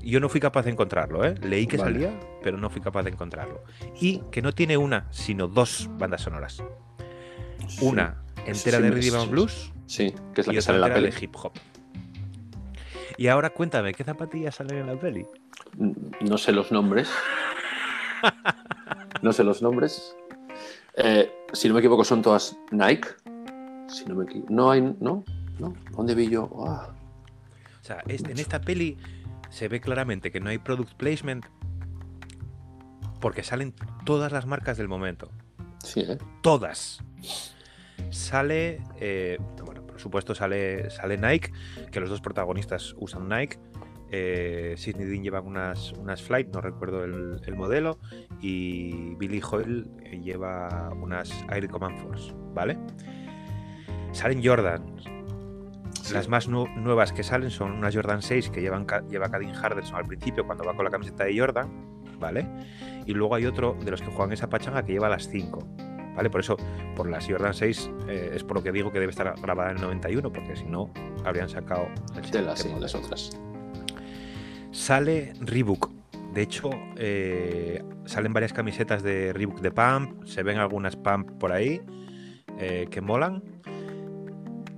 Yo 0.04 0.18
no 0.18 0.28
fui 0.28 0.40
capaz 0.40 0.62
de 0.64 0.70
encontrarlo, 0.72 1.24
¿eh? 1.24 1.36
Leí 1.42 1.66
que 1.68 1.76
Vale. 1.76 1.92
salía, 1.92 2.20
pero 2.42 2.58
no 2.58 2.68
fui 2.70 2.80
capaz 2.80 3.04
de 3.04 3.10
encontrarlo. 3.10 3.62
Y 4.00 4.18
que 4.32 4.42
no 4.42 4.52
tiene 4.52 4.76
una, 4.76 5.06
sino 5.10 5.46
dos 5.46 5.88
bandas 5.96 6.22
sonoras. 6.22 6.60
Una 7.80 8.22
entera 8.46 8.78
sí 8.78 8.82
de 8.82 8.90
Rhythm 8.90 9.14
and 9.16 9.24
sí, 9.24 9.30
Blues 9.30 9.72
Sí, 9.86 10.14
que 10.34 10.40
es 10.42 10.46
la 10.46 10.52
y 10.52 10.56
que 10.56 10.62
sale 10.62 10.76
en 10.76 10.80
la 10.82 10.94
peli. 10.94 11.10
de 11.10 11.24
hip 11.24 11.34
hop. 11.36 11.52
Y 13.18 13.28
ahora 13.28 13.50
cuéntame, 13.50 13.92
¿qué 13.94 14.04
zapatillas 14.04 14.54
salen 14.54 14.78
en 14.78 14.86
la 14.86 14.98
peli? 14.98 15.26
No 16.20 16.38
sé 16.38 16.52
los 16.52 16.70
nombres. 16.72 17.08
No 19.22 19.32
sé 19.32 19.44
los 19.44 19.62
nombres. 19.62 20.16
Eh, 20.96 21.30
si 21.52 21.68
no 21.68 21.74
me 21.74 21.80
equivoco, 21.80 22.04
son 22.04 22.22
todas 22.22 22.56
Nike. 22.72 23.08
Si 23.88 24.04
no 24.06 24.16
me 24.16 24.24
equivoco. 24.24 24.52
No 24.52 24.70
hay. 24.70 24.80
¿No? 25.00 25.24
¿No? 25.60 25.74
¿Dónde 25.92 26.14
vi 26.16 26.28
yo? 26.28 26.50
Ah, 26.66 26.88
O 27.80 27.84
sea, 27.84 28.02
es- 28.08 28.24
en 28.24 28.38
esta 28.38 28.60
peli 28.60 28.98
se 29.48 29.68
ve 29.68 29.80
claramente 29.80 30.32
que 30.32 30.40
no 30.40 30.50
hay 30.50 30.58
product 30.58 30.94
placement 30.94 31.44
porque 33.20 33.44
salen 33.44 33.74
todas 34.04 34.32
las 34.32 34.46
marcas 34.46 34.76
del 34.76 34.88
momento. 34.88 35.30
sí, 35.84 36.00
¿eh? 36.00 36.18
Todas. 36.42 37.00
Sale, 38.10 38.80
eh, 39.00 39.38
bueno, 39.64 39.86
por 39.86 39.98
supuesto 40.00 40.34
sale, 40.34 40.90
sale 40.90 41.16
Nike, 41.18 41.50
que 41.90 42.00
los 42.00 42.10
dos 42.10 42.20
protagonistas 42.20 42.94
usan 42.98 43.28
Nike. 43.28 43.58
Eh, 44.14 44.74
Sidney 44.76 45.06
Dean 45.06 45.22
lleva 45.22 45.40
unas, 45.40 45.92
unas 45.92 46.22
Flight, 46.22 46.48
no 46.52 46.60
recuerdo 46.60 47.02
el, 47.04 47.40
el 47.46 47.54
modelo, 47.56 47.98
y 48.42 49.14
Billy 49.14 49.40
Hoyle 49.40 49.86
eh, 50.04 50.20
lleva 50.20 50.90
unas 50.94 51.30
Air 51.50 51.68
Command 51.68 51.96
Force, 51.98 52.32
¿vale? 52.52 52.76
Salen 54.12 54.44
Jordan, 54.44 54.84
Sí. 56.02 56.14
las 56.14 56.28
más 56.28 56.48
nu- 56.48 56.66
nuevas 56.76 57.12
que 57.12 57.22
salen 57.22 57.50
son 57.50 57.70
unas 57.72 57.94
Jordan 57.94 58.22
6 58.22 58.50
que 58.50 58.60
llevan, 58.60 58.86
lleva 59.08 59.30
Cadin 59.30 59.50
Henderson 59.54 59.96
al 59.96 60.06
principio 60.06 60.44
cuando 60.44 60.64
va 60.64 60.74
con 60.74 60.84
la 60.84 60.90
camiseta 60.90 61.24
de 61.24 61.38
Jordan, 61.38 61.70
¿vale? 62.18 62.46
Y 63.06 63.14
luego 63.14 63.36
hay 63.36 63.46
otro 63.46 63.76
de 63.82 63.90
los 63.92 64.02
que 64.02 64.08
juegan 64.08 64.32
esa 64.32 64.48
pachanga 64.50 64.82
que 64.84 64.92
lleva 64.92 65.08
las 65.08 65.28
5, 65.28 65.60
¿vale? 66.14 66.30
Por 66.30 66.40
eso, 66.40 66.56
por 66.96 67.08
las 67.08 67.26
Jordan 67.26 67.54
6 67.54 67.90
eh, 68.08 68.32
es 68.34 68.44
por 68.44 68.56
lo 68.56 68.62
que 68.62 68.72
digo 68.72 68.92
que 68.92 69.00
debe 69.00 69.10
estar 69.10 69.34
grabada 69.40 69.70
en 69.70 69.76
el 69.78 69.82
91, 69.82 70.32
porque 70.32 70.56
si 70.56 70.64
no, 70.64 70.90
habrían 71.24 71.48
sacado 71.48 71.86
el 72.16 72.30
De 72.30 72.42
las, 72.42 72.58
sí, 72.60 72.68
otras. 72.96 73.30
Sale 74.70 75.32
Reebok. 75.40 75.90
De 76.32 76.42
hecho, 76.42 76.70
eh, 76.96 77.82
salen 78.06 78.32
varias 78.32 78.52
camisetas 78.54 79.02
de 79.02 79.32
Reebok 79.34 79.60
de 79.60 79.70
Pump, 79.70 80.24
se 80.24 80.42
ven 80.42 80.58
algunas 80.58 80.96
Pump 80.96 81.30
por 81.38 81.52
ahí 81.52 81.82
eh, 82.58 82.86
que 82.90 83.00
molan. 83.02 83.42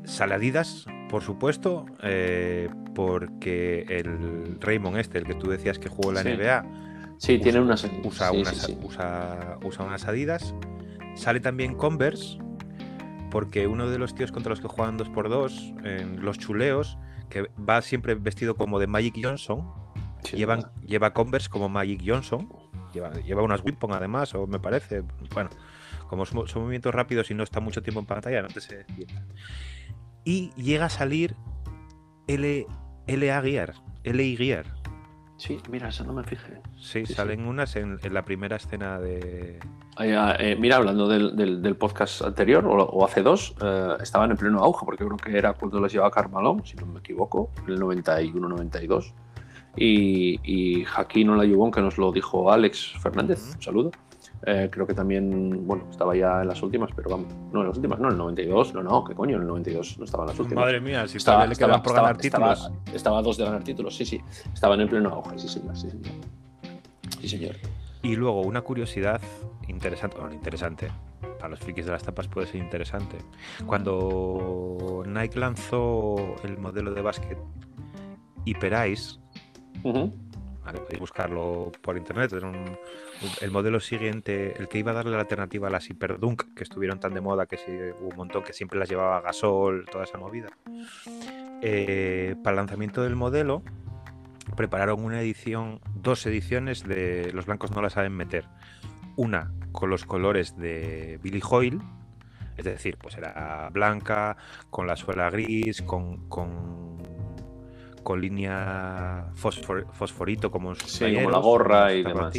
Sale 0.04 0.34
Adidas, 0.34 0.86
por 1.08 1.22
supuesto, 1.22 1.86
eh, 2.02 2.68
porque 2.94 3.84
el 3.88 4.58
Raymond 4.60 4.96
este, 4.98 5.18
el 5.18 5.24
que 5.24 5.34
tú 5.34 5.48
decías 5.48 5.78
que 5.78 5.88
jugó 5.88 6.10
en 6.10 6.14
la 6.16 6.22
Sí. 6.22 6.28
NBA, 6.30 6.64
Sí, 7.18 7.38
tiene 7.38 7.60
usa- 7.60 7.88
unas. 7.88 7.90
usa, 8.04 8.30
sí, 8.30 8.36
unas, 8.40 8.56
sí. 8.56 8.78
Usa, 8.82 9.58
usa 9.64 9.84
unas 9.84 10.04
Adidas. 10.06 10.54
Sale 11.14 11.40
también 11.40 11.74
Converse, 11.74 12.38
porque 13.30 13.66
uno 13.66 13.88
de 13.88 13.98
los 13.98 14.14
tíos 14.14 14.32
contra 14.32 14.50
los 14.50 14.60
que 14.60 14.68
juegan 14.68 14.98
2x2 14.98 15.86
en 15.86 16.24
los 16.24 16.38
chuleos, 16.38 16.98
que 17.30 17.48
va 17.58 17.82
siempre 17.82 18.14
vestido 18.14 18.54
como 18.54 18.78
de 18.78 18.86
Magic 18.86 19.18
Johnson, 19.22 19.72
Sí, 20.24 20.36
llevan, 20.36 20.70
lleva 20.86 21.12
Converse 21.12 21.50
como 21.50 21.68
Magic 21.68 22.02
Johnson, 22.04 22.48
lleva, 22.92 23.12
lleva 23.12 23.42
unas 23.42 23.62
Wimpon 23.62 23.92
además, 23.92 24.34
o 24.34 24.46
me 24.46 24.58
parece. 24.58 25.02
Bueno, 25.34 25.50
como 26.08 26.24
son, 26.24 26.48
son 26.48 26.62
movimientos 26.62 26.94
rápidos 26.94 27.30
y 27.30 27.34
no 27.34 27.42
está 27.42 27.60
mucho 27.60 27.82
tiempo 27.82 28.00
en 28.00 28.06
pantalla, 28.06 28.42
no 28.42 28.48
te 28.48 28.54
decir. 28.54 28.86
Y 30.24 30.50
llega 30.54 30.86
a 30.86 30.90
salir 30.90 31.36
L, 32.26 32.66
LA 33.06 33.42
Gear, 33.42 33.74
LA 34.04 34.36
Gear. 34.36 34.73
Sí, 35.36 35.58
mira, 35.70 35.88
eso 35.88 36.04
no 36.04 36.12
me 36.12 36.22
fijé. 36.22 36.60
Sí, 36.78 37.04
Sí, 37.06 37.12
salen 37.14 37.46
unas 37.46 37.74
en, 37.76 37.98
en 38.02 38.14
la 38.14 38.24
primera 38.24 38.56
escena 38.56 38.98
de. 39.00 39.58
Eh, 40.00 40.36
eh, 40.38 40.56
mira, 40.58 40.76
hablando 40.76 41.08
del, 41.08 41.36
del- 41.36 41.60
del 41.60 41.76
podcast 41.76 42.22
anterior, 42.22 42.64
o, 42.66 42.72
o 42.84 43.04
hace 43.04 43.22
dos, 43.22 43.54
eh, 43.60 43.94
estaban 44.00 44.30
en 44.30 44.36
pleno 44.36 44.60
auge, 44.60 44.84
porque 44.84 45.04
creo 45.04 45.16
que 45.16 45.36
era 45.36 45.52
cuando 45.54 45.80
las 45.80 45.92
llevaba 45.92 46.10
Carmalón, 46.12 46.64
si 46.64 46.76
no 46.76 46.86
me 46.86 47.00
equivoco, 47.00 47.50
en 47.66 47.72
el 47.74 47.80
91-92. 47.80 49.12
Y, 49.76 50.38
y 50.44 50.84
Jaquín 50.84 51.26
no 51.26 51.34
la 51.36 51.44
llevó, 51.44 51.68
que 51.72 51.80
nos 51.80 51.98
lo 51.98 52.12
dijo 52.12 52.52
Alex 52.52 52.94
Fernández, 53.02 53.54
un 53.56 53.60
saludo. 53.60 53.90
Eh, 54.46 54.68
creo 54.70 54.86
que 54.86 54.92
también, 54.94 55.66
bueno, 55.66 55.86
estaba 55.90 56.14
ya 56.14 56.42
en 56.42 56.48
las 56.48 56.62
últimas, 56.62 56.90
pero 56.94 57.08
vamos, 57.10 57.28
no 57.52 57.62
en 57.62 57.68
las 57.68 57.76
últimas, 57.76 57.98
no, 57.98 58.08
en 58.08 58.12
el 58.12 58.18
92, 58.18 58.74
no, 58.74 58.82
no, 58.82 59.02
qué 59.04 59.14
coño, 59.14 59.36
en 59.36 59.42
el 59.42 59.48
92 59.48 59.98
no 59.98 60.04
estaba 60.04 60.24
en 60.24 60.28
las 60.30 60.38
últimas. 60.38 60.64
Madre 60.64 60.80
mía, 60.80 61.08
si 61.08 61.16
estaba, 61.16 61.46
le 61.46 61.56
quedan 61.56 61.82
por 61.82 61.94
ganar 61.94 62.16
estaba- 62.20 62.54
títulos. 62.54 62.70
estaba- 62.84 62.96
estaba 62.96 63.18
a 63.18 63.22
dos 63.22 63.36
de 63.38 63.44
ganar 63.44 63.64
títulos, 63.64 63.96
sí, 63.96 64.04
sí, 64.04 64.20
estaban 64.52 64.80
en 64.80 64.88
pleno 64.88 65.08
auge, 65.10 65.38
sí, 65.38 65.48
señor, 65.48 65.74
sí, 65.76 65.88
señor. 65.90 66.12
Sí, 67.20 67.28
señor. 67.28 67.56
Y 68.02 68.16
luego 68.16 68.42
una 68.42 68.60
curiosidad 68.60 69.20
interesante, 69.66 70.18
bueno, 70.18 70.34
interesante, 70.34 70.88
para 71.38 71.48
los 71.48 71.60
frikis 71.60 71.86
de 71.86 71.92
las 71.92 72.02
tapas 72.02 72.28
puede 72.28 72.46
ser 72.46 72.56
interesante. 72.60 73.16
Cuando 73.66 75.02
Nike 75.06 75.38
lanzó 75.38 76.16
el 76.44 76.58
modelo 76.58 76.92
de 76.92 77.00
básquet 77.00 77.38
Hyper 78.44 78.90
Ice. 78.90 79.18
Podéis 80.72 80.98
buscarlo 80.98 81.70
por 81.82 81.96
internet. 81.96 82.32
El 83.40 83.50
modelo 83.50 83.80
siguiente, 83.80 84.54
el 84.58 84.68
que 84.68 84.78
iba 84.78 84.92
a 84.92 84.94
darle 84.94 85.12
la 85.12 85.20
alternativa 85.20 85.68
a 85.68 85.70
las 85.70 85.88
Hyperdunk, 85.90 86.54
que 86.54 86.62
estuvieron 86.62 86.98
tan 86.98 87.14
de 87.14 87.20
moda 87.20 87.46
que 87.46 87.56
hubo 88.00 88.08
un 88.08 88.16
montón 88.16 88.42
que 88.42 88.52
siempre 88.52 88.78
las 88.78 88.88
llevaba 88.88 89.20
Gasol, 89.20 89.86
toda 89.90 90.04
esa 90.04 90.18
movida. 90.18 90.48
Eh, 91.62 92.34
para 92.42 92.52
el 92.52 92.56
lanzamiento 92.56 93.02
del 93.02 93.16
modelo, 93.16 93.62
prepararon 94.56 95.04
una 95.04 95.20
edición, 95.20 95.80
dos 95.94 96.24
ediciones 96.26 96.84
de 96.84 97.30
Los 97.32 97.46
blancos 97.46 97.70
no 97.70 97.82
la 97.82 97.90
saben 97.90 98.12
meter. 98.12 98.46
Una 99.16 99.52
con 99.72 99.90
los 99.90 100.04
colores 100.04 100.56
de 100.56 101.18
Billy 101.22 101.42
Hoyle, 101.48 101.80
es 102.56 102.64
decir, 102.64 102.96
pues 102.96 103.16
era 103.16 103.68
blanca, 103.72 104.36
con 104.70 104.86
la 104.86 104.96
suela 104.96 105.30
gris, 105.30 105.82
con, 105.82 106.28
con 108.04 108.20
línea 108.20 109.26
fosfor- 109.34 109.86
fosforito 109.92 110.50
como 110.50 110.74
Sí, 110.76 111.14
como 111.16 111.30
la 111.30 111.38
gorra 111.38 111.92
y 111.94 112.02
demás. 112.04 112.32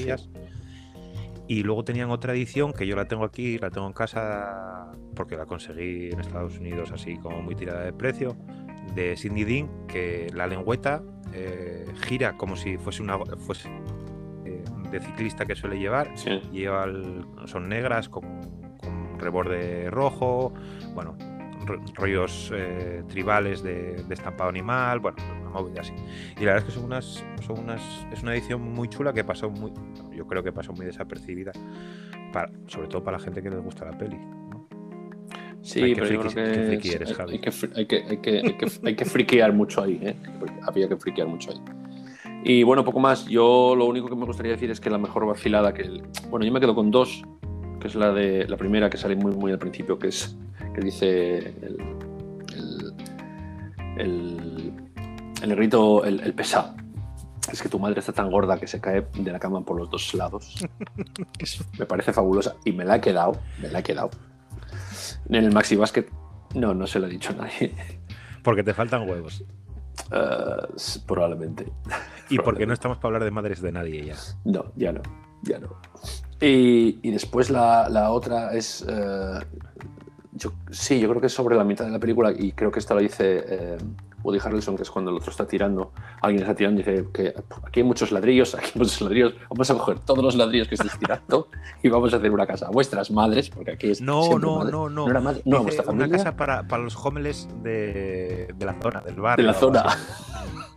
Y 1.48 1.62
luego 1.64 1.84
tenían 1.84 2.10
otra 2.10 2.34
edición 2.34 2.74
que 2.74 2.88
yo 2.88 2.96
la 2.96 3.08
tengo 3.08 3.24
aquí, 3.24 3.60
la 3.60 3.70
tengo 3.70 3.86
en 3.88 3.94
casa 3.94 4.92
porque 5.16 5.36
la 5.38 5.46
conseguí 5.46 6.10
en 6.12 6.20
Estados 6.20 6.58
Unidos 6.58 6.92
así 6.92 7.18
como 7.18 7.42
muy 7.42 7.56
tirada 7.56 7.82
de 7.82 7.94
precio, 7.94 8.36
de 8.96 9.16
Sidney 9.16 9.44
Dean, 9.44 9.70
que 9.88 10.28
la 10.34 10.48
lengüeta 10.48 11.04
eh, 11.34 11.86
gira 12.08 12.36
como 12.38 12.56
si 12.56 12.78
fuese 12.78 13.04
una 13.04 13.18
fuese 13.20 13.70
eh, 14.46 14.64
de 14.92 15.00
ciclista 15.02 15.46
que 15.46 15.56
suele 15.56 15.78
llevar. 15.78 16.10
Sí. 16.16 16.40
Lleva 16.52 16.86
el- 16.86 17.26
son 17.46 17.70
negras 17.70 18.10
con, 18.10 18.24
con 18.80 19.20
reborde 19.20 19.90
rojo, 19.92 20.52
bueno, 20.96 21.16
rollos 21.96 22.52
eh, 22.54 23.04
tribales 23.08 23.64
de, 23.64 24.04
de 24.04 24.14
estampado 24.14 24.50
animal, 24.50 25.00
bueno, 25.00 25.18
una 25.42 25.50
movida 25.50 25.82
así. 25.82 25.94
Y 26.40 26.46
la 26.46 26.54
verdad 26.54 26.58
es 26.58 26.64
que 26.66 26.72
son 26.72 26.84
unas, 26.86 27.26
son 27.46 27.60
unas, 27.60 27.82
es 28.12 28.22
una 28.24 28.34
edición 28.34 28.62
muy 28.62 28.88
chula 28.90 29.14
que 29.14 29.24
pasó 29.24 29.50
muy, 29.50 29.72
yo 30.16 30.26
creo 30.28 30.44
que 30.44 30.52
pasó 30.52 30.74
muy 30.74 30.86
desapercibida, 30.86 31.52
para, 32.34 32.52
sobre 32.68 32.88
todo 32.88 33.04
para 33.04 33.18
la 33.18 33.24
gente 33.24 33.42
que 33.42 33.50
les 33.50 33.60
gusta 33.62 33.86
la 33.86 33.98
peli. 33.98 34.18
¿no? 34.18 34.68
Sí, 35.62 35.82
Ay, 35.82 35.96
qué 35.96 36.02
pero 36.02 36.14
yo 36.14 36.22
friki- 36.30 36.34
creo 36.34 36.46
qué 36.46 36.52
que, 36.60 36.68
friki 36.68 36.88
es- 36.90 36.96
eres, 36.96 37.10
hay, 37.10 37.16
Javi. 37.16 37.32
hay 37.34 37.40
que, 37.40 37.50
fri- 37.52 37.72
hay, 37.76 37.86
que, 37.88 37.96
hay, 38.08 38.18
que, 38.18 38.30
hay, 38.40 38.54
que, 38.58 38.68
hay 38.84 38.96
que 38.96 39.06
friquear 39.06 39.54
mucho 39.54 39.82
ahí, 39.82 40.00
¿eh? 40.04 40.16
Había 40.68 40.88
que 40.88 40.96
friquear 40.98 41.28
mucho 41.28 41.52
ahí. 41.52 41.62
Y 42.44 42.62
bueno, 42.62 42.84
poco 42.86 43.00
más. 43.00 43.26
Yo 43.26 43.74
lo 43.76 43.86
único 43.86 44.08
que 44.08 44.16
me 44.16 44.26
gustaría 44.26 44.52
decir 44.52 44.70
es 44.70 44.80
que 44.80 44.92
la 44.92 45.00
mejor 45.00 45.26
vacilada 45.26 45.74
que... 45.74 45.82
el- 45.82 46.04
Bueno, 46.30 46.46
yo 46.46 46.52
me 46.52 46.60
quedo 46.60 46.76
con 46.76 46.92
dos, 46.92 47.24
que 47.86 47.90
es 47.90 47.96
la 47.96 48.12
de 48.12 48.48
la 48.48 48.58
primera 48.58 48.90
que 48.90 48.98
sale 48.98 49.16
muy, 49.16 49.32
muy 49.36 49.52
al 49.52 49.60
principio, 49.60 50.00
que 50.00 50.08
es 50.08 50.36
que 50.74 50.82
dice 50.82 51.38
el, 51.38 51.78
el, 52.56 52.94
el, 54.00 54.74
el 55.44 55.50
negrito, 55.50 56.04
el, 56.04 56.20
el 56.22 56.34
pesado. 56.34 56.74
Es 57.52 57.62
que 57.62 57.70
tu 57.70 57.78
madre 57.78 58.00
está 58.00 58.12
tan 58.12 58.32
gorda 58.32 58.58
que 58.60 58.66
se 58.66 58.82
cae 58.82 59.06
de 59.14 59.32
la 59.32 59.38
cama 59.38 59.62
por 59.64 59.78
los 59.78 59.88
dos 59.92 60.16
lados. 60.16 60.66
Me 61.78 61.86
parece 61.86 62.12
fabulosa 62.12 62.56
y 62.66 62.72
me 62.72 62.84
la 62.86 62.96
he 62.96 63.02
quedado, 63.02 63.38
me 63.62 63.70
la 63.70 63.80
he 63.80 63.84
quedado. 63.84 64.10
En 65.30 65.36
el 65.36 65.52
Maxi 65.54 65.76
Basket, 65.76 66.08
no, 66.56 66.74
no 66.74 66.88
se 66.88 67.00
lo 67.00 67.06
he 67.06 67.10
dicho 67.10 67.34
a 67.34 67.36
nadie. 67.36 67.76
Porque 68.42 68.64
te 68.64 68.74
faltan 68.74 69.08
huevos. 69.08 69.44
S- 70.76 71.00
probablemente. 71.06 71.72
Y 72.32 72.40
porque 72.40 72.66
no 72.66 72.74
estamos 72.74 72.98
para 72.98 73.10
hablar 73.10 73.24
de 73.26 73.32
madres 73.32 73.62
de 73.62 73.72
nadie 73.72 74.06
ya. 74.06 74.16
No, 74.44 74.72
ya 74.76 74.92
no, 74.92 75.02
ya 75.44 75.60
no. 75.60 75.70
Y, 76.42 77.00
y 77.02 77.12
después 77.12 77.50
la, 77.50 77.88
la 77.90 78.12
otra 78.12 78.54
es. 78.54 78.86
eh, 78.88 79.40
yo, 80.34 80.52
sí, 80.70 81.00
yo 81.00 81.08
creo 81.10 81.22
que 81.22 81.28
es 81.28 81.34
sobre 81.34 81.56
la 81.56 81.64
mitad 81.64 81.86
de 81.86 81.92
la 81.92 82.00
película 82.00 82.32
y 82.38 82.52
creo 82.52 82.70
que 82.72 82.80
esta 82.80 82.94
lo 82.94 83.00
dice 83.00 83.44
eh, 83.48 83.78
Woody 84.22 84.40
Harrelson, 84.44 84.76
que 84.76 84.84
es 84.84 84.92
cuando 84.92 85.12
el 85.12 85.18
otro 85.18 85.32
está 85.32 85.48
tirando. 85.48 85.94
Alguien 86.22 86.42
está 86.44 86.54
tirando 86.54 86.82
y 86.82 86.84
dice 86.84 87.06
que 87.14 87.34
aquí 87.64 87.80
hay 87.80 87.86
muchos 87.86 88.12
ladrillos, 88.12 88.54
aquí 88.54 88.72
hay 88.76 88.80
muchos 88.80 89.00
ladrillos. 89.00 89.34
Vamos 89.50 89.70
a 89.72 89.74
coger 89.76 90.00
todos 90.00 90.22
los 90.22 90.36
ladrillos 90.36 90.68
que 90.68 90.76
estés 90.76 91.00
tirando 91.00 91.48
y 91.84 91.88
vamos 91.88 92.14
a 92.14 92.18
hacer 92.18 92.32
una 92.32 92.46
casa 92.46 92.68
a 92.68 92.70
vuestras 92.72 93.12
madres, 93.12 93.50
porque 93.50 93.72
aquí 93.72 93.92
es. 93.92 94.02
No, 94.02 94.38
no, 94.38 94.58
madre. 94.58 94.72
no, 94.74 94.90
no. 94.90 95.06
No 95.06 95.12
era 95.12 95.22
madre, 95.22 95.42
no, 95.46 95.64
Dice 95.64 95.84
una 95.88 96.10
casa 96.10 96.36
para, 96.36 96.68
para 96.68 96.84
los 96.84 96.98
homeless 96.98 97.48
de, 97.64 98.54
de 98.58 98.66
la 98.66 98.74
zona, 98.82 99.00
del 99.02 99.16
de 99.16 99.22
barrio. 99.22 99.46
la 99.46 99.54
o 99.54 99.56
algo 99.56 99.68
zona. 99.74 99.86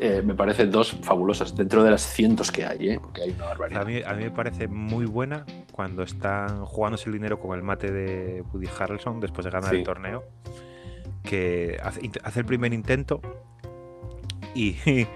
Eh, 0.00 0.22
me 0.24 0.34
parecen 0.34 0.70
dos 0.70 0.92
fabulosas 1.02 1.54
dentro 1.56 1.82
de 1.84 1.90
las 1.90 2.02
cientos 2.02 2.50
que 2.50 2.64
hay, 2.64 2.90
¿eh? 2.90 2.98
porque 3.00 3.22
hay 3.22 3.30
una 3.32 3.44
A 3.44 3.48
barbaridad. 3.48 3.86
mí, 3.86 4.00
a 4.06 4.14
mí 4.14 4.24
me 4.24 4.30
parece 4.30 4.68
muy 4.68 5.04
buena 5.06 5.44
cuando 5.72 6.02
están 6.02 6.64
jugándose 6.64 7.06
el 7.08 7.14
dinero 7.14 7.38
con 7.38 7.56
el 7.58 7.62
mate 7.62 7.90
de 7.90 8.42
Woody 8.52 8.68
Harrelson 8.78 9.20
después 9.20 9.44
de 9.44 9.50
ganar 9.50 9.70
Sí. 9.70 9.76
el 9.76 9.84
torneo, 9.84 10.24
que 11.22 11.78
hace 11.82 12.40
el 12.40 12.46
primer 12.46 12.72
intento 12.72 13.20
y, 14.54 14.76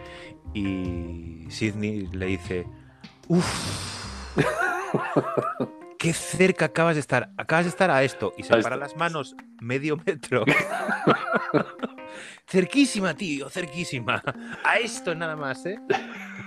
y 0.54 1.46
Sidney 1.50 2.06
le 2.12 2.26
dice, 2.26 2.66
uff, 3.28 4.36
qué 5.98 6.12
cerca 6.12 6.66
acabas 6.66 6.96
de 6.96 7.00
estar, 7.00 7.30
acabas 7.36 7.64
de 7.64 7.70
estar 7.70 7.90
a 7.90 8.02
esto 8.02 8.32
y 8.36 8.42
separa 8.42 8.76
las 8.76 8.96
manos 8.96 9.36
medio 9.60 9.96
metro. 10.04 10.44
cerquísima, 12.46 13.14
tío, 13.14 13.48
cerquísima. 13.48 14.22
A 14.64 14.78
esto 14.78 15.14
nada 15.14 15.36
más, 15.36 15.64
¿eh? 15.66 15.78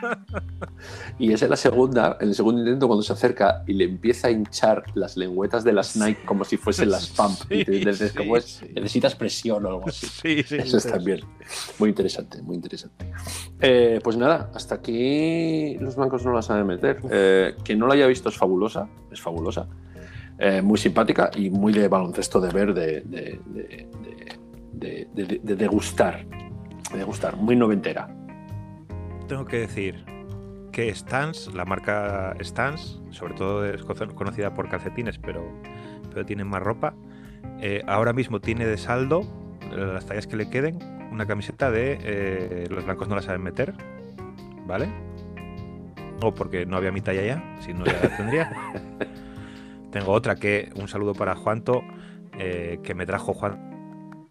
Y 1.20 1.34
es 1.34 1.42
la 1.42 1.56
segunda, 1.56 2.18
en 2.22 2.30
el 2.30 2.36
segundo 2.36 2.62
intento, 2.62 2.88
cuando 2.88 3.02
se 3.02 3.12
acerca 3.14 3.64
y 3.66 3.74
le 3.74 3.86
empieza 3.86 4.28
a 4.28 4.32
hinchar 4.32 4.84
las 4.94 5.18
lengüetas 5.18 5.64
de 5.64 5.74
las 5.74 5.96
Nike 5.96 6.24
como 6.26 6.44
si 6.44 6.58
fuesen 6.58 6.92
las 6.92 7.08
Pump. 7.18 7.40
y 7.52 7.66
te 7.66 7.72
dices, 7.72 8.12
Sí, 8.12 8.18
¿cómo 8.18 8.38
es? 8.38 8.44
sí. 8.46 8.68
Necesitas 8.76 9.16
presión 9.16 9.66
o 9.66 9.70
algo 9.70 9.88
así. 9.88 10.06
Sí, 10.22 10.44
sí. 10.44 10.58
Eso 10.58 10.78
está 10.78 10.98
bien. 11.00 11.22
Muy 11.80 11.90
interesante, 11.90 12.42
muy 12.44 12.56
interesante. 12.56 13.12
Eh, 13.60 14.00
pues 14.04 14.16
nada, 14.18 14.52
hasta 14.54 14.76
aquí 14.76 15.76
los 15.80 15.96
blancos 15.96 16.24
no 16.24 16.34
la 16.34 16.42
saben 16.42 16.68
meter. 16.68 17.00
Eh, 17.10 17.56
quien 17.64 17.80
no 17.80 17.88
la 17.88 17.96
haya 17.96 18.06
visto 18.08 18.30
es 18.30 18.38
fabulosa, 18.38 18.88
es 19.12 19.20
fabulosa. 19.20 19.68
Eh, 20.40 20.62
muy 20.62 20.78
simpática 20.78 21.32
y 21.36 21.50
muy 21.50 21.74
de 21.74 21.88
baloncesto 21.88 22.40
de 22.40 22.52
ver, 22.52 22.74
de 22.74 23.46
degustar. 25.56 26.26
De 26.92 26.98
degustar, 27.00 27.36
muy 27.38 27.56
noventera. 27.56 28.08
Tengo 29.28 29.46
que 29.46 29.58
decir 29.60 30.06
que 30.72 30.94
Stans, 30.94 31.54
la 31.54 31.66
marca 31.66 32.36
Stans, 32.42 33.02
sobre 33.10 33.34
todo 33.34 33.66
es 33.66 33.84
cono- 33.84 34.14
conocida 34.16 34.54
por 34.54 34.70
calcetines, 34.70 35.18
pero, 35.18 35.44
pero 36.10 36.26
tiene 36.26 36.44
más 36.44 36.62
ropa, 36.62 36.94
eh, 37.60 37.84
ahora 37.88 38.14
mismo 38.14 38.40
tiene 38.40 38.66
de 38.66 38.78
saldo 38.78 39.22
eh, 39.72 39.76
las 39.76 40.06
tallas 40.06 40.28
que 40.28 40.36
le 40.38 40.50
queden 40.50 40.80
una 41.12 41.26
camiseta 41.26 41.72
de 41.72 41.98
eh, 42.02 42.68
los 42.70 42.86
blancos 42.86 43.08
no 43.08 43.16
la 43.16 43.22
saben 43.22 43.42
meter, 43.42 43.74
¿vale? 44.66 44.88
O 46.22 46.34
porque 46.34 46.66
no 46.66 46.78
había 46.78 46.92
mi 46.92 47.02
talla 47.02 47.24
ya, 47.24 47.58
si 47.60 47.74
no 47.74 47.86
ya 47.86 48.00
la 48.04 48.18
tendría. 48.18 48.52
Tengo 49.92 50.12
otra 50.12 50.36
que, 50.36 50.72
un 50.76 50.88
saludo 50.88 51.14
para 51.14 51.36
Juanto, 51.36 51.82
eh, 52.38 52.80
que 52.84 52.94
me 52.94 53.06
trajo 53.06 53.34
Juan 53.34 54.28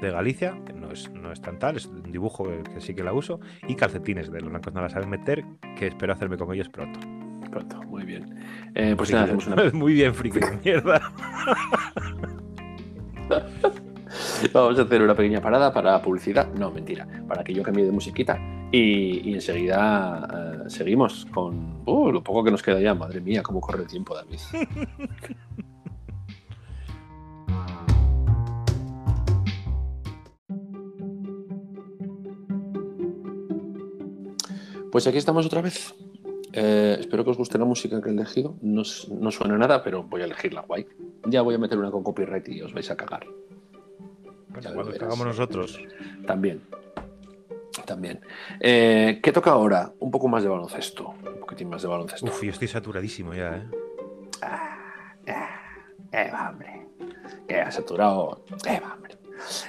de 0.00 0.10
Galicia, 0.10 0.58
es, 0.92 1.10
no 1.10 1.32
es 1.32 1.40
tan 1.40 1.58
tal, 1.58 1.76
es 1.76 1.86
un 1.86 2.10
dibujo 2.10 2.44
que, 2.44 2.62
que 2.62 2.80
sí 2.80 2.94
que 2.94 3.02
la 3.02 3.12
uso, 3.12 3.40
y 3.66 3.74
calcetines 3.74 4.30
de 4.30 4.40
los 4.40 4.50
blancos 4.50 4.72
no 4.72 4.82
la 4.82 4.88
saben 4.88 5.10
meter, 5.10 5.44
que 5.76 5.88
espero 5.88 6.12
hacerme 6.12 6.36
con 6.36 6.52
ellos 6.54 6.68
pronto. 6.68 7.00
Pronto, 7.50 7.82
muy 7.82 8.04
bien. 8.04 8.34
Eh, 8.74 8.94
pues 8.96 9.12
nada, 9.12 9.24
hacemos 9.24 9.46
una, 9.46 9.70
Muy 9.74 9.92
bien, 9.92 10.14
friki 10.14 10.38
de 10.38 10.58
mierda. 10.64 11.12
Vamos 14.52 14.78
a 14.78 14.82
hacer 14.82 15.02
una 15.02 15.14
pequeña 15.14 15.40
parada 15.40 15.72
para 15.72 16.00
publicidad. 16.00 16.52
No, 16.54 16.70
mentira. 16.70 17.06
Para 17.28 17.44
que 17.44 17.54
yo 17.54 17.62
cambie 17.62 17.84
de 17.84 17.92
musiquita. 17.92 18.38
Y, 18.72 19.28
y 19.28 19.34
enseguida 19.34 20.64
eh, 20.64 20.70
seguimos 20.70 21.26
con 21.26 21.82
uh, 21.84 22.10
lo 22.10 22.22
poco 22.22 22.42
que 22.42 22.50
nos 22.50 22.62
queda 22.62 22.80
ya. 22.80 22.94
Madre 22.94 23.20
mía, 23.20 23.42
cómo 23.42 23.60
corre 23.60 23.82
el 23.82 23.88
tiempo, 23.88 24.14
David. 24.14 24.38
Pues 34.92 35.06
aquí 35.06 35.16
estamos 35.16 35.46
otra 35.46 35.62
vez. 35.62 35.94
Eh, 36.52 36.98
espero 37.00 37.24
que 37.24 37.30
os 37.30 37.38
guste 37.38 37.56
la 37.56 37.64
música 37.64 38.02
que 38.02 38.10
he 38.10 38.12
elegido. 38.12 38.56
No, 38.60 38.84
suena 38.84 39.56
nada, 39.56 39.82
pero 39.82 40.02
voy 40.02 40.20
a 40.20 40.26
elegirla 40.26 40.60
guay. 40.60 40.86
Ya 41.26 41.40
voy 41.40 41.54
a 41.54 41.58
meter 41.58 41.78
una 41.78 41.90
con 41.90 42.02
copyright 42.02 42.46
y 42.50 42.60
os 42.60 42.74
vais 42.74 42.90
a 42.90 42.96
cagar. 42.96 43.26
Ya 44.60 44.74
cuando 44.74 44.92
verás. 44.92 45.02
hagamos 45.04 45.26
nosotros. 45.26 45.80
También. 46.26 46.60
También. 47.86 48.20
Eh, 48.60 49.18
¿Qué 49.22 49.32
toca 49.32 49.52
ahora? 49.52 49.90
Un 49.98 50.10
poco 50.10 50.28
más 50.28 50.42
de 50.42 50.50
baloncesto. 50.50 51.14
Un 51.24 51.40
poquitín 51.40 51.70
más 51.70 51.80
de 51.80 51.88
baloncesto. 51.88 52.26
Uf, 52.26 52.42
yo 52.42 52.50
estoy 52.50 52.68
saturadísimo 52.68 53.32
ya, 53.32 53.56
¿eh? 53.56 53.62
Eh, 56.12 56.30
va, 56.30 56.50
hombre. 56.50 56.86
Que 57.48 57.62
ha 57.62 57.70
saturado. 57.70 58.44
Eh, 58.66 58.78
hombre. 58.84 59.21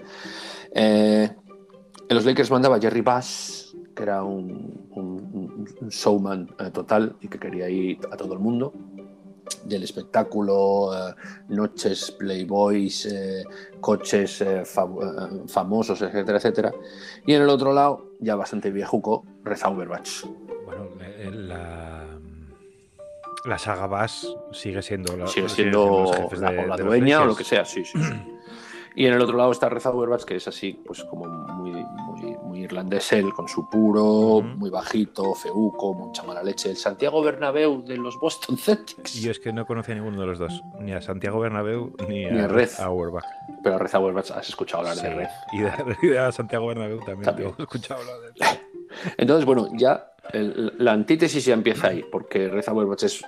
Eh, 0.75 1.31
en 2.09 2.17
los 2.17 2.25
Lakers 2.25 2.51
mandaba 2.51 2.81
Jerry 2.81 3.01
Bass, 3.01 3.77
que 3.95 4.03
era 4.03 4.23
un, 4.25 5.67
showman 5.89 6.49
eh, 6.59 6.71
total 6.71 7.17
y 7.21 7.29
que 7.29 7.39
quería 7.39 7.69
ir 7.69 7.99
a 8.11 8.17
todo 8.17 8.35
el 8.35 8.41
mundo 8.41 8.73
del 9.65 9.83
espectáculo, 9.83 10.91
eh, 10.95 11.15
noches, 11.49 12.11
playboys, 12.13 13.07
eh, 13.07 13.45
coches 13.81 14.43
fam- 14.65 15.49
famosos, 15.49 16.01
etcétera, 16.03 16.39
etcétera. 16.39 16.73
Y 17.27 17.35
en 17.35 17.43
el 17.43 17.49
otro 17.49 17.73
lado, 17.73 18.13
ya 18.21 18.35
bastante 18.35 18.71
viejuco, 18.71 19.25
Reza. 19.45 19.69
Bueno, 19.69 19.91
la, 21.33 21.82
la 23.45 23.59
saga 23.59 23.87
Bass 23.87 24.27
sigue 24.53 24.83
siendo 24.83 25.17
la, 25.17 25.27
Sigue 25.27 25.49
siendo 25.49 26.11
de- 26.31 26.59
o 26.59 26.67
la 26.67 26.77
dueña 26.77 27.23
o 27.23 27.25
lo 27.27 27.35
que 27.37 27.45
sea, 27.45 27.65
sí, 27.65 27.85
sí. 27.85 27.99
sí. 28.03 28.13
Y 28.95 29.07
en 29.07 29.15
el 29.15 29.23
otro 29.23 29.39
lado 29.39 29.51
está 29.53 29.71
Reza 29.71 29.91
Uberbach, 29.91 30.23
que 30.25 30.37
es 30.37 30.47
así, 30.47 30.79
pues 30.85 31.03
como 31.05 31.25
muy, 31.27 31.71
muy, 31.73 32.37
muy 32.43 32.61
irlandés 32.65 33.11
él, 33.15 33.33
con 33.33 33.49
su 33.49 33.67
puro, 33.71 34.43
muy 34.43 34.69
bajito, 34.69 35.33
feuco, 35.35 35.95
mucha 35.95 36.23
mala 36.25 36.43
leche. 36.43 36.69
El 36.69 36.77
Santiago 36.77 37.23
Bernabéu 37.23 37.83
de 37.87 37.97
los 37.97 38.21
Boston 38.21 38.59
Celtics. 38.59 39.15
Yo 39.15 39.31
es 39.31 39.39
que 39.41 39.51
no 39.51 39.65
conocía 39.65 39.95
a 39.95 39.97
ninguno 39.97 40.21
de 40.21 40.27
los 40.27 40.39
dos, 40.39 40.61
ni 40.79 40.93
a 40.93 41.01
Santiago 41.01 41.41
Bernabéu 41.41 41.95
ni, 42.07 42.27
Ni 42.27 42.39
a 42.39 42.47
Red. 42.49 42.69
Auerbach. 42.81 43.25
Pero 43.65 43.79
Reza 43.79 43.99
Uberbach, 43.99 44.31
has 44.33 44.51
escuchado 44.51 44.81
hablar 44.81 44.97
Sí, 44.97 45.05
de 45.05 45.15
Red. 45.15 45.29
Y 45.55 45.61
de, 45.61 45.73
y 46.03 46.07
de 46.09 46.33
Santiago 46.33 46.67
Bernabéu 46.67 46.99
también, 46.99 47.23
También. 47.23 47.55
he 47.59 47.63
escuchado 47.63 47.99
hablar 48.03 48.17
de 48.21 48.27
él. 48.29 48.59
Entonces, 49.17 49.47
bueno, 49.47 49.69
ya 49.73 50.12
la 50.33 50.93
antítesis 50.93 51.45
ya 51.45 51.55
empieza 51.55 51.89
ahí, 51.89 52.05
porque 52.11 52.49
Reza 52.49 52.73
Uberbach 52.73 53.03
es, 53.03 53.23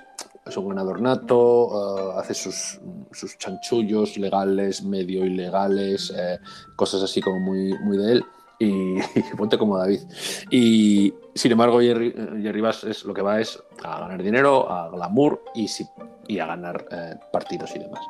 un 0.55 0.69
ganador 0.69 1.01
nato, 1.01 2.13
eh, 2.15 2.19
hace 2.19 2.33
sus, 2.33 2.79
sus 3.11 3.37
chanchullos 3.37 4.17
legales, 4.17 4.83
medio 4.83 5.25
ilegales, 5.25 6.13
eh, 6.15 6.39
cosas 6.75 7.03
así 7.03 7.21
como 7.21 7.39
muy, 7.39 7.77
muy 7.79 7.97
de 7.97 8.11
él. 8.13 8.25
Y, 8.59 8.97
ponte 9.37 9.57
como 9.57 9.77
David. 9.77 10.01
Y 10.49 11.13
sin 11.33 11.51
embargo, 11.51 11.81
Jerry, 11.81 12.13
Jerry 12.41 12.63
es, 12.87 13.03
lo 13.03 13.13
que 13.13 13.21
va 13.21 13.39
es 13.39 13.61
a 13.83 13.99
ganar 13.99 14.23
dinero, 14.23 14.71
a 14.71 14.89
glamour 14.89 15.43
y, 15.53 16.39
a 16.39 16.45
ganar 16.45 16.85
eh, 16.91 17.15
partidos 17.31 17.75
y 17.75 17.79
demás. 17.79 18.01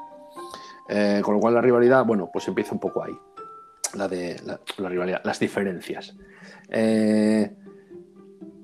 Con 1.23 1.33
lo 1.33 1.39
cual 1.39 1.55
la 1.55 1.61
rivalidad, 1.61 2.05
bueno, 2.05 2.29
pues 2.31 2.47
empieza 2.47 2.73
un 2.73 2.79
poco 2.79 3.03
ahí. 3.03 3.17
La 3.95 4.07
de 4.07 4.39
la, 4.45 4.89
rivalidad, 4.89 5.21
las 5.23 5.39
diferencias. 5.39 6.13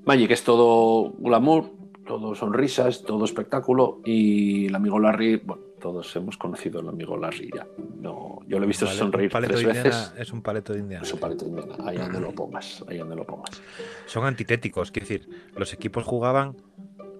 Magic 0.04 0.30
es 0.32 0.44
todo 0.44 1.12
glamour, 1.18 1.70
todo 2.06 2.34
sonrisas, 2.34 3.02
todo 3.02 3.24
espectáculo 3.24 4.00
y 4.04 4.66
el 4.66 4.74
amigo 4.74 4.98
Larry, 4.98 5.36
bueno, 5.44 5.62
todos 5.80 6.14
hemos 6.16 6.36
conocido 6.36 6.80
al 6.80 6.88
amigo 6.88 7.16
Larry 7.16 7.50
ya. 7.54 7.66
No, 8.00 8.40
yo 8.46 8.58
lo 8.58 8.64
he 8.64 8.66
visto 8.68 8.86
Vale, 8.86 8.98
sonreír 8.98 9.30
paleto 9.30 9.54
tres 9.54 9.64
Indiana 9.64 9.82
veces. 9.88 10.12
Es 10.16 10.32
un 10.32 10.42
paleto 10.42 10.72
de 10.72 10.80
Indiana. 10.80 11.02
Es 11.04 11.12
un 11.12 11.20
palito 11.20 11.44
de 11.44 11.50
Indiana, 11.50 11.76
ahí 11.86 11.96
donde 11.98 12.20
lo 12.20 12.32
pongas, 12.34 12.84
ahí 12.88 12.98
donde 12.98 13.16
lo 13.16 13.24
pongas. 13.24 13.60
Son 14.06 14.24
antitéticos, 14.24 14.90
quiero 14.90 15.08
decir, 15.08 15.28
los 15.56 15.72
equipos 15.72 16.04
jugaban 16.04 16.56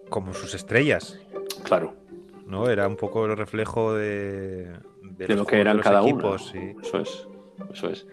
como 0.09 0.35
sus 0.35 0.55
estrellas, 0.55 1.19
Claro, 1.65 1.95
¿no? 2.47 2.69
Era 2.69 2.87
un 2.89 2.97
poco 2.97 3.27
el 3.27 3.37
reflejo 3.37 3.95
de, 3.95 4.73
de 5.03 5.29
los 5.29 5.39
lo 5.39 5.47
que 5.47 5.61
eran 5.61 5.79
cada 5.79 6.03
uno. 6.03 6.11
equipos, 6.11 6.49
sí. 6.49 6.75
Eso 6.83 6.99
es, 6.99 7.29
eso 7.73 7.89
es. 7.89 8.07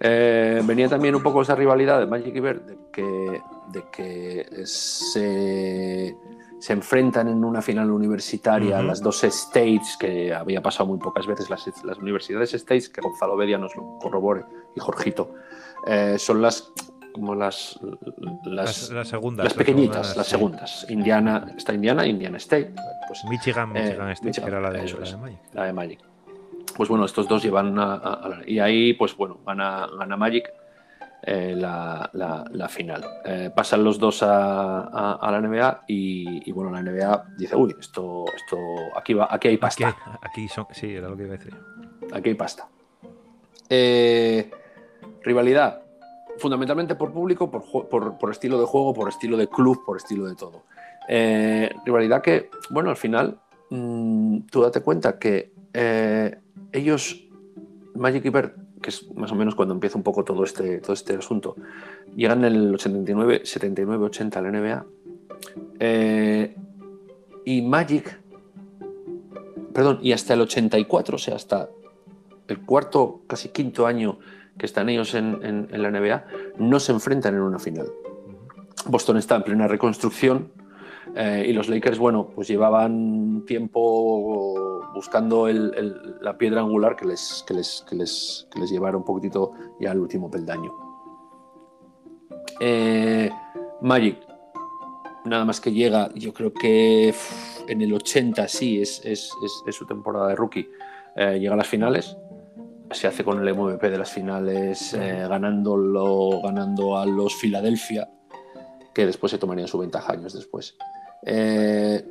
Eh, 0.00 0.62
venía 0.64 0.88
también 0.88 1.14
un 1.14 1.22
poco 1.22 1.42
esa 1.42 1.54
rivalidad 1.54 1.98
de 2.00 2.06
Magic 2.06 2.34
y 2.34 2.40
Bird, 2.40 2.62
de 2.62 2.78
que, 2.92 3.40
de 3.72 3.84
que 3.92 4.66
se, 4.66 6.16
se 6.58 6.72
enfrentan 6.72 7.28
en 7.28 7.44
una 7.44 7.60
final 7.62 7.90
universitaria 7.90 8.78
Ujú. 8.78 8.86
las 8.86 9.00
dos 9.02 9.22
states, 9.24 9.96
que 9.98 10.32
había 10.34 10.62
pasado 10.62 10.86
muy 10.86 10.98
pocas 10.98 11.26
veces, 11.26 11.48
las, 11.50 11.66
las 11.84 11.98
universidades 11.98 12.54
states, 12.54 12.88
que 12.88 13.00
Gonzalo 13.00 13.36
Bedia 13.36 13.58
nos 13.58 13.74
lo 13.76 13.98
corrobore, 14.00 14.44
y 14.74 14.80
Jorgito, 14.80 15.34
eh, 15.86 16.16
son 16.18 16.42
las 16.42 16.72
como 17.12 17.34
las, 17.34 17.80
las, 18.44 18.44
Las, 18.44 18.90
las 18.90 19.08
segundas. 19.08 19.44
las 19.44 19.54
pequeñitas, 19.54 20.08
segundas, 20.08 20.16
las 20.18 20.26
sí. 20.26 20.30
segundas. 20.32 20.86
Indiana, 20.90 21.54
está 21.56 21.72
Indiana, 21.72 22.06
Indiana 22.06 22.36
State. 22.36 22.74
Pues 23.08 23.24
Michigan, 23.30 23.74
Eh, 23.74 23.84
Michigan 23.84 24.10
State, 24.10 24.26
Michigan, 24.28 24.44
que 24.50 24.50
era 24.56 24.60
la 24.60 24.70
de, 24.70 24.84
eso 24.84 24.98
la 25.00 25.10
de 25.10 25.16
Magic. 25.16 25.38
la 25.54 25.64
de 25.64 25.72
Magic. 25.72 26.00
Pues 26.76 26.88
bueno, 26.88 27.04
estos 27.06 27.26
dos 27.26 27.42
llevan 27.42 27.78
a, 27.78 27.94
a- 27.94 28.40
y 28.46 28.58
ahí, 28.58 28.92
pues 28.92 29.16
bueno, 29.16 29.38
gana, 29.46 29.86
gana 29.98 30.16
Magic 30.16 30.52
eh, 31.22 31.54
la, 31.56 32.08
la- 32.12 32.44
la 32.52 32.68
final. 32.68 33.02
Eh, 33.24 33.50
pasan 33.54 33.82
los 33.82 33.98
dos 33.98 34.22
a, 34.22 35.16
a- 35.16 35.30
la 35.30 35.38
NBA 35.40 35.84
y, 35.88 36.48
y, 36.48 36.52
bueno, 36.52 36.70
la 36.70 36.80
NBA 36.82 37.24
dice, 37.38 37.56
uy, 37.56 37.74
esto, 37.80 38.24
esto, 38.34 38.58
aquí 38.96 39.14
va, 39.14 39.28
aquí 39.30 39.48
hay 39.48 39.56
pasta, 39.56 39.96
aquí 40.20 40.46
son, 40.48 40.66
sí, 40.72 40.94
era 40.94 41.08
lo 41.08 41.16
que 41.16 41.22
iba 41.24 41.34
a 41.34 41.38
decir. 41.38 41.54
aquí 42.12 42.28
hay 42.28 42.34
pasta. 42.34 42.68
Eh, 43.68 44.50
rivalidad, 45.22 45.80
fundamentalmente 46.38 46.94
por 46.94 47.12
público, 47.12 47.50
por, 47.50 47.88
por- 47.88 48.18
por 48.18 48.30
estilo 48.30 48.60
de 48.60 48.66
juego, 48.66 48.92
por 48.94 49.08
estilo 49.08 49.36
de 49.36 49.48
club, 49.48 49.82
por 49.84 49.96
estilo 49.96 50.26
de 50.26 50.34
todo. 50.36 50.64
Rivalidad 51.84 52.20
que, 52.22 52.50
bueno, 52.70 52.90
al 52.90 52.96
final, 52.96 53.38
mm, 53.70 54.40
tú 54.50 54.62
date 54.62 54.80
cuenta 54.82 55.18
que 55.18 55.52
eh, 55.72 56.38
ellos, 56.72 57.26
Magic 57.94 58.24
y 58.26 58.30
Bird, 58.30 58.52
que 58.82 58.90
es 58.90 59.10
más 59.14 59.32
o 59.32 59.34
menos 59.34 59.54
cuando 59.54 59.74
empieza 59.74 59.96
un 59.96 60.04
poco 60.04 60.22
todo 60.24 60.44
este, 60.44 60.78
todo 60.78 60.92
este 60.92 61.14
asunto, 61.16 61.56
llegan 62.14 62.44
en 62.44 62.54
el 62.54 62.74
89, 62.74 63.42
79-80 63.44 64.36
a 64.36 64.42
la 64.42 64.50
NBA. 64.50 64.86
eh, 65.80 66.56
y 67.44 67.62
Magic, 67.62 68.18
perdón, 69.72 69.98
y 70.02 70.12
hasta 70.12 70.34
el 70.34 70.40
84, 70.40 71.14
o 71.16 71.18
sea, 71.18 71.36
hasta 71.36 71.68
el 72.48 72.60
cuarto, 72.60 73.20
casi 73.26 73.50
quinto 73.50 73.86
año 73.86 74.18
que 74.58 74.66
están 74.66 74.88
ellos 74.88 75.14
en, 75.14 75.38
en- 75.44 75.68
en 75.70 75.82
la 75.82 75.90
NBA, 75.90 76.24
no 76.58 76.80
se 76.80 76.92
enfrentan 76.92 77.34
en 77.34 77.42
una 77.42 77.58
final. 77.58 77.86
Boston 78.86 79.16
está 79.18 79.36
en 79.36 79.42
plena 79.42 79.68
reconstrucción 79.68 80.50
eh, 81.16 81.46
y 81.48 81.52
los 81.52 81.68
Lakers, 81.68 81.98
bueno, 81.98 82.28
pues 82.34 82.46
llevaban 82.48 83.44
tiempo 83.46 84.82
buscando 84.94 85.48
la 85.48 86.36
piedra 86.38 86.60
angular 86.60 86.96
que 86.96 87.04
les, 87.06 87.44
que, 87.46 87.54
les, 87.54 87.84
que, 87.88 87.96
les, 87.96 88.46
que 88.50 88.60
les 88.60 88.70
llevara 88.70 88.96
un 88.96 89.04
poquitito 89.04 89.52
ya 89.80 89.90
al 89.90 89.98
último 90.00 90.30
peldaño. 90.30 90.72
Eh, 92.60 93.30
Magic, 93.82 94.18
nada 95.24 95.44
más 95.44 95.60
que 95.60 95.72
llega, 95.72 96.10
yo 96.14 96.32
creo 96.32 96.52
que 96.52 97.14
en 97.68 97.82
el 97.82 97.92
80 97.92 98.48
sí, 98.48 98.80
es, 98.80 99.04
es- 99.04 99.30
es- 99.66 99.74
su 99.74 99.86
temporada 99.86 100.28
de 100.28 100.34
rookie, 100.36 100.68
eh, 101.16 101.38
llega 101.38 101.54
a 101.54 101.56
las 101.58 101.66
finales, 101.66 102.16
se 102.92 103.06
hace 103.06 103.24
con 103.24 103.40
el 103.46 103.54
MVP 103.54 103.90
de 103.90 103.98
las 103.98 104.10
finales, 104.12 104.96
ganándolo, 105.28 106.40
ganando 106.42 106.96
a 106.96 107.04
los 107.04 107.34
Philadelphia, 107.34 108.08
que 108.94 109.04
después 109.04 109.30
se 109.32 109.38
tomarían 109.38 109.66
su 109.68 109.76
ventaja 109.78 110.12
años 110.12 110.32
después. 110.32 110.76
Eh, 111.24 112.04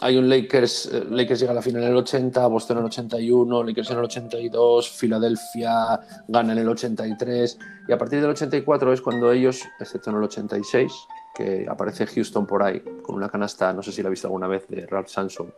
hay 0.00 0.16
un 0.16 0.28
Lakers, 0.28 0.86
eh, 0.92 1.04
Lakers 1.10 1.40
llega 1.40 1.52
a 1.52 1.54
la 1.54 1.62
final 1.62 1.82
en 1.82 1.90
el 1.90 1.96
80, 1.96 2.46
Boston 2.48 2.78
en 2.78 2.82
el 2.82 2.86
81, 2.86 3.62
Lakers 3.64 3.90
en 3.90 3.98
el 3.98 4.04
82, 4.04 4.90
Filadelfia 4.90 6.00
gana 6.28 6.52
en 6.52 6.58
el 6.58 6.68
83 6.68 7.58
y 7.88 7.92
a 7.92 7.98
partir 7.98 8.20
del 8.20 8.30
84 8.30 8.92
es 8.92 9.00
cuando 9.00 9.32
ellos, 9.32 9.62
excepto 9.80 10.10
en 10.10 10.16
el 10.16 10.24
86, 10.24 10.92
que 11.34 11.66
aparece 11.68 12.06
Houston 12.06 12.46
por 12.46 12.62
ahí 12.62 12.80
con 13.02 13.16
una 13.16 13.28
canasta, 13.28 13.72
no 13.72 13.82
sé 13.82 13.92
si 13.92 14.02
la 14.02 14.08
he 14.08 14.10
visto 14.10 14.26
alguna 14.26 14.46
vez, 14.48 14.66
de 14.68 14.86
Ralph 14.86 15.08
Sanson, 15.08 15.52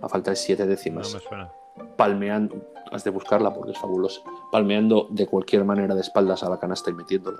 a 0.00 0.08
falta 0.08 0.30
de 0.30 0.36
siete 0.36 0.64
No 0.64 0.70
décimas 0.70 1.14
me 1.14 1.20
suena. 1.20 1.50
palmeando, 1.96 2.56
has 2.90 3.04
de 3.04 3.10
buscarla 3.10 3.52
porque 3.52 3.72
es 3.72 3.78
fabulosa, 3.78 4.20
palmeando 4.50 5.08
de 5.10 5.26
cualquier 5.26 5.64
manera 5.64 5.94
de 5.94 6.00
espaldas 6.00 6.42
a 6.42 6.50
la 6.50 6.58
canasta 6.58 6.90
y 6.90 6.94
metiéndola, 6.94 7.38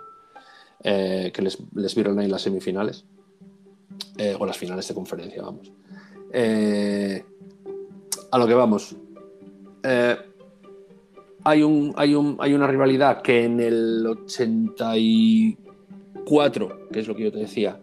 eh, 0.82 1.32
que 1.34 1.42
les, 1.42 1.58
les 1.74 1.94
vieron 1.94 2.18
ahí 2.18 2.28
las 2.28 2.42
semifinales, 2.42 3.04
eh, 4.18 4.36
o 4.38 4.44
las 4.46 4.56
finales 4.58 4.86
de 4.88 4.94
conferencia, 4.94 5.42
vamos. 5.42 5.72
Eh, 6.32 7.22
a 8.30 8.38
lo 8.38 8.46
que 8.46 8.54
vamos. 8.54 8.96
Eh, 9.82 10.16
hay, 11.44 11.62
un, 11.62 11.92
hay, 11.96 12.14
un, 12.14 12.36
hay 12.40 12.54
una 12.54 12.66
rivalidad 12.66 13.22
que 13.22 13.44
en 13.44 13.60
el 13.60 14.06
84, 14.06 16.88
que 16.90 17.00
es 17.00 17.08
lo 17.08 17.14
que 17.14 17.24
yo 17.24 17.32
te 17.32 17.38
decía, 17.38 17.80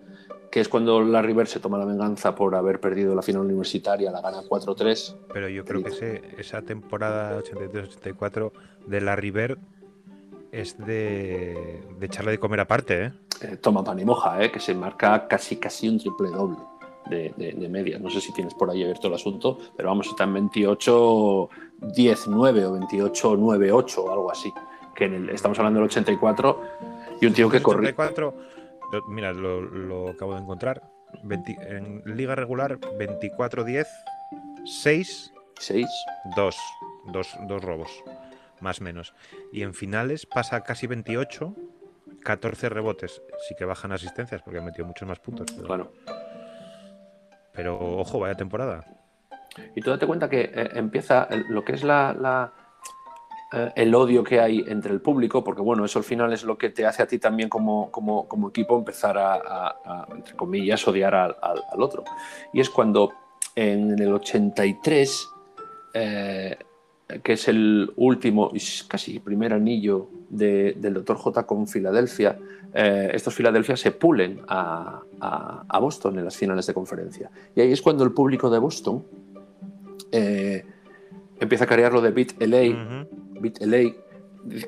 que 0.51 0.59
es 0.59 0.69
cuando 0.69 1.01
la 1.01 1.21
River 1.21 1.47
se 1.47 1.59
toma 1.59 1.77
la 1.77 1.85
venganza 1.85 2.35
por 2.35 2.53
haber 2.55 2.79
perdido 2.79 3.15
la 3.15 3.21
final 3.21 3.41
universitaria, 3.41 4.11
la 4.11 4.21
gana 4.21 4.41
4-3. 4.47 5.15
Pero 5.33 5.49
yo 5.49 5.63
creo 5.65 5.81
que 5.81 5.89
ese- 5.89 6.21
esa 6.37 6.61
temporada 6.61 7.37
83-84 7.39 8.51
de 8.85 9.01
la 9.01 9.15
River 9.15 9.57
es 10.53 10.77
de, 10.77 11.83
de 11.99 12.05
echarle 12.05 12.31
de 12.31 12.39
comer 12.39 12.59
aparte, 12.61 13.05
¿eh? 13.05 13.11
eh, 13.41 13.57
toma 13.57 13.83
pan 13.83 13.99
y 13.99 14.05
moja, 14.05 14.41
eh, 14.43 14.51
que 14.51 14.59
se 14.59 14.73
marca 14.75 15.27
casi 15.27 15.57
casi 15.57 15.89
un 15.89 15.97
triple 15.99 16.29
doble 16.29 16.57
de, 17.09 17.33
de, 17.35 17.53
de 17.53 17.69
media. 17.69 17.97
No 17.99 18.09
sé 18.09 18.21
si 18.21 18.31
tienes 18.33 18.53
por 18.53 18.69
ahí 18.69 18.83
abierto 18.83 19.07
el 19.07 19.15
asunto, 19.15 19.57
pero 19.75 19.89
vamos, 19.89 20.07
está 20.07 20.23
en 20.25 20.33
28 20.33 21.49
10 21.95 22.27
9 22.27 22.65
o 22.65 22.73
28 22.73 23.35
9 23.37 23.71
8 23.71 24.03
o 24.03 24.11
algo 24.11 24.31
así. 24.31 24.53
Que 24.95 25.05
en 25.05 25.13
el- 25.15 25.29
estamos 25.31 25.57
hablando 25.59 25.79
del 25.79 25.87
84 25.89 26.61
y 27.19 27.25
un 27.25 27.33
tío 27.33 27.49
que 27.49 27.61
corre 27.61 27.79
84, 27.79 28.33
lo- 28.91 29.07
mira, 29.07 29.33
lo, 29.33 29.59
lo 29.61 30.09
acabo 30.09 30.35
de 30.35 30.41
encontrar. 30.41 30.83
20 31.23 31.57
en 31.77 32.01
liga 32.05 32.33
regular, 32.35 32.79
24-10, 32.79 33.85
6, 34.65 35.33
6. 35.59 35.87
2, 36.35 36.55
dos, 37.11 37.35
dos 37.47 37.63
robos, 37.63 37.91
más 38.63 38.81
o 38.81 38.83
menos. 38.85 39.13
Y 39.51 39.61
en 39.61 39.73
finales 39.75 40.25
pasa 40.25 40.55
a 40.57 40.63
casi 40.63 40.87
28, 40.87 41.53
14 42.23 42.69
rebotes. 42.69 43.21
Sí 43.47 43.55
que 43.55 43.65
bajan 43.65 43.91
asistencias 43.91 44.41
porque 44.41 44.59
han 44.59 44.65
metido 44.65 44.85
muchos 44.87 45.07
más 45.07 45.19
puntos. 45.19 45.47
Pero, 45.51 45.67
Claro. 45.67 45.91
pero, 47.53 47.77
ojo, 47.99 48.19
vaya 48.19 48.35
temporada. 48.35 48.85
Y 49.75 49.81
tú 49.81 49.91
date 49.91 50.07
cuenta 50.07 50.29
que 50.29 50.41
eh, 50.53 50.69
empieza 50.73 51.27
el- 51.29 51.45
lo 51.49 51.63
que 51.63 51.73
es 51.73 51.83
la, 51.83 52.13
la, 52.19 52.53
eh, 53.51 53.71
el 53.75 53.93
odio 53.93 54.23
que 54.23 54.39
hay 54.39 54.63
entre 54.67 54.91
el 54.91 55.01
público, 55.01 55.43
porque 55.43 55.61
bueno, 55.61 55.85
eso 55.85 55.99
al 55.99 56.05
final 56.05 56.33
es 56.33 56.43
lo 56.43 56.57
que 56.57 56.71
te 56.71 56.85
hace 56.87 57.03
a 57.03 57.07
ti 57.07 57.19
también 57.19 57.49
como, 57.49 57.91
como, 57.91 58.27
como 58.27 58.49
equipo 58.49 58.75
empezar 58.77 59.17
a, 59.17 59.33
a- 59.35 59.67
a, 59.85 60.07
entre 60.11 60.35
comillas, 60.35 60.87
odiar 60.87 61.13
al, 61.13 61.35
al- 61.41 61.63
al 61.71 61.81
otro. 61.83 62.03
Y 62.51 62.61
es 62.61 62.69
cuando 62.71 63.11
en 63.55 63.99
el 63.99 64.11
83, 64.13 65.29
eh, 65.93 66.57
que 67.21 67.33
es 67.33 67.47
el 67.47 67.91
último, 67.97 68.51
y 68.53 68.59
casi 68.87 69.19
primer 69.19 69.53
anillo 69.53 70.07
de- 70.29 70.73
del 70.77 70.93
Dr. 70.95 71.17
J 71.17 71.45
con 71.45 71.67
Filadelfia, 71.67 72.37
eh, 72.73 73.11
estos 73.13 73.35
Filadelfia 73.35 73.75
se 73.77 73.91
pulen 73.91 74.39
a, 74.47 75.01
a- 75.19 75.63
a 75.67 75.79
Boston 75.79 76.17
en 76.19 76.25
las 76.25 76.35
finales 76.37 76.65
de 76.65 76.73
conferencia. 76.73 77.29
Y 77.55 77.61
ahí 77.61 77.71
es 77.71 77.81
cuando 77.81 78.03
el 78.03 78.11
público 78.13 78.49
de 78.49 78.57
Boston 78.59 79.03
eh, 80.11 80.63
empieza 81.39 81.65
a 81.65 81.67
crear 81.67 81.91
lo 81.93 82.01
de 82.01 82.11
Beat 82.11 82.41
LA. 82.41 83.05
Beat 83.39 83.61
LA, 83.61 83.93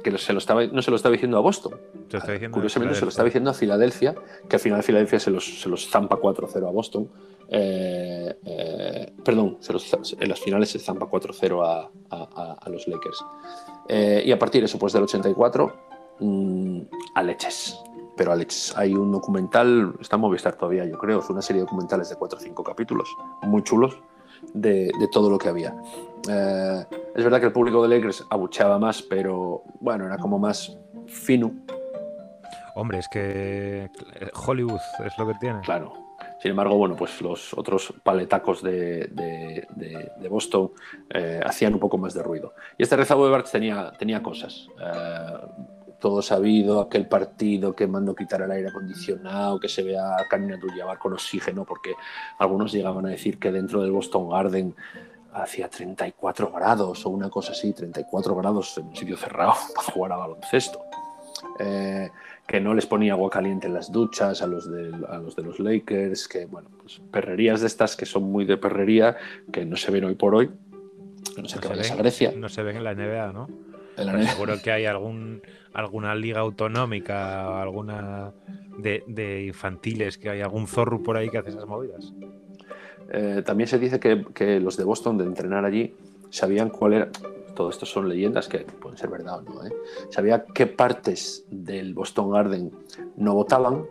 que 0.03 0.17
se 0.17 0.33
lo 0.33 0.39
estaba, 0.39 0.65
no 0.67 0.81
se 0.81 0.89
lo 0.91 0.97
estaba 0.97 1.13
diciendo 1.13 1.37
a 1.37 1.41
Boston. 1.41 1.73
Diciendo 1.73 2.53
Curiosamente 2.53 2.93
se 2.95 3.05
lo 3.05 3.09
estaba 3.09 3.25
diciendo 3.25 3.49
a 3.49 3.53
Filadelfia, 3.53 4.15
que 4.49 4.55
al 4.55 4.59
final 4.59 4.83
Filadelfia 4.83 5.19
se 5.19 5.31
los, 5.31 5.61
se 5.61 5.69
los 5.69 5.89
zampa 5.89 6.17
4-0 6.17 6.67
a 6.67 6.71
Boston. 6.71 7.07
Eh, 7.49 8.04
perdón, 9.25 9.57
se 9.59 9.73
los- 9.73 10.15
en 10.19 10.29
las 10.29 10.39
finales 10.39 10.69
se 10.69 10.79
zampa 10.79 11.07
4-0 11.07 11.63
a, 11.65 11.81
a- 11.81 11.89
a- 12.35 12.57
a 12.61 12.69
los 12.69 12.87
Lakers. 12.87 13.25
Eh, 13.89 14.23
y 14.25 14.31
a 14.31 14.39
partir 14.39 14.61
de 14.61 14.65
eso, 14.67 14.79
pues 14.79 14.93
del 14.93 15.03
84, 15.03 15.73
mm, 16.19 16.79
a 17.15 17.23
leches. 17.23 17.77
Pero 18.15 18.31
a 18.31 18.35
leches. 18.35 18.73
Hay 18.77 18.93
un 18.93 19.11
documental, 19.11 19.93
está 19.99 20.15
en 20.15 20.21
Movistar 20.21 20.55
todavía, 20.55 20.85
yo 20.85 20.97
creo, 20.97 21.19
es 21.19 21.29
una 21.29 21.41
serie 21.41 21.61
de 21.61 21.65
documentales 21.65 22.07
de 22.09 22.15
4 22.15 22.37
o 22.37 22.41
5 22.41 22.63
capítulos, 22.63 23.09
muy 23.41 23.61
chulos, 23.63 23.97
de, 24.53 24.91
de 24.99 25.07
todo 25.11 25.29
lo 25.29 25.37
que 25.37 25.49
había. 25.49 25.75
Eh, 26.29 26.85
es 27.15 27.23
verdad 27.23 27.39
que 27.39 27.47
el 27.47 27.51
público 27.51 27.81
de 27.85 27.89
Lakers 27.89 28.25
abucheaba 28.29 28.79
más, 28.79 29.01
pero 29.01 29.63
bueno, 29.81 30.05
era 30.05 30.17
como 30.17 30.39
más 30.39 30.77
fino, 31.07 31.51
Hombre, 32.77 32.99
es 32.99 33.07
que 33.07 33.89
Hollywood 34.47 34.81
es 35.05 35.17
lo 35.17 35.25
que 35.27 35.33
tiene. 35.39 35.61
Claro. 35.61 35.93
Sin 36.45 36.51
embargo, 36.51 36.77
bueno, 36.77 36.95
pues 36.95 37.19
los 37.23 37.55
otros 37.55 37.91
paletacos 38.03 38.61
de, 38.61 39.07
de- 39.07 39.67
de- 39.75 40.11
de 40.15 40.29
Boston 40.29 40.73
eh, 41.09 41.41
hacían 41.43 41.73
un 41.73 41.79
poco 41.79 41.97
más 41.97 42.13
de 42.13 42.21
ruido. 42.21 42.53
Y 42.77 42.83
este 42.83 42.95
rezago 42.95 43.25
de 43.25 43.31
Barts 43.31 43.49
tenía, 43.51 43.91
tenía 43.97 44.21
cosas. 44.21 44.67
Eh, 44.79 45.37
todo 45.97 46.21
sabido, 46.21 46.81
aquel 46.81 47.07
partido 47.07 47.75
que 47.75 47.87
mandó 47.87 48.13
quitar 48.13 48.43
el 48.43 48.51
aire 48.51 48.69
acondicionado, 48.69 49.59
que 49.59 49.67
se 49.67 49.81
vea 49.81 50.17
Karina 50.29 50.53
Abdul-Jabbar 50.53 50.99
con 50.99 51.13
oxígeno, 51.13 51.65
porque 51.65 51.95
algunos 52.37 52.71
llegaban 52.71 53.07
a 53.07 53.09
decir 53.09 53.39
que 53.39 53.51
dentro 53.51 53.81
del 53.81 53.89
Boston 53.91 54.29
Garden 54.29 54.75
hacía 55.33 55.67
34 55.67 56.51
grados 56.51 57.03
o 57.07 57.09
una 57.09 57.31
cosa 57.31 57.53
así, 57.53 57.73
34 57.73 58.35
grados 58.35 58.77
en 58.77 58.85
un 58.89 58.95
sitio 58.95 59.17
cerrado 59.17 59.53
para 59.75 59.91
jugar 59.91 60.11
a 60.11 60.17
baloncesto. 60.17 60.79
Eh, 61.57 62.07
que 62.47 62.61
no 62.61 62.73
les 62.73 62.85
ponía 62.85 63.13
agua 63.13 63.29
caliente 63.29 63.67
en 63.67 63.73
las 63.73 63.91
duchas 63.91 64.41
a 64.41 64.47
los, 64.47 64.69
de, 64.71 64.91
a 65.09 65.17
los 65.17 65.35
de 65.35 65.43
los 65.43 65.59
Lakers, 65.59 66.27
que 66.27 66.45
bueno, 66.45 66.69
pues 66.81 67.01
perrerías 67.11 67.61
de 67.61 67.67
estas 67.67 67.95
que 67.95 68.05
son 68.05 68.23
muy 68.23 68.45
de 68.45 68.57
perrería, 68.57 69.17
que 69.51 69.65
no 69.65 69.75
se 69.77 69.91
ven 69.91 70.05
hoy 70.05 70.15
por 70.15 70.35
hoy, 70.35 70.51
no 71.35 71.41
No 71.43 71.47
se 71.49 71.59
vayas 71.67 71.89
a 71.91 71.95
ven- 71.95 72.03
Grecia. 72.03 72.33
No 72.35 72.47
se 72.49 72.61
ven 72.63 72.77
en 72.77 72.83
la 72.83 72.93
NBA, 72.93 73.31
¿no? 73.33 73.47
en 73.97 74.05
la 74.05 74.13
neve. 74.13 74.27
seguro 74.27 74.55
que 74.61 74.71
hay 74.71 74.85
algún 74.85 75.41
alguna 75.73 76.13
liga 76.15 76.39
autonómica 76.41 77.61
alguna 77.61 78.31
de, 78.77 79.03
de 79.07 79.45
infantiles, 79.45 80.17
que 80.17 80.29
hay 80.29 80.41
algún 80.41 80.67
zorro 80.67 81.01
por 81.01 81.17
ahí 81.17 81.29
que 81.29 81.37
hace 81.37 81.49
esas 81.49 81.65
movidas. 81.65 82.13
Eh, 83.11 83.41
también 83.45 83.67
se 83.67 83.79
dice 83.79 83.99
que, 83.99 84.25
que 84.33 84.59
los 84.59 84.77
de 84.77 84.83
Boston, 84.83 85.17
de 85.17 85.25
entrenar 85.25 85.63
allí, 85.65 85.93
sabían 86.29 86.69
cuál 86.69 86.93
era. 86.93 87.09
Todo 87.55 87.69
esto 87.69 87.85
son 87.85 88.09
leyendas 88.09 88.47
que 88.47 88.59
pueden 88.59 88.97
ser 88.97 89.09
verdad 89.09 89.39
o 89.39 89.41
no. 89.41 89.65
¿eh? 89.65 89.71
Sabía 90.09 90.43
qué 90.45 90.67
partes 90.67 91.45
del 91.49 91.93
Boston 91.93 92.31
Garden 92.31 92.71
no 93.15 93.33
votaban 93.33 93.85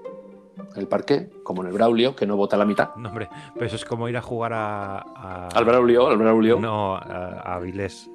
en 0.75 0.81
el 0.81 0.87
parque, 0.87 1.31
como 1.43 1.63
en 1.63 1.69
el 1.69 1.75
Braulio, 1.75 2.15
que 2.15 2.27
no 2.27 2.37
vota 2.37 2.57
la 2.57 2.65
mitad. 2.65 2.95
No, 2.97 3.09
hombre, 3.09 3.29
pero 3.55 3.67
eso 3.67 3.77
es 3.77 3.85
como 3.85 4.09
ir 4.09 4.17
a 4.17 4.23
jugar 4.23 4.53
a. 4.53 4.99
a- 4.99 5.49
Al 5.49 5.65
Braulio, 5.65 6.07
al 6.09 6.19
Braulio. 6.19 6.61
No, 6.61 6.95
a, 6.95 7.01
a 7.01 7.55
Avilés. 7.57 8.09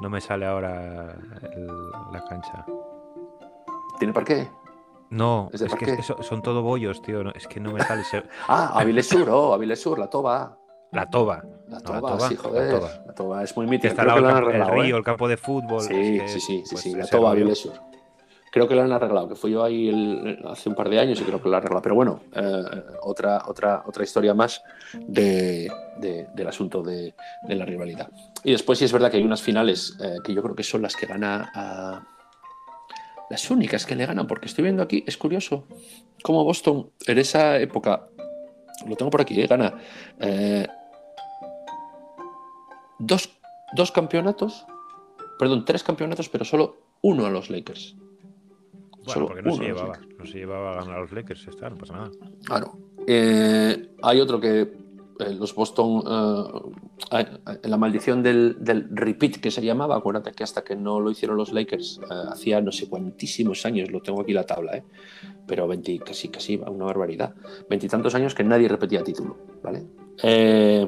No 0.00 0.10
me 0.10 0.20
sale 0.20 0.44
ahora 0.46 1.16
el- 1.54 1.90
la 2.12 2.22
cancha. 2.28 2.64
¿Tiene 3.98 4.12
parque? 4.12 4.48
No, 5.08 5.48
¿Es 5.52 5.62
es, 5.62 5.74
que 5.74 5.92
eso- 5.94 6.22
son 6.22 6.42
todo 6.42 6.62
bollos, 6.62 7.00
tío. 7.00 7.24
no, 7.24 7.30
es 7.30 7.46
que 7.46 7.60
no 7.60 7.72
me 7.72 7.80
sale. 7.80 8.02
Ah, 8.48 8.72
Avilés 8.78 9.08
Sur, 9.08 9.28
oh, 9.30 9.54
Avilés 9.54 9.80
Sur, 9.80 9.98
la 9.98 10.10
toba. 10.10 10.58
La 10.92 11.08
toba. 11.08 11.42
La 11.68 11.76
No, 11.78 11.82
toba, 11.82 11.94
la 11.96 12.00
toba, 12.16 12.28
sí, 12.28 12.34
la 12.36 12.40
joder. 12.42 12.70
toba. 12.70 12.90
La 13.06 13.12
toba 13.14 13.42
es 13.44 13.56
muy 13.56 13.66
mítica. 13.66 13.88
está 13.88 14.02
Creo 14.02 14.14
que 14.16 14.20
la 14.20 14.28
han 14.28 14.34
campo- 14.36 14.50
el 14.50 14.56
arreglado. 14.62 14.82
río, 14.82 14.94
¿eh? 14.94 14.98
el 14.98 15.04
campo 15.04 15.28
de 15.28 15.36
fútbol. 15.36 15.80
Sí, 15.82 16.18
es 16.22 16.32
sí, 16.32 16.40
sí, 16.40 16.62
sí, 16.64 16.64
pues, 16.70 16.80
sí, 16.82 16.94
la 16.94 17.06
toba 17.06 17.30
rollo. 17.30 17.40
Avilés 17.42 17.58
Sur. 17.58 17.72
Creo 18.52 18.68
que 18.68 18.74
la 18.74 18.84
han 18.84 18.92
arreglado, 18.92 19.28
que 19.28 19.34
fui 19.34 19.50
yo 19.50 19.62
ahí 19.64 19.88
el- 19.88 20.38
hace 20.46 20.68
un 20.70 20.74
par 20.74 20.88
de 20.88 20.98
años 20.98 21.20
y 21.20 21.24
creo 21.24 21.42
que 21.42 21.48
la 21.48 21.56
han 21.58 21.62
arreglado. 21.62 21.82
Pero 21.82 21.94
bueno, 21.94 22.20
eh, 22.32 22.62
otra, 23.02 23.42
otra, 23.48 23.82
otra 23.84 24.04
historia 24.04 24.32
más 24.32 24.62
de- 25.06 25.70
de- 25.98 26.26
del 26.34 26.46
asunto 26.48 26.82
de, 26.82 27.14
de 27.42 27.54
la 27.54 27.64
rivalidad. 27.66 28.08
Y 28.44 28.52
después 28.52 28.78
sí 28.78 28.84
es 28.86 28.92
verdad 28.92 29.10
que 29.10 29.16
hay 29.18 29.24
unas 29.24 29.42
finales 29.42 29.96
eh, 30.00 30.18
que 30.24 30.32
yo 30.32 30.42
creo 30.42 30.54
que 30.54 30.62
son 30.62 30.80
las 30.82 30.94
que 30.96 31.06
gana 31.06 31.50
a... 31.54 32.02
Las 33.28 33.50
únicas 33.50 33.84
que 33.84 33.96
le 33.96 34.06
ganan, 34.06 34.26
porque 34.28 34.46
estoy 34.46 34.62
viendo 34.62 34.82
aquí, 34.84 35.02
es 35.06 35.16
curioso, 35.16 35.64
cómo 36.22 36.44
Boston 36.44 36.90
en 37.08 37.18
esa 37.18 37.58
época, 37.58 38.06
lo 38.86 38.94
tengo 38.94 39.10
por 39.10 39.20
aquí, 39.20 39.40
eh, 39.40 39.48
gana 39.48 39.74
eh, 40.20 40.66
dos, 42.98 43.30
dos 43.74 43.92
campeonatos, 43.92 44.66
perdón, 45.38 45.64
tres 45.64 45.82
campeonatos, 45.82 46.28
pero 46.28 46.44
solo 46.44 46.76
uno 47.02 47.26
a 47.26 47.30
los 47.30 47.50
Lakers. 47.50 47.96
Bueno, 47.96 49.12
Solo 49.12 49.26
porque 49.28 49.42
no 49.42 49.50
se 49.52 49.56
uno 49.56 49.68
los 49.68 49.76
llevaba. 49.76 50.00
No 50.18 50.26
se 50.26 50.38
llevaba 50.38 50.72
a 50.72 50.74
ganar 50.80 50.96
a 50.96 51.00
los 51.00 51.12
Lakers, 51.12 51.46
está, 51.46 51.70
no 51.70 51.76
pasa 51.76 51.94
nada. 51.94 52.10
Claro. 52.44 52.78
Eh, 53.06 53.94
hay 54.02 54.20
otro 54.20 54.40
que 54.40 54.86
eh, 55.18 55.32
los 55.32 55.54
Boston, 55.54 56.02
eh, 57.12 57.26
la 57.62 57.76
maldición 57.76 58.22
del, 58.22 58.56
del 58.60 58.86
repeat 58.90 59.36
que 59.36 59.50
se 59.50 59.64
llamaba, 59.64 59.96
acuérdate 59.96 60.32
que 60.32 60.44
hasta 60.44 60.62
que 60.62 60.76
no 60.76 61.00
lo 61.00 61.10
hicieron 61.10 61.36
los 61.38 61.52
Lakers, 61.52 62.00
hacía 62.30 62.60
no 62.60 62.70
sé 62.70 62.88
cuantísimos 62.88 63.64
años, 63.64 63.90
lo 63.90 64.02
tengo 64.02 64.20
aquí 64.20 64.32
la 64.32 64.44
tabla, 64.44 64.76
eh, 64.76 64.84
pero 65.46 65.66
20, 65.66 66.00
casi, 66.00 66.28
casi, 66.28 66.56
una 66.56 66.84
barbaridad, 66.84 67.34
veintitantos 67.68 68.14
años 68.14 68.34
que 68.34 68.44
nadie 68.44 68.68
repetía 68.68 69.02
título, 69.02 69.38
¿vale? 69.62 69.86
Eh, 70.22 70.86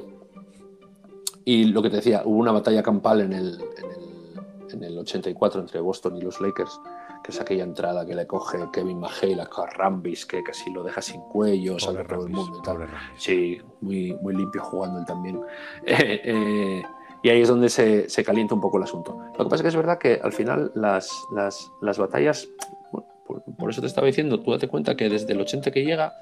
y 1.49 1.65
lo 1.65 1.81
que 1.81 1.89
te 1.89 1.97
decía, 1.97 2.21
hubo 2.27 2.37
una 2.37 2.53
batalla 2.53 2.83
campal 2.83 3.23
en 3.23 3.33
el, 3.33 3.55
en 3.55 3.91
el, 3.91 4.75
en 4.75 4.85
el 4.85 4.99
84 4.99 5.63
entre 5.63 5.81
Boston 5.81 6.15
y 6.19 6.21
los 6.21 6.43
Lakers, 6.43 6.79
que 7.25 7.33
es 7.33 7.41
aquella 7.41 7.65
entrada 7.65 8.05
que 8.05 8.15
le 8.15 8.27
coge 8.27 8.59
Kevin 8.71 9.01
McHale 9.01 9.41
a 9.41 9.49
Rambis, 9.75 10.27
que 10.27 10.43
casi 10.43 10.71
lo 10.71 10.83
deja 10.83 11.01
sin 11.01 11.23
cuello, 11.23 11.79
Pobre 11.79 12.05
todo 12.05 12.27
el 12.27 12.33
mundo 12.35 12.59
y 12.59 12.63
tal. 12.63 12.87
Sí, 13.17 13.63
muy, 13.81 14.15
muy 14.21 14.37
limpio 14.37 14.63
jugando 14.63 14.99
él 14.99 15.07
también. 15.07 15.41
Eh, 15.87 16.21
eh, 16.23 16.83
y 17.23 17.31
ahí 17.31 17.41
es 17.41 17.49
donde 17.49 17.71
se, 17.71 18.11
se 18.11 18.23
calienta 18.23 18.55
un 18.55 18.61
poco 18.61 18.77
el 18.77 18.83
asunto. 18.83 19.19
Lo 19.39 19.45
que 19.45 19.49
pasa 19.49 19.57
es 19.57 19.63
que 19.63 19.69
es 19.69 19.77
verdad 19.77 19.97
que 19.97 20.21
al 20.23 20.35
final 20.35 20.71
las, 20.75 21.11
las, 21.35 21.73
las 21.81 21.97
batallas, 21.97 22.47
bueno, 22.93 23.09
por, 23.27 23.43
por 23.57 23.71
eso 23.71 23.81
te 23.81 23.87
estaba 23.87 24.07
diciendo, 24.07 24.39
tú 24.41 24.51
date 24.51 24.69
cuenta 24.69 24.95
que 24.97 25.09
desde 25.09 25.33
el 25.33 25.41
80 25.41 25.71
que 25.71 25.83
llega, 25.83 26.13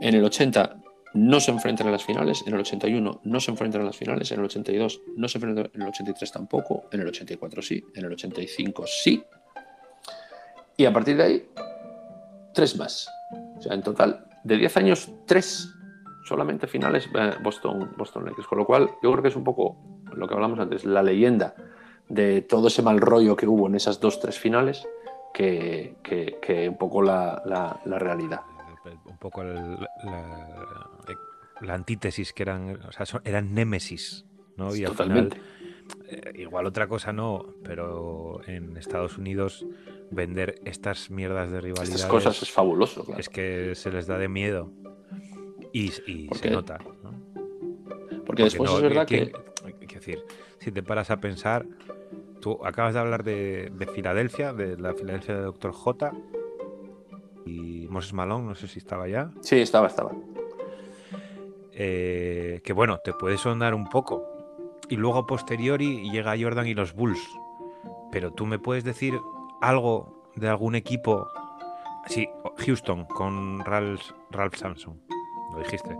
en 0.00 0.14
el 0.14 0.24
80 0.24 0.76
no 1.14 1.40
se 1.40 1.50
enfrentan 1.50 1.86
en 1.88 1.92
las 1.92 2.04
finales, 2.04 2.42
en 2.46 2.54
el 2.54 2.60
81 2.60 3.20
no 3.24 3.40
se 3.40 3.50
enfrentan 3.50 3.80
en 3.80 3.86
las 3.88 3.96
finales, 3.96 4.30
en 4.32 4.38
el 4.38 4.44
82 4.44 5.00
no 5.16 5.28
se 5.28 5.38
enfrentan, 5.38 5.70
en 5.74 5.82
el 5.82 5.88
83 5.88 6.32
tampoco, 6.32 6.84
en 6.92 7.00
el 7.00 7.08
84 7.08 7.62
sí, 7.62 7.84
en 7.94 8.04
el 8.04 8.12
85 8.12 8.84
sí. 8.86 9.22
Y 10.76 10.84
a 10.86 10.92
partir 10.92 11.16
de 11.16 11.22
ahí, 11.22 11.48
tres 12.54 12.76
más. 12.76 13.08
O 13.58 13.60
sea, 13.62 13.74
en 13.74 13.82
total, 13.82 14.24
de 14.44 14.56
10 14.56 14.76
años, 14.78 15.10
tres 15.26 15.68
solamente 16.24 16.66
finales 16.66 17.08
eh, 17.14 17.32
Boston, 17.42 17.92
Boston 17.98 18.24
Lakers. 18.24 18.46
Con 18.46 18.58
lo 18.58 18.64
cual, 18.66 18.90
yo 19.02 19.10
creo 19.12 19.22
que 19.22 19.28
es 19.28 19.36
un 19.36 19.44
poco 19.44 19.76
lo 20.14 20.26
que 20.26 20.34
hablamos 20.34 20.58
antes, 20.58 20.84
la 20.84 21.02
leyenda 21.02 21.54
de 22.08 22.42
todo 22.42 22.68
ese 22.68 22.82
mal 22.82 23.00
rollo 23.00 23.36
que 23.36 23.46
hubo 23.46 23.66
en 23.66 23.74
esas 23.74 24.00
dos, 24.00 24.20
tres 24.20 24.38
finales, 24.38 24.86
que, 25.34 25.96
que- 26.02 26.68
un 26.68 26.76
poco 26.76 27.02
la 27.02 27.42
realidad. 27.84 28.40
Poco 29.20 29.42
el- 29.42 29.78
la, 30.04 30.66
la 31.60 31.74
antítesis 31.74 32.32
que 32.32 32.42
eran, 32.42 32.80
o 32.88 32.90
sea, 32.92 33.06
son- 33.06 33.20
eran 33.24 33.54
némesis, 33.54 34.24
¿no? 34.56 34.74
Y 34.74 34.84
al 34.84 34.94
final, 34.94 35.34
eh, 36.08 36.32
igual 36.36 36.66
otra 36.66 36.88
cosa 36.88 37.12
no, 37.12 37.44
pero 37.62 38.40
en 38.46 38.76
Estados 38.76 39.18
Unidos 39.18 39.66
vender 40.10 40.60
estas 40.64 41.10
mierdas 41.10 41.50
de 41.52 41.60
rivalidades 41.60 41.94
Estas 41.96 42.10
cosas 42.10 42.42
es 42.42 42.50
fabuloso. 42.50 43.04
claro. 43.04 43.20
es 43.20 43.28
que 43.28 43.74
se 43.74 43.92
les 43.92 44.06
da 44.06 44.16
de 44.18 44.28
miedo 44.28 44.72
y, 45.72 45.92
y 46.06 46.26
¿Por 46.28 46.38
se 46.38 46.50
nota, 46.50 46.78
¿no? 47.02 47.12
Porque 48.24 48.44
después 48.44 48.70
no, 48.70 48.76
es 48.78 48.82
verdad 48.82 49.06
¿quién- 49.06 49.26
que. 49.26 49.50
Quiero 49.86 49.94
decir, 49.94 50.18
si 50.58 50.72
te 50.72 50.82
paras 50.82 51.10
a 51.10 51.18
pensar, 51.20 51.66
tú 52.40 52.64
acabas 52.64 52.94
de 52.94 53.00
hablar 53.00 53.22
de, 53.24 53.70
de 53.74 53.86
Filadelfia, 53.86 54.52
de 54.54 54.78
la 54.78 54.94
Filadelfia 54.94 55.34
de 55.36 55.42
Dr. 55.42 55.72
J, 55.72 56.12
Moses 57.90 58.12
Malone, 58.12 58.46
no 58.46 58.54
sé 58.54 58.68
si 58.68 58.78
estaba 58.78 59.08
ya. 59.08 59.30
Sí, 59.40 59.56
estaba, 59.60 59.86
estaba. 59.86 60.12
Eh, 61.72 62.60
que 62.64 62.72
bueno, 62.72 62.98
te 62.98 63.12
puede 63.12 63.38
sonar 63.38 63.74
un 63.74 63.88
poco. 63.88 64.26
Y 64.88 64.96
luego 64.96 65.18
a 65.18 65.26
posteriori 65.26 66.10
llega 66.10 66.34
Jordan 66.38 66.66
y 66.66 66.74
los 66.74 66.94
Bulls. 66.94 67.20
Pero 68.10 68.32
tú 68.32 68.44
me 68.46 68.58
puedes 68.58 68.84
decir 68.84 69.18
algo 69.60 70.24
de 70.36 70.48
algún 70.48 70.74
equipo. 70.74 71.28
Sí, 72.06 72.28
Houston 72.58 73.04
con 73.04 73.60
Ralph, 73.64 74.02
Ralph 74.30 74.56
Samson. 74.56 75.00
Lo 75.52 75.58
dijiste. 75.60 75.96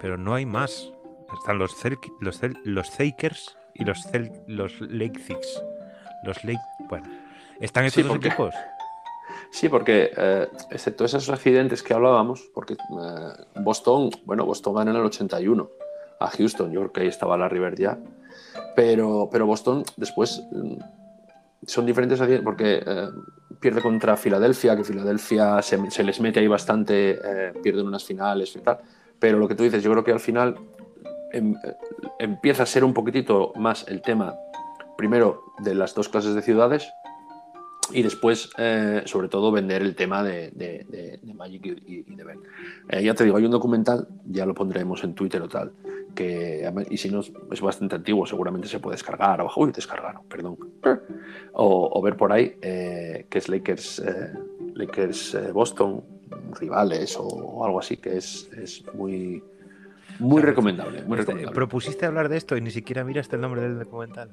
Pero 0.00 0.16
no 0.16 0.34
hay 0.34 0.46
más. 0.46 0.92
Están 1.38 1.58
los 1.58 1.72
Cel- 1.82 1.98
los, 2.20 2.42
Cel- 2.42 2.60
los 2.64 2.98
Lakers 2.98 3.56
y 3.74 3.84
los 3.84 3.98
Cel- 4.12 4.42
los 4.46 4.80
Lake 4.80 5.18
Six. 5.20 5.62
Los 6.24 6.42
Lake. 6.44 6.60
Bueno. 6.88 7.06
¿Están 7.60 7.84
estos 7.84 8.02
Sí, 8.02 8.08
dos 8.08 8.16
porque- 8.16 8.28
equipos? 8.28 8.54
Sí, 9.54 9.68
porque 9.68 10.10
eh, 10.16 10.48
excepto 10.72 11.04
esos 11.04 11.30
accidentes 11.30 11.80
que 11.84 11.94
hablábamos, 11.94 12.50
porque 12.52 12.74
eh, 12.74 13.60
Boston, 13.60 14.10
bueno, 14.24 14.44
Boston 14.44 14.74
gana 14.74 14.90
en 14.90 14.96
el 14.96 15.04
81 15.04 15.70
a 16.18 16.26
Houston, 16.28 16.72
yo 16.72 16.80
creo 16.80 16.92
que 16.92 17.00
ahí 17.02 17.06
estaba 17.06 17.36
la 17.36 17.48
River 17.48 17.76
ya, 17.76 17.96
pero, 18.74 19.28
pero 19.30 19.46
Boston 19.46 19.84
después 19.96 20.42
mm, 20.50 20.74
son 21.68 21.86
diferentes 21.86 22.20
accidentes 22.20 22.44
porque 22.44 22.82
eh, 22.84 23.08
pierde 23.60 23.80
contra 23.80 24.16
Filadelfia, 24.16 24.76
que 24.76 24.82
Filadelfia 24.82 25.62
se, 25.62 25.88
se 25.88 26.02
les 26.02 26.18
mete 26.20 26.40
ahí 26.40 26.48
bastante, 26.48 27.20
eh, 27.24 27.52
pierden 27.62 27.86
unas 27.86 28.02
finales 28.02 28.56
y 28.56 28.58
tal, 28.58 28.80
pero 29.20 29.38
lo 29.38 29.46
que 29.46 29.54
tú 29.54 29.62
dices, 29.62 29.84
yo 29.84 29.92
creo 29.92 30.02
que 30.02 30.10
al 30.10 30.18
final 30.18 30.58
em- 31.32 31.54
eh, 31.62 31.76
empieza 32.18 32.64
a 32.64 32.66
ser 32.66 32.82
un 32.82 32.92
poquitito 32.92 33.52
más 33.54 33.86
el 33.86 34.02
tema, 34.02 34.34
primero, 34.98 35.44
de 35.60 35.76
las 35.76 35.94
dos 35.94 36.08
clases 36.08 36.34
de 36.34 36.42
ciudades, 36.42 36.92
y 37.92 38.02
después, 38.02 38.50
eh, 38.56 39.02
sobre 39.04 39.28
todo, 39.28 39.52
vender 39.52 39.82
el 39.82 39.94
tema 39.94 40.22
de, 40.22 40.50
de- 40.52 40.86
de- 40.88 41.18
de 41.22 41.34
Magic 41.34 41.64
y, 41.86 42.02
de 42.02 42.24
Ben. 42.24 42.40
Eh, 42.88 43.02
ya 43.02 43.14
te 43.14 43.24
digo, 43.24 43.36
hay 43.36 43.44
un 43.44 43.50
documental, 43.50 44.08
ya 44.26 44.46
lo 44.46 44.54
pondremos 44.54 45.04
en 45.04 45.14
Twitter 45.14 45.42
o 45.42 45.48
tal, 45.48 45.72
que, 46.14 46.68
y 46.90 46.96
si 46.96 47.10
no, 47.10 47.20
es 47.20 47.60
bastante 47.60 47.96
antiguo, 47.96 48.24
seguramente 48.26 48.68
se 48.68 48.78
puede 48.80 48.94
descargar, 48.94 49.40
o, 49.42 49.50
uy, 49.56 49.72
descargar, 49.72 50.16
perdón, 50.28 50.56
o, 51.52 51.90
o 51.92 52.02
ver 52.02 52.16
por 52.16 52.32
ahí, 52.32 52.56
eh, 52.62 53.26
que 53.28 53.38
es 53.38 53.48
Lakers, 53.48 53.98
eh, 54.00 54.32
Lakers 54.74 55.36
Boston, 55.52 56.02
rivales 56.58 57.16
o, 57.16 57.22
o 57.24 57.64
algo 57.64 57.78
así, 57.80 57.96
que 57.96 58.16
es, 58.16 58.48
es 58.56 58.84
muy, 58.94 59.42
muy 60.18 60.36
Claro, 60.36 60.46
recomendable. 60.48 61.02
Muy 61.02 61.18
Este, 61.18 61.32
recomendable. 61.32 61.54
propusiste 61.54 62.06
hablar 62.06 62.28
de 62.28 62.36
esto 62.38 62.56
y 62.56 62.60
ni 62.60 62.70
siquiera 62.70 63.04
miraste 63.04 63.36
el 63.36 63.42
nombre 63.42 63.60
del 63.62 63.78
documental. 63.78 64.30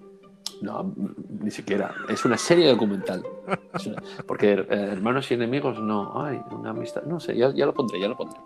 No, 0.62 0.94
ni 1.40 1.50
siquiera. 1.50 1.94
Es 2.08 2.24
una 2.24 2.38
serie 2.38 2.68
documental. 2.70 3.24
Una- 3.48 4.04
porque 4.28 4.54
eh, 4.54 4.66
hermanos 4.70 5.30
y 5.32 5.34
enemigos, 5.34 5.80
no. 5.80 6.22
Ay, 6.24 6.40
una 6.52 6.70
amistad. 6.70 7.04
No 7.04 7.20
sé, 7.20 7.36
ya, 7.36 7.52
ya 7.52 7.66
lo 7.66 7.74
pondré, 7.74 8.00
ya 8.00 8.08
lo 8.08 8.16
pondré. 8.16 8.40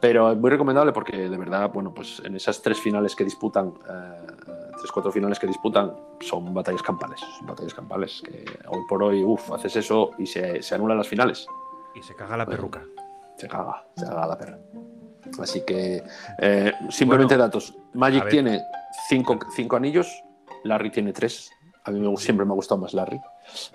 Pero 0.00 0.30
es 0.32 0.38
muy 0.38 0.50
recomendable 0.50 0.92
porque 0.92 1.28
de 1.28 1.36
verdad, 1.36 1.70
bueno, 1.72 1.92
pues 1.92 2.22
en 2.24 2.36
esas 2.36 2.62
tres 2.62 2.78
finales 2.80 3.16
que 3.16 3.24
disputan, 3.24 3.74
eh, 3.90 4.26
tres, 4.78 4.92
cuatro 4.92 5.10
finales 5.10 5.38
que 5.38 5.46
disputan, 5.48 5.92
son 6.20 6.54
batallas 6.54 6.82
campales. 6.82 7.20
Son 7.38 7.46
batallas 7.48 7.74
campales 7.74 8.22
que 8.24 8.44
hoy 8.68 8.82
por 8.88 9.02
hoy, 9.02 9.24
uff, 9.24 9.50
haces 9.52 9.74
eso 9.76 10.12
y 10.18 10.26
se, 10.26 10.62
se 10.62 10.74
anulan 10.76 10.96
las 10.98 11.08
finales. 11.08 11.46
Y 11.94 12.02
se 12.02 12.14
caga 12.14 12.36
la 12.36 12.46
perruca. 12.46 12.84
Se 13.36 13.48
caga, 13.48 13.84
se 13.96 14.04
caga 14.04 14.26
la 14.26 14.38
perra. 14.38 14.58
Así 15.40 15.62
que, 15.64 16.02
eh, 16.38 16.72
simplemente 16.88 17.34
Bueno, 17.34 17.44
datos. 17.44 17.74
Magic 17.94 18.28
tiene 18.28 18.60
cinco, 19.08 19.38
cinco 19.54 19.76
anillos, 19.76 20.22
Larry 20.64 20.90
tiene 20.90 21.12
tres. 21.12 21.50
A 21.84 21.90
mí 21.90 22.00
me, 22.00 22.16
siempre 22.16 22.44
me 22.44 22.52
ha 22.52 22.54
gustado 22.54 22.80
más 22.80 22.92
Larry. 22.94 23.18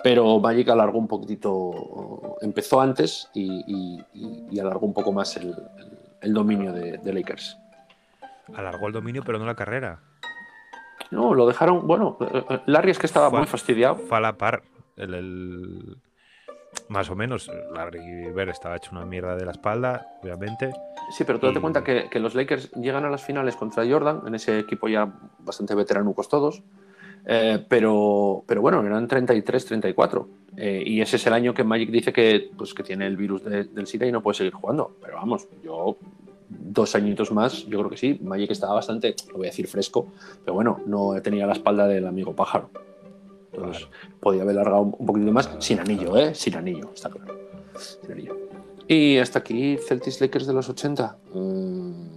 Pero 0.04 0.40
Magic 0.40 0.70
alargó 0.70 1.00
un 1.00 1.08
poquitito, 1.08 2.38
empezó 2.42 2.80
antes 2.80 3.30
y, 3.34 3.64
y- 3.68 4.06
y- 4.14 4.48
y 4.52 4.60
alargó 4.60 4.86
un 4.86 4.94
poco 4.94 5.12
más 5.12 5.36
el, 5.38 5.50
el- 5.50 5.98
el 6.22 6.34
dominio 6.34 6.72
de, 6.74 6.98
de 7.00 7.14
Lakers. 7.14 7.58
Alargó 8.56 8.88
el 8.88 8.94
dominio, 8.94 9.24
pero 9.26 9.40
no 9.40 9.46
la 9.46 9.56
carrera. 9.56 10.00
No, 11.12 11.34
lo 11.34 11.48
dejaron, 11.48 11.88
bueno, 11.88 12.18
eh, 12.22 12.44
eh, 12.50 12.60
Larry 12.68 12.92
es 12.92 13.00
que 13.00 13.06
estaba 13.08 13.30
muy 13.30 13.46
fastidiado. 13.46 13.96
Fue 13.96 14.18
a 14.18 14.22
la 14.22 14.34
par. 14.34 14.64
El, 14.96 15.14
el- 15.16 15.98
Más 16.90 17.10
o 17.10 17.16
menos. 17.16 17.50
Larry 17.74 18.30
Bird 18.32 18.50
estaba 18.50 18.76
hecho 18.76 18.92
una 18.92 19.06
mierda 19.06 19.36
de 19.36 19.46
la 19.46 19.52
espalda, 19.52 20.08
obviamente. 20.22 20.72
Sí, 21.12 21.24
pero 21.24 21.40
tú 21.40 21.48
date 21.48 21.60
Y- 21.60 21.62
cuenta 21.62 21.84
que, 21.84 22.08
que 22.10 22.20
los 22.20 22.36
Lakers 22.36 22.72
llegan 22.74 23.06
a 23.06 23.10
las 23.10 23.24
finales 23.24 23.56
contra 23.56 23.86
Jordan, 23.88 24.22
en 24.28 24.36
ese 24.36 24.60
equipo 24.60 24.88
ya 24.88 25.12
bastante 25.40 25.76
veteranucos 25.76 26.28
todos, 26.30 26.62
eh, 27.26 27.64
pero, 27.70 28.44
pero 28.46 28.62
bueno, 28.62 28.86
eran 28.86 29.08
33-34. 29.08 30.28
eh, 30.58 30.84
y 30.86 31.02
ese 31.02 31.16
es 31.16 31.26
el 31.26 31.34
año 31.34 31.54
que 31.54 31.64
Magic 31.64 31.90
dice 31.90 32.14
que, 32.14 32.52
pues, 32.56 32.74
que 32.76 32.84
tiene 32.84 33.08
el 33.08 33.18
virus 33.18 33.44
de- 33.44 33.64
del 33.64 33.88
SIDA 33.88 34.06
y 34.06 34.12
no 34.12 34.22
puede 34.22 34.36
seguir 34.38 34.54
jugando. 34.54 34.92
Pero 35.02 35.16
vamos, 35.16 35.48
yo 35.64 35.98
dos 36.50 36.94
añitos 36.96 37.32
más, 37.32 37.66
yo 37.66 37.80
creo 37.80 37.90
que 37.90 37.98
sí. 37.98 38.20
Magic 38.22 38.52
estaba 38.52 38.76
bastante, 38.76 39.16
lo 39.32 39.38
voy 39.38 39.48
a 39.48 39.50
decir 39.50 39.68
fresco, 39.68 40.08
pero 40.46 40.54
bueno, 40.54 40.80
no 40.86 41.20
tenía 41.24 41.48
la 41.48 41.54
espalda 41.54 41.88
del 41.88 42.06
amigo 42.06 42.36
pájaro. 42.36 42.70
Entonces, 43.54 43.88
podía 44.20 44.42
haber 44.44 44.56
largado 44.56 44.82
un 44.82 44.96
un 44.98 45.06
poquito 45.06 45.32
más, 45.32 45.50
sin 45.60 45.80
anillo, 45.80 46.18
¿eh? 46.18 46.34
Sin 46.34 46.56
anillo, 46.56 46.92
está 46.94 47.10
claro. 47.10 47.36
Sin 47.78 48.12
anillo. 48.12 48.38
Y 48.88 49.18
hasta 49.18 49.40
aquí 49.40 49.78
Celtics 49.78 50.20
Lakers 50.22 50.48
de 50.48 50.54
los 50.54 50.70
80. 50.70 51.18
Mm, 51.34 52.13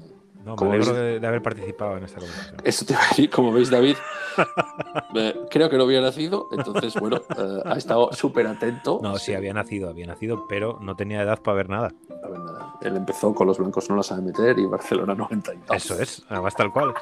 No, 0.47 0.53
me 0.53 0.57
Como 0.59 0.73
alegro 0.73 0.93
ves- 0.95 1.03
de, 1.03 1.21
de 1.21 1.27
haber 1.27 1.43
participado 1.43 1.97
en 1.99 2.05
esta 2.05 2.21
conversación. 2.21 2.61
Eso 2.63 2.85
te 2.87 2.93
iba 2.93 3.03
a 3.03 3.09
decir, 3.09 3.29
como 3.31 3.53
veis, 3.53 3.69
David, 3.69 3.97
eh, 5.17 5.35
creo 5.51 5.69
que 5.69 5.77
no 5.77 5.83
había 5.83 6.01
nacido, 6.01 6.49
entonces, 6.53 6.95
bueno, 6.95 7.17
eh, 7.37 7.63
ha 7.65 7.77
estado 7.77 8.13
súper 8.13 8.47
atento. 8.47 9.01
No, 9.03 9.19
sí, 9.19 9.35
había 9.35 9.53
nacido, 9.53 9.89
había 9.91 10.07
nacido, 10.07 10.47
pero 10.49 10.79
no 10.81 10.95
tenía 10.95 11.21
edad 11.23 11.41
para 11.43 11.57
ver 11.57 11.69
nada. 11.69 11.91
A 12.23 12.29
ver, 12.29 12.39
nada. 12.39 12.75
Él 12.81 12.97
empezó 12.97 13.35
con 13.35 13.49
los 13.49 13.59
blancos 13.59 13.91
no 13.91 13.97
la 13.97 14.03
sabe 14.05 14.23
meter 14.23 14.57
y 14.59 14.67
Barcelona 14.67 15.15
92. 15.17 15.67
Eso 15.77 16.01
es, 16.01 16.23
además 16.29 16.55
tal 16.55 16.73
cual. 16.73 16.95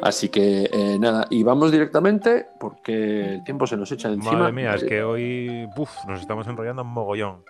Así 0.00 0.28
que 0.30 0.68
eh, 0.72 0.98
nada, 0.98 1.26
y 1.28 1.42
vamos 1.42 1.70
directamente 1.72 2.46
porque 2.58 3.34
el 3.34 3.44
tiempo 3.44 3.66
se 3.66 3.76
nos 3.76 3.90
echa 3.92 4.08
encima. 4.08 4.32
Madre 4.38 4.52
mía, 4.52 4.74
es 4.74 4.84
que 4.84 5.02
hoy 5.02 5.68
uf, 5.76 5.90
nos 6.06 6.20
estamos 6.20 6.46
enrollando 6.46 6.82
un 6.82 6.88
mogollón. 6.88 7.44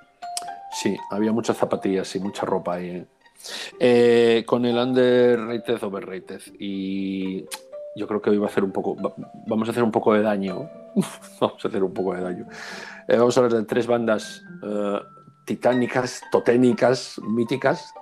Sí, 0.82 0.96
había 1.11 1.32
muchas 1.32 1.56
zapatillas 1.56 2.14
y 2.16 2.20
mucha 2.20 2.44
ropa 2.44 2.74
ahí. 2.74 3.06
¿Eh? 3.78 4.45
Con 4.47 4.64
el 4.64 4.76
underrated, 4.76 5.82
overrated. 5.82 6.41
Y 6.59 7.45
yo 7.97 8.07
creo 8.07 8.20
que 8.22 8.30
hoy 8.30 8.39
va 8.39 8.47
a 8.47 8.51
hacer 8.51 8.64
un 8.64 8.72
poco. 8.72 8.97
va- 8.97 9.14
vamos 9.47 9.68
a 9.68 9.72
hacer 9.72 9.82
un 9.82 9.91
poco 9.93 10.12
de 10.14 10.22
daño. 10.22 10.68
vamos 11.41 11.64
a 11.64 11.68
hacer 11.68 11.82
un 11.82 11.93
poco 11.93 12.14
de 12.14 12.22
daño. 12.22 12.47
Eh, 13.09 13.16
vamos 13.16 13.36
a 13.36 13.41
hablar 13.41 13.61
de 13.61 13.66
tres 13.66 13.86
bandas 13.86 14.43
eh, 14.62 14.99
titánicas, 15.45 16.22
toténicas, 16.30 17.20
míticas. 17.22 17.93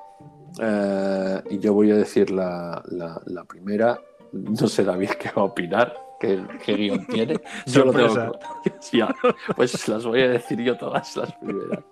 Y 1.51 1.59
yo 1.59 1.75
voy 1.75 1.91
a 1.91 1.97
decir 1.97 2.31
la, 2.31 2.83
la- 2.91 3.21
la 3.27 3.45
primera. 3.45 4.01
No 4.33 4.67
sé, 4.69 4.85
David, 4.85 5.11
qué 5.11 5.29
va 5.37 5.43
a 5.43 5.45
opinar. 5.47 5.95
¿Qué, 6.19 6.43
qué 6.65 6.75
guion 6.75 7.07
tiene? 7.07 7.39
Yo 7.67 7.85
lo 7.85 7.93
tengo. 7.93 8.33
Ya, 8.93 9.15
pues 9.55 9.87
las 9.87 10.05
voy 10.07 10.23
a 10.23 10.29
decir 10.29 10.59
yo 10.63 10.77
todas 10.79 11.15
las 11.17 11.33
primeras. 11.35 11.85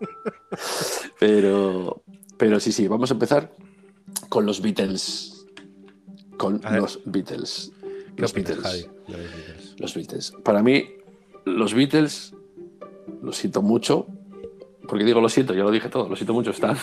Pero, 1.19 2.03
pero 2.37 2.61
sí, 2.61 2.73
sí, 2.73 2.89
vamos 2.89 3.11
a 3.11 3.15
empezar 3.15 3.53
con 4.29 4.47
los 4.47 4.61
Beatles. 4.61 5.47
Con 6.37 6.61
los 6.63 7.01
Beatles. 7.05 7.73
¿Qué 8.17 8.23
Los 8.23 8.33
opinas, 8.33 8.57
Beatles. 8.57 8.67
Javi, 8.67 8.83
de 9.07 9.19
los 9.19 9.33
Beatles? 9.35 9.75
Los 9.81 9.95
Beatles. 9.95 10.33
Para 10.43 10.63
mí, 10.63 10.85
los 11.45 11.75
Beatles, 11.75 12.35
lo 13.23 13.33
siento 13.33 13.63
mucho, 13.63 14.07
porque 14.89 15.05
digo 15.05 15.21
lo 15.21 15.29
siento, 15.29 15.55
ya 15.55 15.63
lo 15.63 15.71
dije 15.71 15.89
todo, 15.89 16.09
lo 16.09 16.17
siento 16.17 16.35
mucho, 16.35 16.51
están 16.51 16.77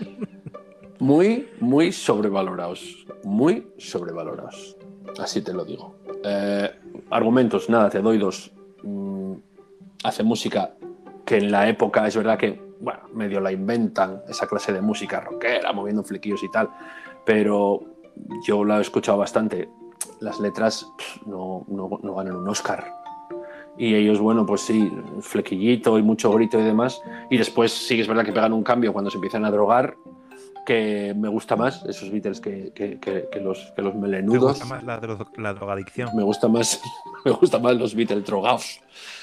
muy, 0.98 1.48
muy 1.60 1.92
sobrevalorados. 1.92 3.06
Muy 3.24 3.66
sobrevalorados. 3.78 4.76
Así 5.18 5.42
te 5.42 5.52
lo 5.52 5.64
digo. 5.64 5.96
Eh, 6.24 6.70
argumentos, 7.10 7.68
nada, 7.68 7.90
te 7.90 8.00
doy 8.00 8.18
dos. 8.18 8.52
Mm, 8.82 9.34
hace 10.04 10.22
música 10.22 10.74
que 11.24 11.36
en 11.36 11.50
la 11.50 11.68
época 11.68 12.06
es 12.06 12.16
verdad 12.16 12.38
que, 12.38 12.67
bueno, 12.80 13.00
medio 13.12 13.40
la 13.40 13.52
inventan, 13.52 14.22
esa 14.28 14.46
clase 14.46 14.72
de 14.72 14.80
música 14.80 15.20
rockera, 15.20 15.72
moviendo 15.72 16.02
flequillos 16.04 16.42
y 16.42 16.50
tal, 16.50 16.68
pero 17.24 17.82
yo 18.46 18.64
la 18.64 18.78
he 18.78 18.80
escuchado 18.82 19.18
bastante. 19.18 19.68
Las 20.20 20.40
letras 20.40 20.86
pff, 20.96 21.26
no, 21.26 21.64
no, 21.68 21.98
no 22.02 22.14
ganan 22.14 22.36
un 22.36 22.48
Oscar. 22.48 22.92
Y 23.76 23.94
ellos, 23.94 24.18
bueno, 24.18 24.44
pues 24.44 24.62
sí, 24.62 24.90
flequillito 25.20 25.98
y 25.98 26.02
mucho 26.02 26.32
grito 26.32 26.58
y 26.58 26.64
demás. 26.64 27.00
Y 27.30 27.38
después 27.38 27.72
sí 27.72 27.94
que 27.94 28.02
es 28.02 28.08
verdad 28.08 28.24
que 28.24 28.32
pegan 28.32 28.52
un 28.52 28.64
cambio 28.64 28.92
cuando 28.92 29.10
se 29.10 29.16
empiezan 29.18 29.44
a 29.44 29.50
drogar, 29.52 29.94
que 30.66 31.14
me 31.16 31.28
gusta 31.28 31.54
más, 31.56 31.84
esos 31.86 32.10
Beatles 32.10 32.40
que, 32.40 32.72
que- 32.74 32.98
que- 32.98 33.28
que 33.30 33.40
los, 33.40 33.72
que 33.76 33.80
los 33.82 33.92
¿Te 33.92 33.98
melenudos. 34.00 34.50
gusta 34.58 34.64
más 34.66 34.82
la, 34.84 35.00
dro- 35.00 35.28
la 35.36 35.54
drogadicción? 35.54 36.10
Me 36.14 36.22
gusta 36.24 36.48
más, 36.48 36.80
me 37.24 37.30
gusta 37.30 37.58
más 37.60 37.76
los 37.76 37.94
Beatles 37.94 38.24
drogados. 38.24 38.80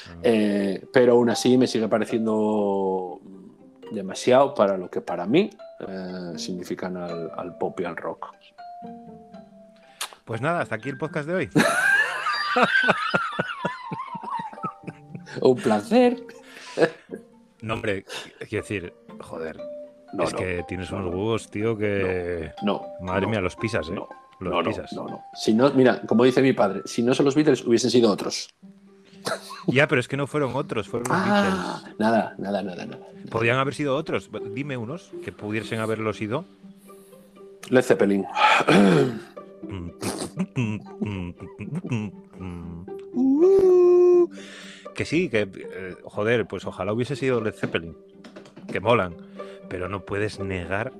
Ah. 0.09 0.13
Eh, 0.23 0.85
pero 0.93 1.13
aún 1.13 1.29
así 1.29 1.57
me 1.57 1.67
sigue 1.67 1.87
pareciendo 1.89 3.19
demasiado 3.91 4.53
para 4.53 4.77
lo 4.77 4.89
que 4.89 5.01
para 5.01 5.25
mí 5.25 5.49
eh, 5.87 6.33
significan 6.37 6.97
al, 6.97 7.31
al 7.35 7.57
pop 7.57 7.79
y 7.79 7.85
al 7.85 7.95
rock. 7.95 8.33
Pues 10.25 10.41
nada, 10.41 10.61
hasta 10.61 10.75
aquí 10.75 10.89
el 10.89 10.97
podcast 10.97 11.27
de 11.27 11.33
hoy. 11.35 11.49
Un 15.41 15.55
placer. 15.57 16.23
No, 17.61 17.75
hombre, 17.75 18.05
quiero 18.47 18.63
decir, 18.63 18.93
Joder. 19.21 19.57
No, 20.13 20.23
es 20.23 20.33
no, 20.33 20.39
que 20.39 20.63
tienes 20.67 20.91
no, 20.91 20.97
unos 20.97 21.11
no. 21.11 21.17
huevos, 21.17 21.49
tío, 21.49 21.77
que. 21.77 22.51
no. 22.63 22.83
Madre 23.01 23.27
mía, 23.27 23.41
los 23.41 23.55
pisas, 23.55 23.89
¿eh? 23.89 23.93
No, 23.93 24.07
los 24.39 24.53
no, 24.53 24.61
no, 24.61 24.69
pisas. 24.69 24.93
no, 24.93 25.07
no. 25.07 25.23
Si 25.33 25.53
no, 25.53 25.71
mira, 25.71 26.01
como 26.01 26.23
dice 26.23 26.41
mi 26.41 26.53
padre, 26.53 26.81
si 26.85 27.03
no 27.03 27.13
son 27.13 27.25
los 27.25 27.35
Beatles, 27.35 27.65
hubiesen 27.65 27.89
sido 27.89 28.11
otros. 28.11 28.49
Ya, 29.67 29.87
pero 29.87 29.99
es 29.99 30.07
que 30.07 30.17
no 30.17 30.27
fueron 30.27 30.51
otros, 30.55 30.87
fueron 30.87 31.07
los 31.09 31.17
Ah, 31.19 31.79
Beatles. 31.83 31.99
nada, 31.99 32.35
nada, 32.37 32.61
nada, 32.61 32.85
nada. 32.85 33.07
Podrían 33.31 33.57
haber 33.57 33.73
sido 33.73 33.95
otros. 33.95 34.29
Dime 34.53 34.77
unos 34.77 35.11
que 35.23 35.31
pudiesen 35.31 35.79
haberlo 35.79 36.13
sido. 36.13 36.45
Led 37.69 37.81
Zeppelin. 37.83 38.25
Uh, 43.13 44.27
que 44.93 45.05
sí, 45.05 45.29
que 45.29 45.41
eh, 45.53 45.95
joder, 46.03 46.47
pues 46.47 46.65
ojalá 46.65 46.93
hubiese 46.93 47.15
sido 47.15 47.41
Led 47.41 47.53
Zeppelin, 47.53 47.95
que 48.71 48.79
molan, 48.79 49.15
pero 49.69 49.89
no 49.89 50.05
puedes 50.05 50.39
negar 50.39 50.93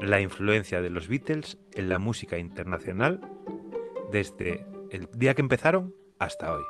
la 0.00 0.20
influencia 0.20 0.80
de 0.80 0.90
los 0.90 1.08
Beatles 1.08 1.58
en 1.74 1.88
la 1.88 1.98
música 1.98 2.38
internacional 2.38 3.20
desde 4.12 4.66
el 4.90 5.08
día 5.14 5.34
que 5.34 5.42
empezaron 5.42 5.94
hasta 6.18 6.54
hoy. 6.54 6.62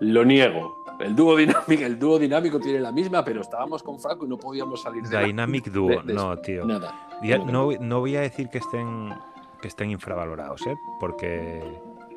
Lo 0.00 0.24
niego. 0.24 0.84
El 1.00 1.16
dúo 1.16 1.36
dinámico, 1.36 1.82
el 1.84 1.98
dúo 1.98 2.18
dinámico 2.18 2.60
tiene 2.60 2.78
la 2.80 2.92
misma, 2.92 3.24
pero 3.24 3.40
estábamos 3.40 3.82
con 3.82 3.98
Franco 3.98 4.26
y 4.26 4.28
no 4.28 4.36
podíamos 4.38 4.80
salir 4.82 5.02
de 5.02 5.14
la- 5.14 5.22
Dynamic 5.24 5.66
Duo, 5.70 5.88
de- 5.88 6.02
de- 6.04 6.14
no, 6.14 6.36
tío. 6.38 6.64
Nada. 6.64 7.08
Ya 7.22 7.38
no, 7.38 7.70
no, 7.80 8.00
voy 8.00 8.16
a 8.16 8.20
decir 8.20 8.48
que 8.48 8.58
estén 8.58 9.12
que 9.60 9.68
estén 9.68 9.90
infravalorados, 9.90 10.60
¿eh? 10.66 10.76
porque 11.00 11.62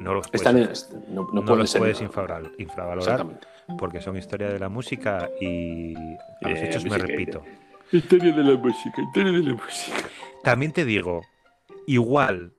no 0.02 0.14
los 0.14 0.28
puedes, 0.28 0.42
Están 0.42 0.58
en- 0.58 1.16
no, 1.16 1.22
no 1.24 1.30
no 1.42 1.46
puede 1.46 1.60
los 1.62 1.70
ser. 1.70 1.80
puedes 1.80 2.02
infravalorar, 2.02 3.26
porque 3.80 4.02
son 4.02 4.18
historia 4.18 4.50
de 4.50 4.60
la 4.60 4.68
música 4.68 5.30
y 5.40 5.96
a 5.96 6.50
los 6.50 6.60
Eh, 6.60 6.66
hechos 6.68 6.84
me 6.84 6.98
repito. 6.98 7.42
Historia 7.92 8.34
de 8.36 8.44
la 8.44 8.58
música, 8.58 9.02
historia 9.02 9.32
de 9.32 9.44
la 9.44 9.54
música. 9.54 9.98
También 10.44 10.74
te 10.74 10.84
digo, 10.84 11.22
igual, 11.88 12.52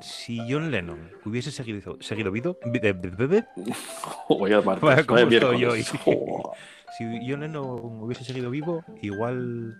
si 0.00 0.38
John 0.50 0.70
Lennon 0.70 1.10
hubiese 1.24 1.50
seguido, 1.50 1.96
seguido 2.00 2.30
vivo, 2.30 2.56
vi- 2.66 2.78
de- 2.78 2.92
de- 2.94 3.10
de- 3.10 3.26
de- 3.28 3.44
Voy 4.28 4.52
a 4.52 4.60
marcar. 4.60 4.80
Vaya, 4.90 5.04
¿cómo 5.06 5.20
vaya 5.24 5.36
estoy 5.38 5.56
miércoles. 5.58 5.90
Joder. 6.04 6.56
si 6.98 7.04
John 7.30 7.40
Lennon 7.40 8.02
hubiese 8.02 8.24
seguido 8.24 8.50
vivo, 8.50 8.84
igual, 9.02 9.76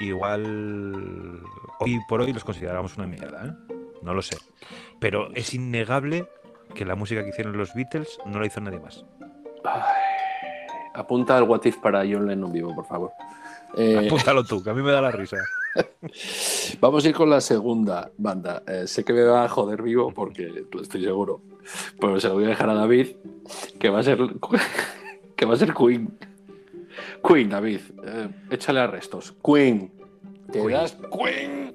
igual, 0.00 1.40
hoy 1.80 1.98
por 2.08 2.20
hoy 2.22 2.32
los 2.32 2.44
consideramos 2.44 2.96
una 2.96 3.06
mierda, 3.06 3.46
¿eh? 3.46 3.74
No 4.02 4.14
lo 4.14 4.22
sé. 4.22 4.36
Pero 5.00 5.30
es 5.34 5.54
innegable 5.54 6.26
que 6.74 6.84
la 6.84 6.94
música 6.96 7.22
que 7.22 7.28
hicieron 7.30 7.56
los 7.56 7.74
Beatles 7.74 8.18
no 8.26 8.40
la 8.40 8.46
hizo 8.46 8.60
nadie 8.60 8.80
más. 8.80 9.04
Ay, 9.64 9.82
Apunta 10.94 11.36
al 11.36 11.44
What 11.44 11.64
If 11.64 11.76
para 11.78 12.00
John 12.00 12.26
Lennon 12.26 12.52
vivo, 12.52 12.74
por 12.74 12.84
favor. 12.86 13.10
Eh, 13.76 14.06
Apúntalo 14.06 14.44
tú, 14.44 14.62
que 14.62 14.70
a 14.70 14.74
mí 14.74 14.82
me 14.82 14.90
da 14.92 15.00
la 15.00 15.10
risa. 15.10 15.36
vamos 16.80 17.04
a 17.04 17.08
ir 17.08 17.14
con 17.14 17.30
la 17.30 17.40
segunda 17.40 18.10
banda. 18.18 18.62
Eh, 18.66 18.86
sé 18.86 19.04
que 19.04 19.12
me 19.12 19.22
va 19.22 19.44
a 19.44 19.48
joder 19.48 19.82
vivo 19.82 20.12
porque 20.12 20.48
lo 20.70 20.82
estoy 20.82 21.02
seguro. 21.02 21.40
Pero 22.00 22.20
se 22.20 22.28
lo 22.28 22.34
voy 22.34 22.44
a 22.44 22.48
dejar 22.48 22.68
a 22.70 22.74
David, 22.74 23.08
que 23.78 23.88
va 23.90 24.00
a 24.00 24.02
ser, 24.02 24.18
que 25.36 25.46
va 25.46 25.54
a 25.54 25.56
ser 25.56 25.72
Queen. 25.74 26.16
Queen, 27.26 27.48
David. 27.48 27.80
eh, 28.04 28.28
échale 28.50 28.80
a 28.80 28.86
restos. 28.86 29.34
Queen. 29.44 29.92
¿Te 30.50 30.58
Queen. 30.60 30.72
das 30.72 30.96
Queen? 31.10 31.72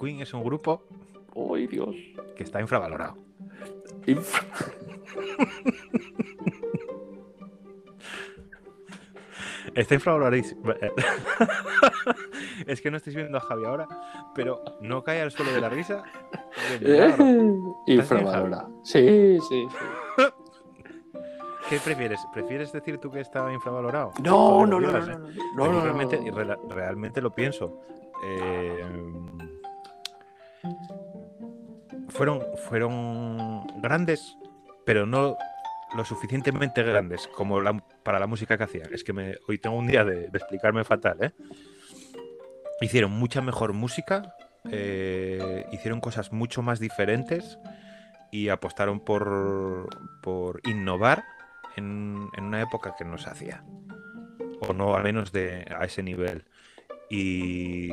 Queen 0.00 0.20
es 0.22 0.32
un 0.32 0.44
grupo 0.44 0.84
¡Ay, 1.54 1.66
Dios! 1.66 1.94
que 2.36 2.44
está 2.44 2.60
infravalorado. 2.60 3.16
Inf- 4.06 4.42
Está 9.74 9.94
infravaloradísimo. 9.94 10.62
es 12.66 12.80
que 12.80 12.90
no 12.90 12.96
estáis 12.96 13.16
viendo 13.16 13.38
a 13.38 13.40
Javi 13.40 13.64
ahora, 13.64 13.86
pero 14.34 14.62
no 14.80 15.02
cae 15.02 15.20
al 15.22 15.30
suelo 15.30 15.52
de 15.52 15.60
la 15.60 15.68
risa. 15.68 16.02
Infravalorada. 17.86 18.68
Sí, 18.82 19.38
sí, 19.48 19.66
sí. 19.68 19.68
¿Qué 21.68 21.78
prefieres? 21.80 22.20
¿Prefieres 22.32 22.72
decir 22.72 22.98
tú 22.98 23.10
que 23.10 23.20
está 23.20 23.52
infravalorado? 23.52 24.12
No, 24.22 24.36
Joder, 24.36 24.68
no, 24.68 24.80
no, 24.80 24.86
digas, 24.86 25.08
no, 25.08 25.14
¿eh? 25.14 25.18
no, 25.54 25.64
no, 25.66 25.72
no, 25.72 25.80
realmente, 25.82 26.32
realmente 26.70 27.20
lo 27.20 27.30
pienso. 27.34 27.82
Eh, 28.24 28.82
fueron, 32.08 32.40
fueron 32.56 33.66
grandes, 33.82 34.36
pero 34.86 35.06
no 35.06 35.36
lo 35.94 36.04
suficientemente 36.04 36.82
grandes 36.82 37.28
como 37.28 37.60
la- 37.60 37.82
para 38.02 38.18
la 38.18 38.26
música 38.26 38.56
que 38.56 38.64
hacían. 38.64 38.92
Es 38.92 39.04
que 39.04 39.12
me, 39.12 39.36
hoy 39.46 39.58
tengo 39.58 39.76
un 39.76 39.86
día 39.86 40.04
de, 40.04 40.28
de 40.28 40.38
explicarme 40.38 40.84
fatal. 40.84 41.18
¿eh? 41.22 41.32
Hicieron 42.80 43.12
mucha 43.12 43.40
mejor 43.40 43.72
música, 43.72 44.34
eh, 44.70 45.66
hicieron 45.72 46.00
cosas 46.00 46.32
mucho 46.32 46.62
más 46.62 46.78
diferentes 46.78 47.58
y 48.30 48.50
apostaron 48.50 49.00
por, 49.00 49.88
por 50.22 50.60
innovar 50.64 51.24
en, 51.76 52.28
en 52.36 52.44
una 52.44 52.62
época 52.62 52.94
que 52.96 53.04
no 53.04 53.18
se 53.18 53.30
hacía. 53.30 53.64
O 54.60 54.72
no, 54.72 54.94
al 54.94 55.02
menos 55.02 55.32
de, 55.32 55.66
a 55.76 55.84
ese 55.84 56.02
nivel. 56.02 56.44
Y, 57.10 57.88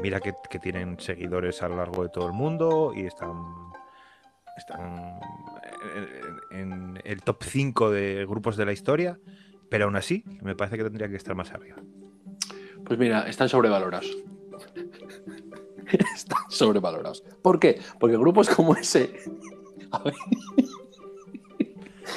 mira 0.00 0.20
que, 0.20 0.32
que 0.48 0.58
tienen 0.58 0.98
seguidores 0.98 1.62
a 1.62 1.68
lo 1.68 1.76
largo 1.76 2.02
de 2.02 2.08
todo 2.08 2.26
el 2.26 2.32
mundo 2.32 2.92
y 2.94 3.02
están, 3.02 3.36
están 4.56 5.20
en, 6.50 6.58
en 6.58 7.00
el 7.04 7.22
top 7.22 7.42
5 7.42 7.90
de 7.90 8.24
grupos 8.26 8.56
de 8.56 8.64
la 8.64 8.72
historia, 8.72 9.18
pero 9.68 9.84
aún 9.84 9.96
así 9.96 10.24
me 10.42 10.56
parece 10.56 10.78
que 10.78 10.84
tendría 10.84 11.08
que 11.08 11.16
estar 11.16 11.34
más 11.34 11.52
arriba. 11.52 11.76
Pues 12.90 12.98
mira, 12.98 13.28
están 13.28 13.48
sobrevalorados. 13.48 14.10
están 16.12 16.38
sobrevalorados. 16.48 17.22
¿Por 17.40 17.60
qué? 17.60 17.80
Porque 18.00 18.16
grupos 18.16 18.48
como 18.50 18.74
ese. 18.74 19.12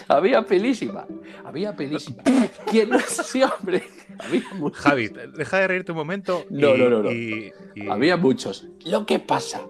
Había 0.07 0.41
pelísima. 0.47 1.05
Había 1.45 1.75
pelísima. 1.75 2.23
¿Quién 2.71 2.89
no 2.89 2.99
sí, 3.01 3.43
hombre? 3.43 3.83
Había 4.17 4.43
muchos. 4.55 4.79
Javi, 4.81 5.09
deja 5.37 5.59
de 5.59 5.67
reírte 5.67 5.91
un 5.91 5.99
momento. 5.99 6.43
y- 6.49 6.55
No, 6.55 6.75
no, 6.75 6.89
no, 6.89 7.03
no. 7.03 7.11
y- 7.11 7.53
y- 7.75 7.87
Había 7.87 8.17
muchos. 8.17 8.65
Lo 8.85 9.05
que 9.05 9.19
pasa 9.19 9.61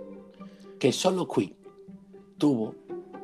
que 0.80 0.94
solo 0.94 1.28
Queen 1.28 1.54
tuvo 2.38 2.76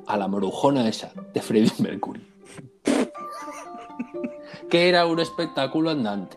a 0.05 0.17
la 0.17 0.27
morujona 0.27 0.86
esa 0.89 1.13
de 1.34 1.41
Freddie 1.41 1.71
Mercury. 1.80 2.27
que 4.69 4.89
era 4.89 5.05
un 5.05 5.21
espectáculo 5.21 5.91
andante. 5.91 6.36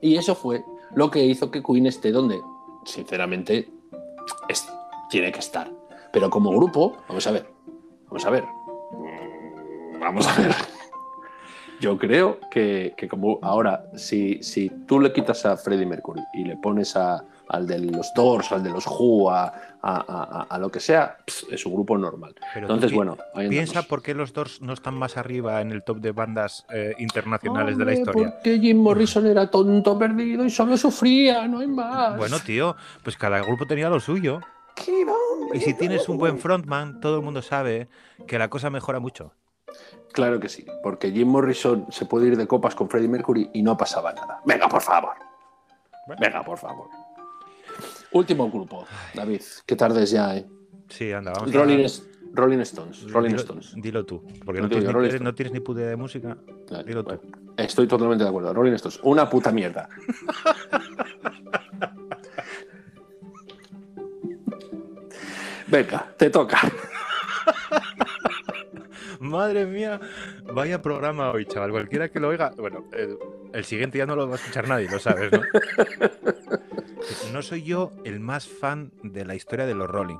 Y 0.00 0.16
eso 0.16 0.34
fue 0.34 0.64
lo 0.94 1.10
que 1.10 1.24
hizo 1.24 1.50
que 1.50 1.62
Queen 1.62 1.86
esté 1.86 2.12
donde, 2.12 2.40
sinceramente, 2.84 3.68
es- 4.48 4.68
tiene 5.10 5.32
que 5.32 5.40
estar. 5.40 5.70
Pero 6.12 6.30
como 6.30 6.50
grupo, 6.50 6.96
vamos 7.08 7.26
a 7.26 7.30
ver. 7.32 7.46
Vamos 8.06 8.24
a 8.26 8.30
ver. 8.30 8.44
Mm, 8.44 10.00
Vamos 10.00 10.26
a 10.28 10.40
ver. 10.40 10.54
Yo 11.80 11.98
creo 11.98 12.38
que, 12.50 12.94
que 12.96 13.08
como 13.08 13.38
ahora, 13.42 13.86
si, 13.96 14.42
si 14.42 14.68
tú 14.86 15.00
le 15.00 15.12
quitas 15.12 15.44
a 15.46 15.56
Freddie 15.56 15.86
Mercury 15.86 16.22
y 16.34 16.44
le 16.44 16.56
pones 16.56 16.94
a, 16.96 17.24
al 17.52 17.66
de 17.66 17.78
los 17.78 18.12
Doors, 18.14 18.50
al 18.52 18.62
de 18.62 18.70
los 18.70 18.86
Who, 18.86 19.30
a, 19.30 19.44
a- 19.44 19.52
a- 19.82 20.46
a 20.48 20.58
lo 20.58 20.70
que 20.70 20.80
sea, 20.80 21.18
es 21.26 21.66
un 21.66 21.74
grupo 21.74 21.96
normal. 21.98 22.34
pero 22.54 22.66
Entonces, 22.66 22.90
pi- 22.90 22.96
bueno, 22.96 23.16
Piensa 23.48 23.82
por 23.82 24.02
qué 24.02 24.14
los 24.14 24.32
Doors 24.32 24.60
no 24.62 24.72
están 24.72 24.94
más 24.94 25.16
arriba 25.16 25.60
en 25.60 25.70
el 25.70 25.82
top 25.84 25.98
de 25.98 26.12
bandas 26.12 26.64
eh, 26.72 26.94
internacionales 26.98 27.76
de 27.78 27.84
la 27.84 27.92
historia. 27.92 28.30
Porque 28.32 28.58
Jim 28.58 28.78
Morrison 28.78 29.26
era 29.26 29.50
tonto 29.50 29.98
perdido 29.98 30.44
y 30.44 30.50
solo 30.50 30.76
sufría, 30.76 31.46
no 31.46 31.58
hay 31.60 31.66
más. 31.68 32.16
Bueno, 32.16 32.38
tío, 32.40 32.74
pues 33.04 33.16
cada 33.16 33.40
grupo 33.42 33.66
tenía 33.66 33.88
lo 33.88 34.00
suyo. 34.00 34.40
¿Qué 34.74 35.04
hombre? 35.04 35.58
Y 35.58 35.60
si 35.60 35.74
tienes 35.74 36.08
un 36.08 36.16
buen 36.18 36.38
frontman, 36.38 37.00
todo 37.00 37.16
el 37.16 37.22
mundo 37.22 37.42
sabe 37.42 37.88
que 38.26 38.38
la 38.38 38.48
cosa 38.48 38.70
mejora 38.70 38.98
mucho. 39.00 39.32
Claro 40.12 40.40
que 40.40 40.48
sí, 40.48 40.64
porque 40.82 41.10
Jim 41.10 41.28
Morrison 41.28 41.86
se 41.90 42.04
puede 42.06 42.28
ir 42.28 42.36
de 42.36 42.46
copas 42.46 42.74
con 42.74 42.88
Freddie 42.88 43.08
Mercury 43.08 43.50
y 43.52 43.62
no 43.62 43.76
pasaba 43.76 44.12
nada. 44.12 44.40
Venga, 44.46 44.68
por 44.68 44.80
favor. 44.82 45.14
Venga, 46.20 46.42
por 46.42 46.58
favor. 46.58 46.88
Último 48.12 48.50
grupo, 48.50 48.86
David. 49.14 49.40
Qué 49.66 49.74
tarde 49.76 50.02
es 50.02 50.10
ya, 50.10 50.36
¿eh? 50.36 50.46
Sí, 50.88 51.12
anda, 51.12 51.32
vamos 51.32 51.52
Rolling, 51.52 51.86
Rolling 52.34 52.60
Stones. 52.60 53.10
Rolling 53.10 53.30
dilo, 53.30 53.40
Stones. 53.40 53.72
dilo 53.76 54.04
tú, 54.04 54.22
porque 54.44 54.60
no 54.60 54.68
tienes, 54.68 54.88
ni, 54.88 55.20
no 55.20 55.34
tienes 55.34 55.52
ni 55.52 55.60
puta 55.60 55.80
idea 55.80 55.90
de 55.90 55.96
música. 55.96 56.36
Dilo 56.84 57.04
tú. 57.04 57.18
estoy 57.56 57.86
totalmente 57.86 58.24
de 58.24 58.30
acuerdo. 58.30 58.52
Rolling 58.52 58.72
Stones. 58.72 59.00
Una 59.02 59.28
puta 59.28 59.50
mierda. 59.50 59.88
Venga, 65.68 66.12
te 66.18 66.28
toca. 66.28 66.58
Madre 69.20 69.64
mía, 69.64 70.00
vaya 70.52 70.82
programa 70.82 71.30
hoy, 71.30 71.46
chaval. 71.46 71.70
Cualquiera 71.70 72.10
que 72.10 72.20
lo 72.20 72.28
oiga, 72.28 72.52
bueno, 72.58 72.84
el, 72.92 73.16
el 73.54 73.64
siguiente 73.64 73.96
ya 73.96 74.04
no 74.04 74.16
lo 74.16 74.26
va 74.28 74.34
a 74.34 74.36
escuchar 74.36 74.68
nadie, 74.68 74.90
lo 74.90 74.98
sabes, 74.98 75.32
¿no? 75.32 75.40
No 77.32 77.42
soy 77.42 77.62
yo 77.62 77.90
el 78.04 78.20
más 78.20 78.46
fan 78.48 78.92
de 79.02 79.24
la 79.24 79.34
historia 79.34 79.66
de 79.66 79.74
los 79.74 79.88
Rolling. 79.88 80.18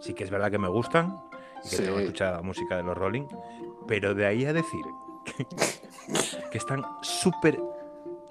Sí 0.00 0.14
que 0.14 0.24
es 0.24 0.30
verdad 0.30 0.50
que 0.50 0.58
me 0.58 0.68
gustan 0.68 1.16
y 1.64 1.70
que 1.70 1.76
Sí. 1.76 1.82
tengo 1.82 1.98
escuchado 1.98 2.36
la 2.36 2.42
música 2.42 2.76
de 2.76 2.82
los 2.82 2.96
Rolling, 2.96 3.26
pero 3.86 4.14
de 4.14 4.26
ahí 4.26 4.44
a 4.44 4.52
decir 4.52 4.84
que, 5.24 5.46
que 6.50 6.58
están 6.58 6.82
súper, 7.02 7.58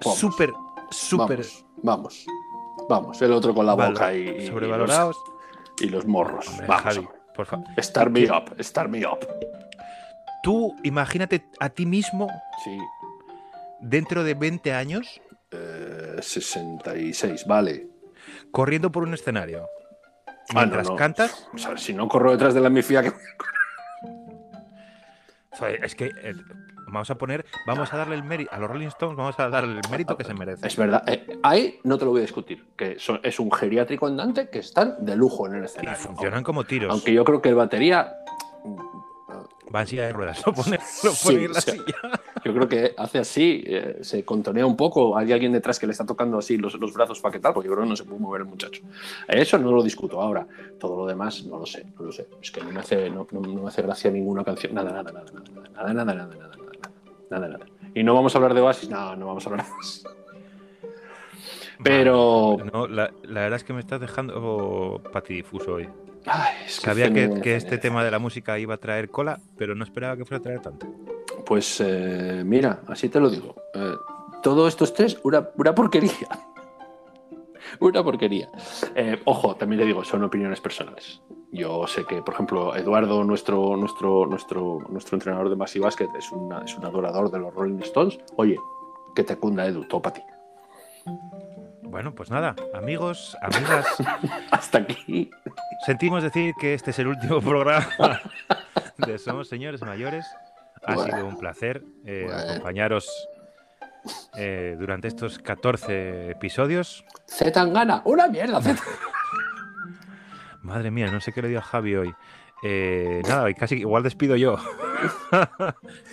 súper, 0.00 0.52
súper 0.90 1.40
Vamos, 1.82 2.24
vamos, 2.26 2.26
vamos. 2.88 3.22
El 3.22 3.32
otro 3.32 3.54
con 3.54 3.66
la 3.66 3.74
boca 3.74 3.86
valor- 4.10 4.16
y, 4.16 4.42
y 4.42 4.46
sobrevalorados. 4.46 5.16
los, 5.16 5.82
y 5.82 5.88
los 5.90 6.06
morros. 6.06 6.48
Hombre, 6.48 6.66
vamos. 6.66 6.82
Javi, 6.84 6.98
hombre. 6.98 7.14
por 7.34 7.46
favor. 7.46 7.66
Start 7.78 8.10
me 8.10 8.24
up, 8.30 8.56
start 8.62 8.90
me 8.90 9.06
up. 9.06 9.18
Tú 10.42 10.74
imagínate 10.84 11.44
a 11.60 11.68
ti 11.68 11.84
mismo 11.84 12.28
Sí, 12.64 12.78
dentro 13.80 14.24
de 14.24 14.34
20 14.34 14.72
años 14.72 15.20
eh, 15.50 16.16
66, 16.20 17.46
vale. 17.46 17.88
corriendo 18.50 18.90
por 18.92 19.02
un 19.04 19.14
escenario. 19.14 19.66
Ah, 20.26 20.32
no, 20.54 20.60
Mientras 20.60 20.88
no. 20.88 20.96
cantas, 20.96 21.48
O 21.54 21.58
sea, 21.58 21.76
si 21.76 21.92
no 21.92 22.08
corro 22.08 22.32
detrás 22.32 22.54
de 22.54 22.60
la 22.60 22.70
mifia 22.70 23.02
que. 23.02 23.12
es 25.82 25.94
que 25.94 26.06
eh, 26.06 26.34
vamos 26.86 27.10
a 27.10 27.16
poner, 27.18 27.44
vamos 27.66 27.92
a 27.92 27.96
darle 27.98 28.14
el 28.14 28.22
mérito 28.24 28.50
a 28.54 28.58
los 28.58 28.70
Rolling 28.70 28.86
Stones, 28.88 29.16
vamos 29.16 29.38
a 29.38 29.48
darle 29.50 29.80
el 29.84 29.90
mérito 29.90 30.16
que 30.16 30.24
se 30.24 30.32
merece. 30.34 30.66
Es 30.66 30.76
verdad, 30.76 31.02
eh, 31.06 31.26
ahí 31.42 31.78
no 31.84 31.98
te 31.98 32.04
lo 32.04 32.12
voy 32.12 32.20
a 32.20 32.22
discutir. 32.22 32.64
Que 32.76 32.98
son- 32.98 33.20
es 33.22 33.38
un 33.40 33.50
geriátrico 33.52 34.06
andante 34.06 34.48
que 34.48 34.60
están 34.60 35.04
de 35.04 35.16
lujo 35.16 35.46
en 35.46 35.56
el 35.56 35.62
Y 35.62 35.66
escenario. 35.66 35.98
funcionan 36.00 36.42
como 36.44 36.64
tiros. 36.64 36.90
Aunque 36.92 37.12
yo 37.12 37.24
creo 37.24 37.42
que 37.42 37.48
el 37.50 37.54
batería. 37.56 38.14
Va 39.74 39.82
en 39.82 39.86
silla 39.86 40.06
de 40.06 40.12
ruedas, 40.12 40.42
lo 40.46 40.52
pone, 40.54 40.78
Sí, 40.80 41.34
en 41.34 41.52
la 41.52 41.58
o 41.58 41.60
sea, 41.60 41.74
silla. 41.74 41.94
Yo 42.44 42.54
creo 42.54 42.68
que 42.68 42.94
hace 42.96 43.18
así, 43.18 43.62
eh, 43.66 43.98
se 44.00 44.24
contonea 44.24 44.64
un 44.64 44.76
poco. 44.76 45.16
Hay 45.18 45.30
alguien 45.32 45.52
detrás 45.52 45.78
que 45.78 45.86
le 45.86 45.92
está 45.92 46.06
tocando 46.06 46.38
así 46.38 46.56
los, 46.56 46.74
los 46.74 46.94
brazos 46.94 47.20
para 47.20 47.32
que 47.32 47.38
tal, 47.40 47.52
porque 47.52 47.68
yo 47.68 47.74
creo 47.74 47.84
que 47.84 47.90
no 47.90 47.96
se 47.96 48.04
puede 48.04 48.20
mover 48.20 48.40
el 48.42 48.46
muchacho. 48.48 48.82
Eso 49.26 49.58
no 49.58 49.70
lo 49.72 49.82
discuto 49.82 50.20
ahora. 50.22 50.46
Todo 50.78 50.96
lo 50.96 51.06
demás 51.06 51.44
no 51.44 51.58
lo 51.58 51.66
sé, 51.66 51.84
no 51.98 52.06
lo 52.06 52.12
sé. 52.12 52.26
Es 52.40 52.50
que 52.50 52.62
no 52.62 52.70
me 52.72 52.80
hace, 52.80 53.10
no, 53.10 53.26
no- 53.30 53.40
no 53.40 53.62
me 53.62 53.68
hace 53.68 53.82
gracia 53.82 54.10
ninguna 54.10 54.42
canción. 54.44 54.72
Nada, 54.74 54.90
nada, 54.90 55.12
nada, 55.12 55.30
nada, 55.32 55.50
nada, 55.50 55.92
nada, 55.92 56.04
nada, 56.04 56.14
nada, 56.14 56.36
nada, 56.36 56.56
nada, 56.56 56.90
nada, 57.30 57.48
nada. 57.48 57.66
Y 57.94 58.02
no 58.04 58.14
vamos 58.14 58.34
a 58.34 58.38
hablar 58.38 58.54
de 58.54 58.60
Oasis, 58.62 58.88
no, 58.88 59.16
no 59.16 59.26
vamos 59.26 59.46
a 59.46 59.50
hablar 59.50 59.66
de 59.66 59.72
Oasis. 59.72 60.04
Pero. 61.82 62.56
No, 62.72 62.86
la, 62.86 63.12
la 63.22 63.40
verdad 63.40 63.56
es 63.56 63.64
que 63.64 63.72
me 63.72 63.80
estás 63.80 64.00
dejando 64.00 65.02
patidifuso 65.12 65.74
hoy. 65.74 65.88
Ay, 66.30 66.54
Sabía 66.68 67.12
que, 67.12 67.56
este 67.56 67.78
tema 67.78 68.04
de 68.04 68.10
la 68.10 68.18
música 68.18 68.58
iba 68.58 68.74
a 68.74 68.78
traer 68.78 69.10
cola, 69.10 69.38
pero 69.56 69.74
no 69.74 69.84
esperaba 69.84 70.16
que 70.16 70.24
fuera 70.24 70.38
a 70.38 70.42
traer 70.42 70.60
tanto. 70.60 70.86
Pues 71.46 71.80
eh, 71.84 72.42
mira, 72.44 72.80
así 72.88 73.08
te 73.08 73.18
lo 73.20 73.30
digo. 73.30 73.54
Eh, 73.74 73.94
todo 74.42 74.68
estos 74.68 74.92
tres, 74.94 75.18
una, 75.24 75.48
una 75.56 75.74
porquería. 75.74 76.28
Una 77.80 78.02
porquería. 78.02 78.48
Eh, 78.94 79.20
ojo, 79.26 79.54
también 79.56 79.80
te 79.80 79.86
digo, 79.86 80.02
son 80.02 80.24
opiniones 80.24 80.58
personales. 80.60 81.20
Yo 81.52 81.86
sé 81.86 82.04
que, 82.06 82.22
por 82.22 82.32
ejemplo, 82.34 82.74
Eduardo, 82.74 83.22
nuestro, 83.24 83.76
nuestro, 83.76 84.24
nuestro, 84.26 84.78
nuestro 84.88 85.16
entrenador 85.16 85.50
de 85.50 85.56
Maxi 85.56 85.78
Basket, 85.78 86.08
es, 86.18 86.32
una- 86.32 86.62
es 86.64 86.74
un 86.76 86.86
adorador 86.86 87.30
de 87.30 87.38
los 87.38 87.54
Rolling 87.54 87.80
Stones. 87.80 88.18
Oye, 88.36 88.56
que 89.14 89.22
te 89.22 89.36
cunda, 89.36 89.66
Edu, 89.66 89.84
todo 89.84 90.00
para 90.00 90.14
ti. 90.14 90.22
Bueno, 91.90 92.14
pues 92.14 92.30
nada, 92.30 92.54
amigos, 92.74 93.36
amigas, 93.42 93.86
Hasta 94.50 94.78
aquí. 94.78 95.30
sentimos 95.86 96.22
decir 96.22 96.54
que 96.60 96.74
este 96.74 96.90
es 96.90 96.98
el 96.98 97.08
último 97.08 97.40
programa 97.40 98.20
de 98.98 99.18
Somos 99.18 99.48
Señores 99.48 99.82
Mayores. 99.82 100.26
Ha 100.84 100.94
Bueno. 100.94 101.14
sido 101.16 101.26
un 101.26 101.38
placer 101.38 101.82
eh, 102.04 102.24
Bueno. 102.26 102.50
acompañaros 102.50 103.08
eh, 104.36 104.76
durante 104.78 105.08
estos 105.08 105.38
14 105.38 106.30
episodios. 106.30 107.04
Gana. 107.54 108.02
Una 108.04 108.28
mierda. 108.28 108.60
Madre 110.62 110.90
mía, 110.90 111.10
no 111.10 111.20
sé 111.20 111.32
qué 111.32 111.42
le 111.42 111.48
dio 111.48 111.58
a 111.58 111.62
Javi 111.62 111.96
hoy. 111.96 112.14
Eh, 112.62 113.22
nada, 113.26 113.52
casi 113.54 113.76
igual 113.76 114.02
despido 114.02 114.36
yo. 114.36 114.56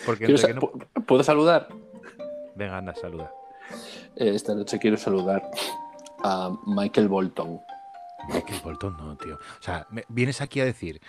Porque 0.05 0.27
no- 0.27 0.37
¿pu- 0.61 1.05
¿Puedo 1.05 1.23
saludar? 1.23 1.67
Venga, 2.55 2.77
anda, 2.77 2.93
saluda. 2.95 3.31
Eh, 4.17 4.31
esta 4.35 4.53
noche 4.55 4.79
quiero 4.79 4.97
saludar 4.97 5.43
a 6.23 6.51
Michael 6.65 7.07
Bolton. 7.07 7.59
Michael 8.33 8.59
Bolton 8.63 8.97
no, 8.97 9.15
tío. 9.17 9.35
O 9.35 9.61
sea, 9.63 9.85
me- 9.91 10.03
vienes 10.09 10.41
aquí 10.41 10.59
a 10.59 10.65
decir 10.65 10.99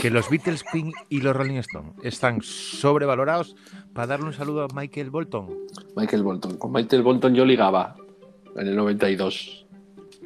que 0.00 0.10
los 0.10 0.28
Beatles, 0.28 0.64
Queen 0.64 0.92
y 1.08 1.20
los 1.20 1.36
Rolling 1.36 1.58
Stone 1.58 1.92
están 2.02 2.40
sobrevalorados 2.42 3.54
para 3.92 4.08
darle 4.08 4.26
un 4.26 4.32
saludo 4.32 4.64
a 4.64 4.68
Michael 4.74 5.10
Bolton. 5.10 5.54
Michael 5.94 6.22
Bolton. 6.24 6.56
Con 6.58 6.72
Michael 6.72 7.02
Bolton 7.02 7.34
yo 7.34 7.44
ligaba 7.44 7.94
en 8.56 8.66
el 8.66 8.74
92. 8.76 9.66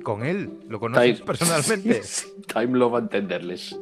Con 0.02 0.24
él, 0.24 0.60
lo 0.68 0.80
conoces 0.80 1.16
Time- 1.16 1.26
personalmente. 1.26 2.00
Time 2.46 2.78
Love 2.78 2.94
and 2.94 3.10
Tenderless. 3.10 3.78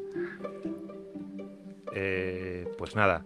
Eh, 1.94 2.66
pues 2.76 2.94
nada. 2.96 3.24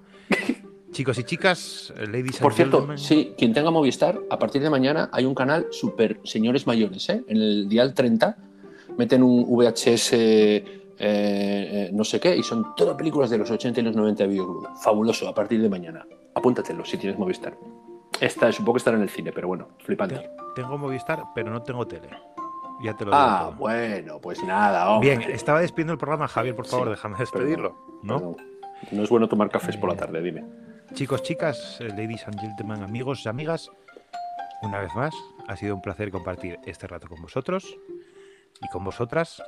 Chicos 0.93 1.19
y 1.19 1.25
chicas, 1.25 1.93
eh, 1.97 2.07
ladies 2.07 2.39
Por 2.39 2.51
and 2.51 2.57
cierto, 2.57 2.77
gentlemen, 2.79 2.99
sí, 2.99 3.33
quien 3.39 3.53
tenga 3.55 3.71
Movistar, 3.71 4.19
a 4.29 4.39
partir 4.39 4.61
de 4.61 4.71
mañana 4.71 5.09
hay 5.13 5.25
un 5.25 5.35
canal 5.35 5.67
super 5.71 6.21
señores 6.25 6.67
mayores, 6.67 7.09
¿eh? 7.09 7.23
En 7.29 7.37
el 7.37 7.69
dial 7.69 7.95
30 7.95 8.37
meten 8.99 9.23
un 9.23 9.45
VHS 9.49 10.13
eh, 10.15 10.65
eh, 10.99 11.91
no 11.93 12.03
sé 12.05 12.19
qué 12.19 12.37
y 12.37 12.43
son 12.43 12.75
todas 12.75 12.97
películas 12.97 13.31
de 13.31 13.39
los 13.39 13.51
80 13.51 13.81
y 13.81 13.83
los 13.85 13.95
90 13.97 14.25
de 14.25 14.29
Videoclub. 14.29 14.69
Fabuloso, 14.83 15.29
a 15.29 15.35
partir 15.35 15.63
de 15.63 15.69
mañana. 15.69 16.05
Apúntatelo 16.35 16.85
si 16.85 16.99
tienes 16.99 17.19
Movistar. 17.19 17.57
Esta, 18.21 18.51
supongo 18.53 18.75
que 18.75 18.79
estará 18.79 18.97
en 18.97 19.05
el 19.05 19.09
cine, 19.11 19.33
pero 19.33 19.47
bueno, 19.49 19.69
flipante. 19.79 20.17
te- 20.17 20.31
tengo 20.57 20.77
Movistar, 20.77 21.23
pero 21.35 21.51
no 21.51 21.63
tengo 21.63 21.87
tele. 21.87 22.11
Ya 22.83 22.95
te 22.97 23.05
lo 23.05 23.13
digo. 23.13 23.23
Ah, 23.23 23.47
todo. 23.51 23.59
bueno, 23.61 24.19
pues 24.21 24.43
nada. 24.43 24.91
hombre. 24.91 25.17
Bien, 25.17 25.31
estaba 25.31 25.61
despidiendo 25.61 25.93
el 25.93 25.99
programa, 25.99 26.27
Javier, 26.29 26.57
por 26.57 26.67
favor, 26.67 26.89
Sí, 26.89 26.91
déjame 26.91 27.17
despedirlo. 27.19 27.77
¿no? 28.03 28.17
Perdón. 28.19 28.37
No 28.93 29.03
es 29.03 29.09
bueno 29.09 29.29
tomar 29.29 29.49
cafés 29.51 29.77
por 29.77 29.89
la 29.91 29.97
tarde, 29.97 30.21
dime. 30.23 30.45
Chicos, 30.95 31.23
chicas, 31.23 31.81
eh, 31.81 31.89
ladies 31.89 32.27
and 32.27 32.39
gentlemen, 32.41 32.83
amigos, 32.83 33.27
amigas, 33.27 33.71
una 34.63 34.81
vez 34.81 34.95
más, 34.95 35.15
ha 35.49 35.57
sido 35.57 35.75
un 35.75 35.83
placer 35.83 36.11
compartir 36.11 36.59
este 36.67 36.87
rato 36.87 37.09
con 37.09 37.21
vosotros 37.23 37.77
y 38.61 38.69
con 38.69 38.85
vosotras. 38.85 39.43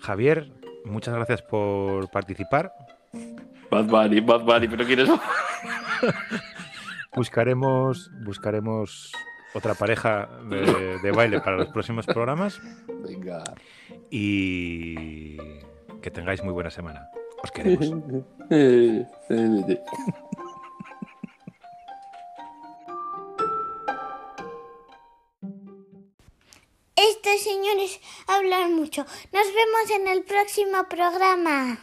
Javier, 0.00 0.50
muchas 0.84 1.14
gracias 1.14 1.42
por 1.42 2.10
participar. 2.10 2.72
Bad 3.70 3.84
Bunny, 3.86 4.20
Bad 4.20 4.40
Bunny, 4.40 4.68
pero 4.68 4.84
¿quién 4.84 5.00
es? 5.00 5.10
Buscaremos, 7.14 8.10
buscaremos 8.24 9.12
otra 9.52 9.74
pareja 9.74 10.28
de, 10.48 10.98
de 11.00 11.10
baile 11.10 11.40
para 11.40 11.56
los 11.56 11.68
próximos 11.68 12.06
programas 12.06 12.60
Venga. 12.86 13.42
y 14.10 15.36
que 16.00 16.10
tengáis 16.12 16.42
muy 16.44 16.52
buena 16.52 16.70
semana. 16.70 17.10
Os 17.44 17.50
queremos. 17.50 18.24
Eh, 18.52 19.06
eh, 19.30 19.78
Estos 26.96 27.40
señores 27.42 28.00
hablan 28.26 28.74
mucho. 28.74 29.06
Nos 29.32 29.46
vemos 29.54 29.90
en 29.94 30.08
el 30.08 30.24
próximo 30.24 30.82
programa. 30.88 31.78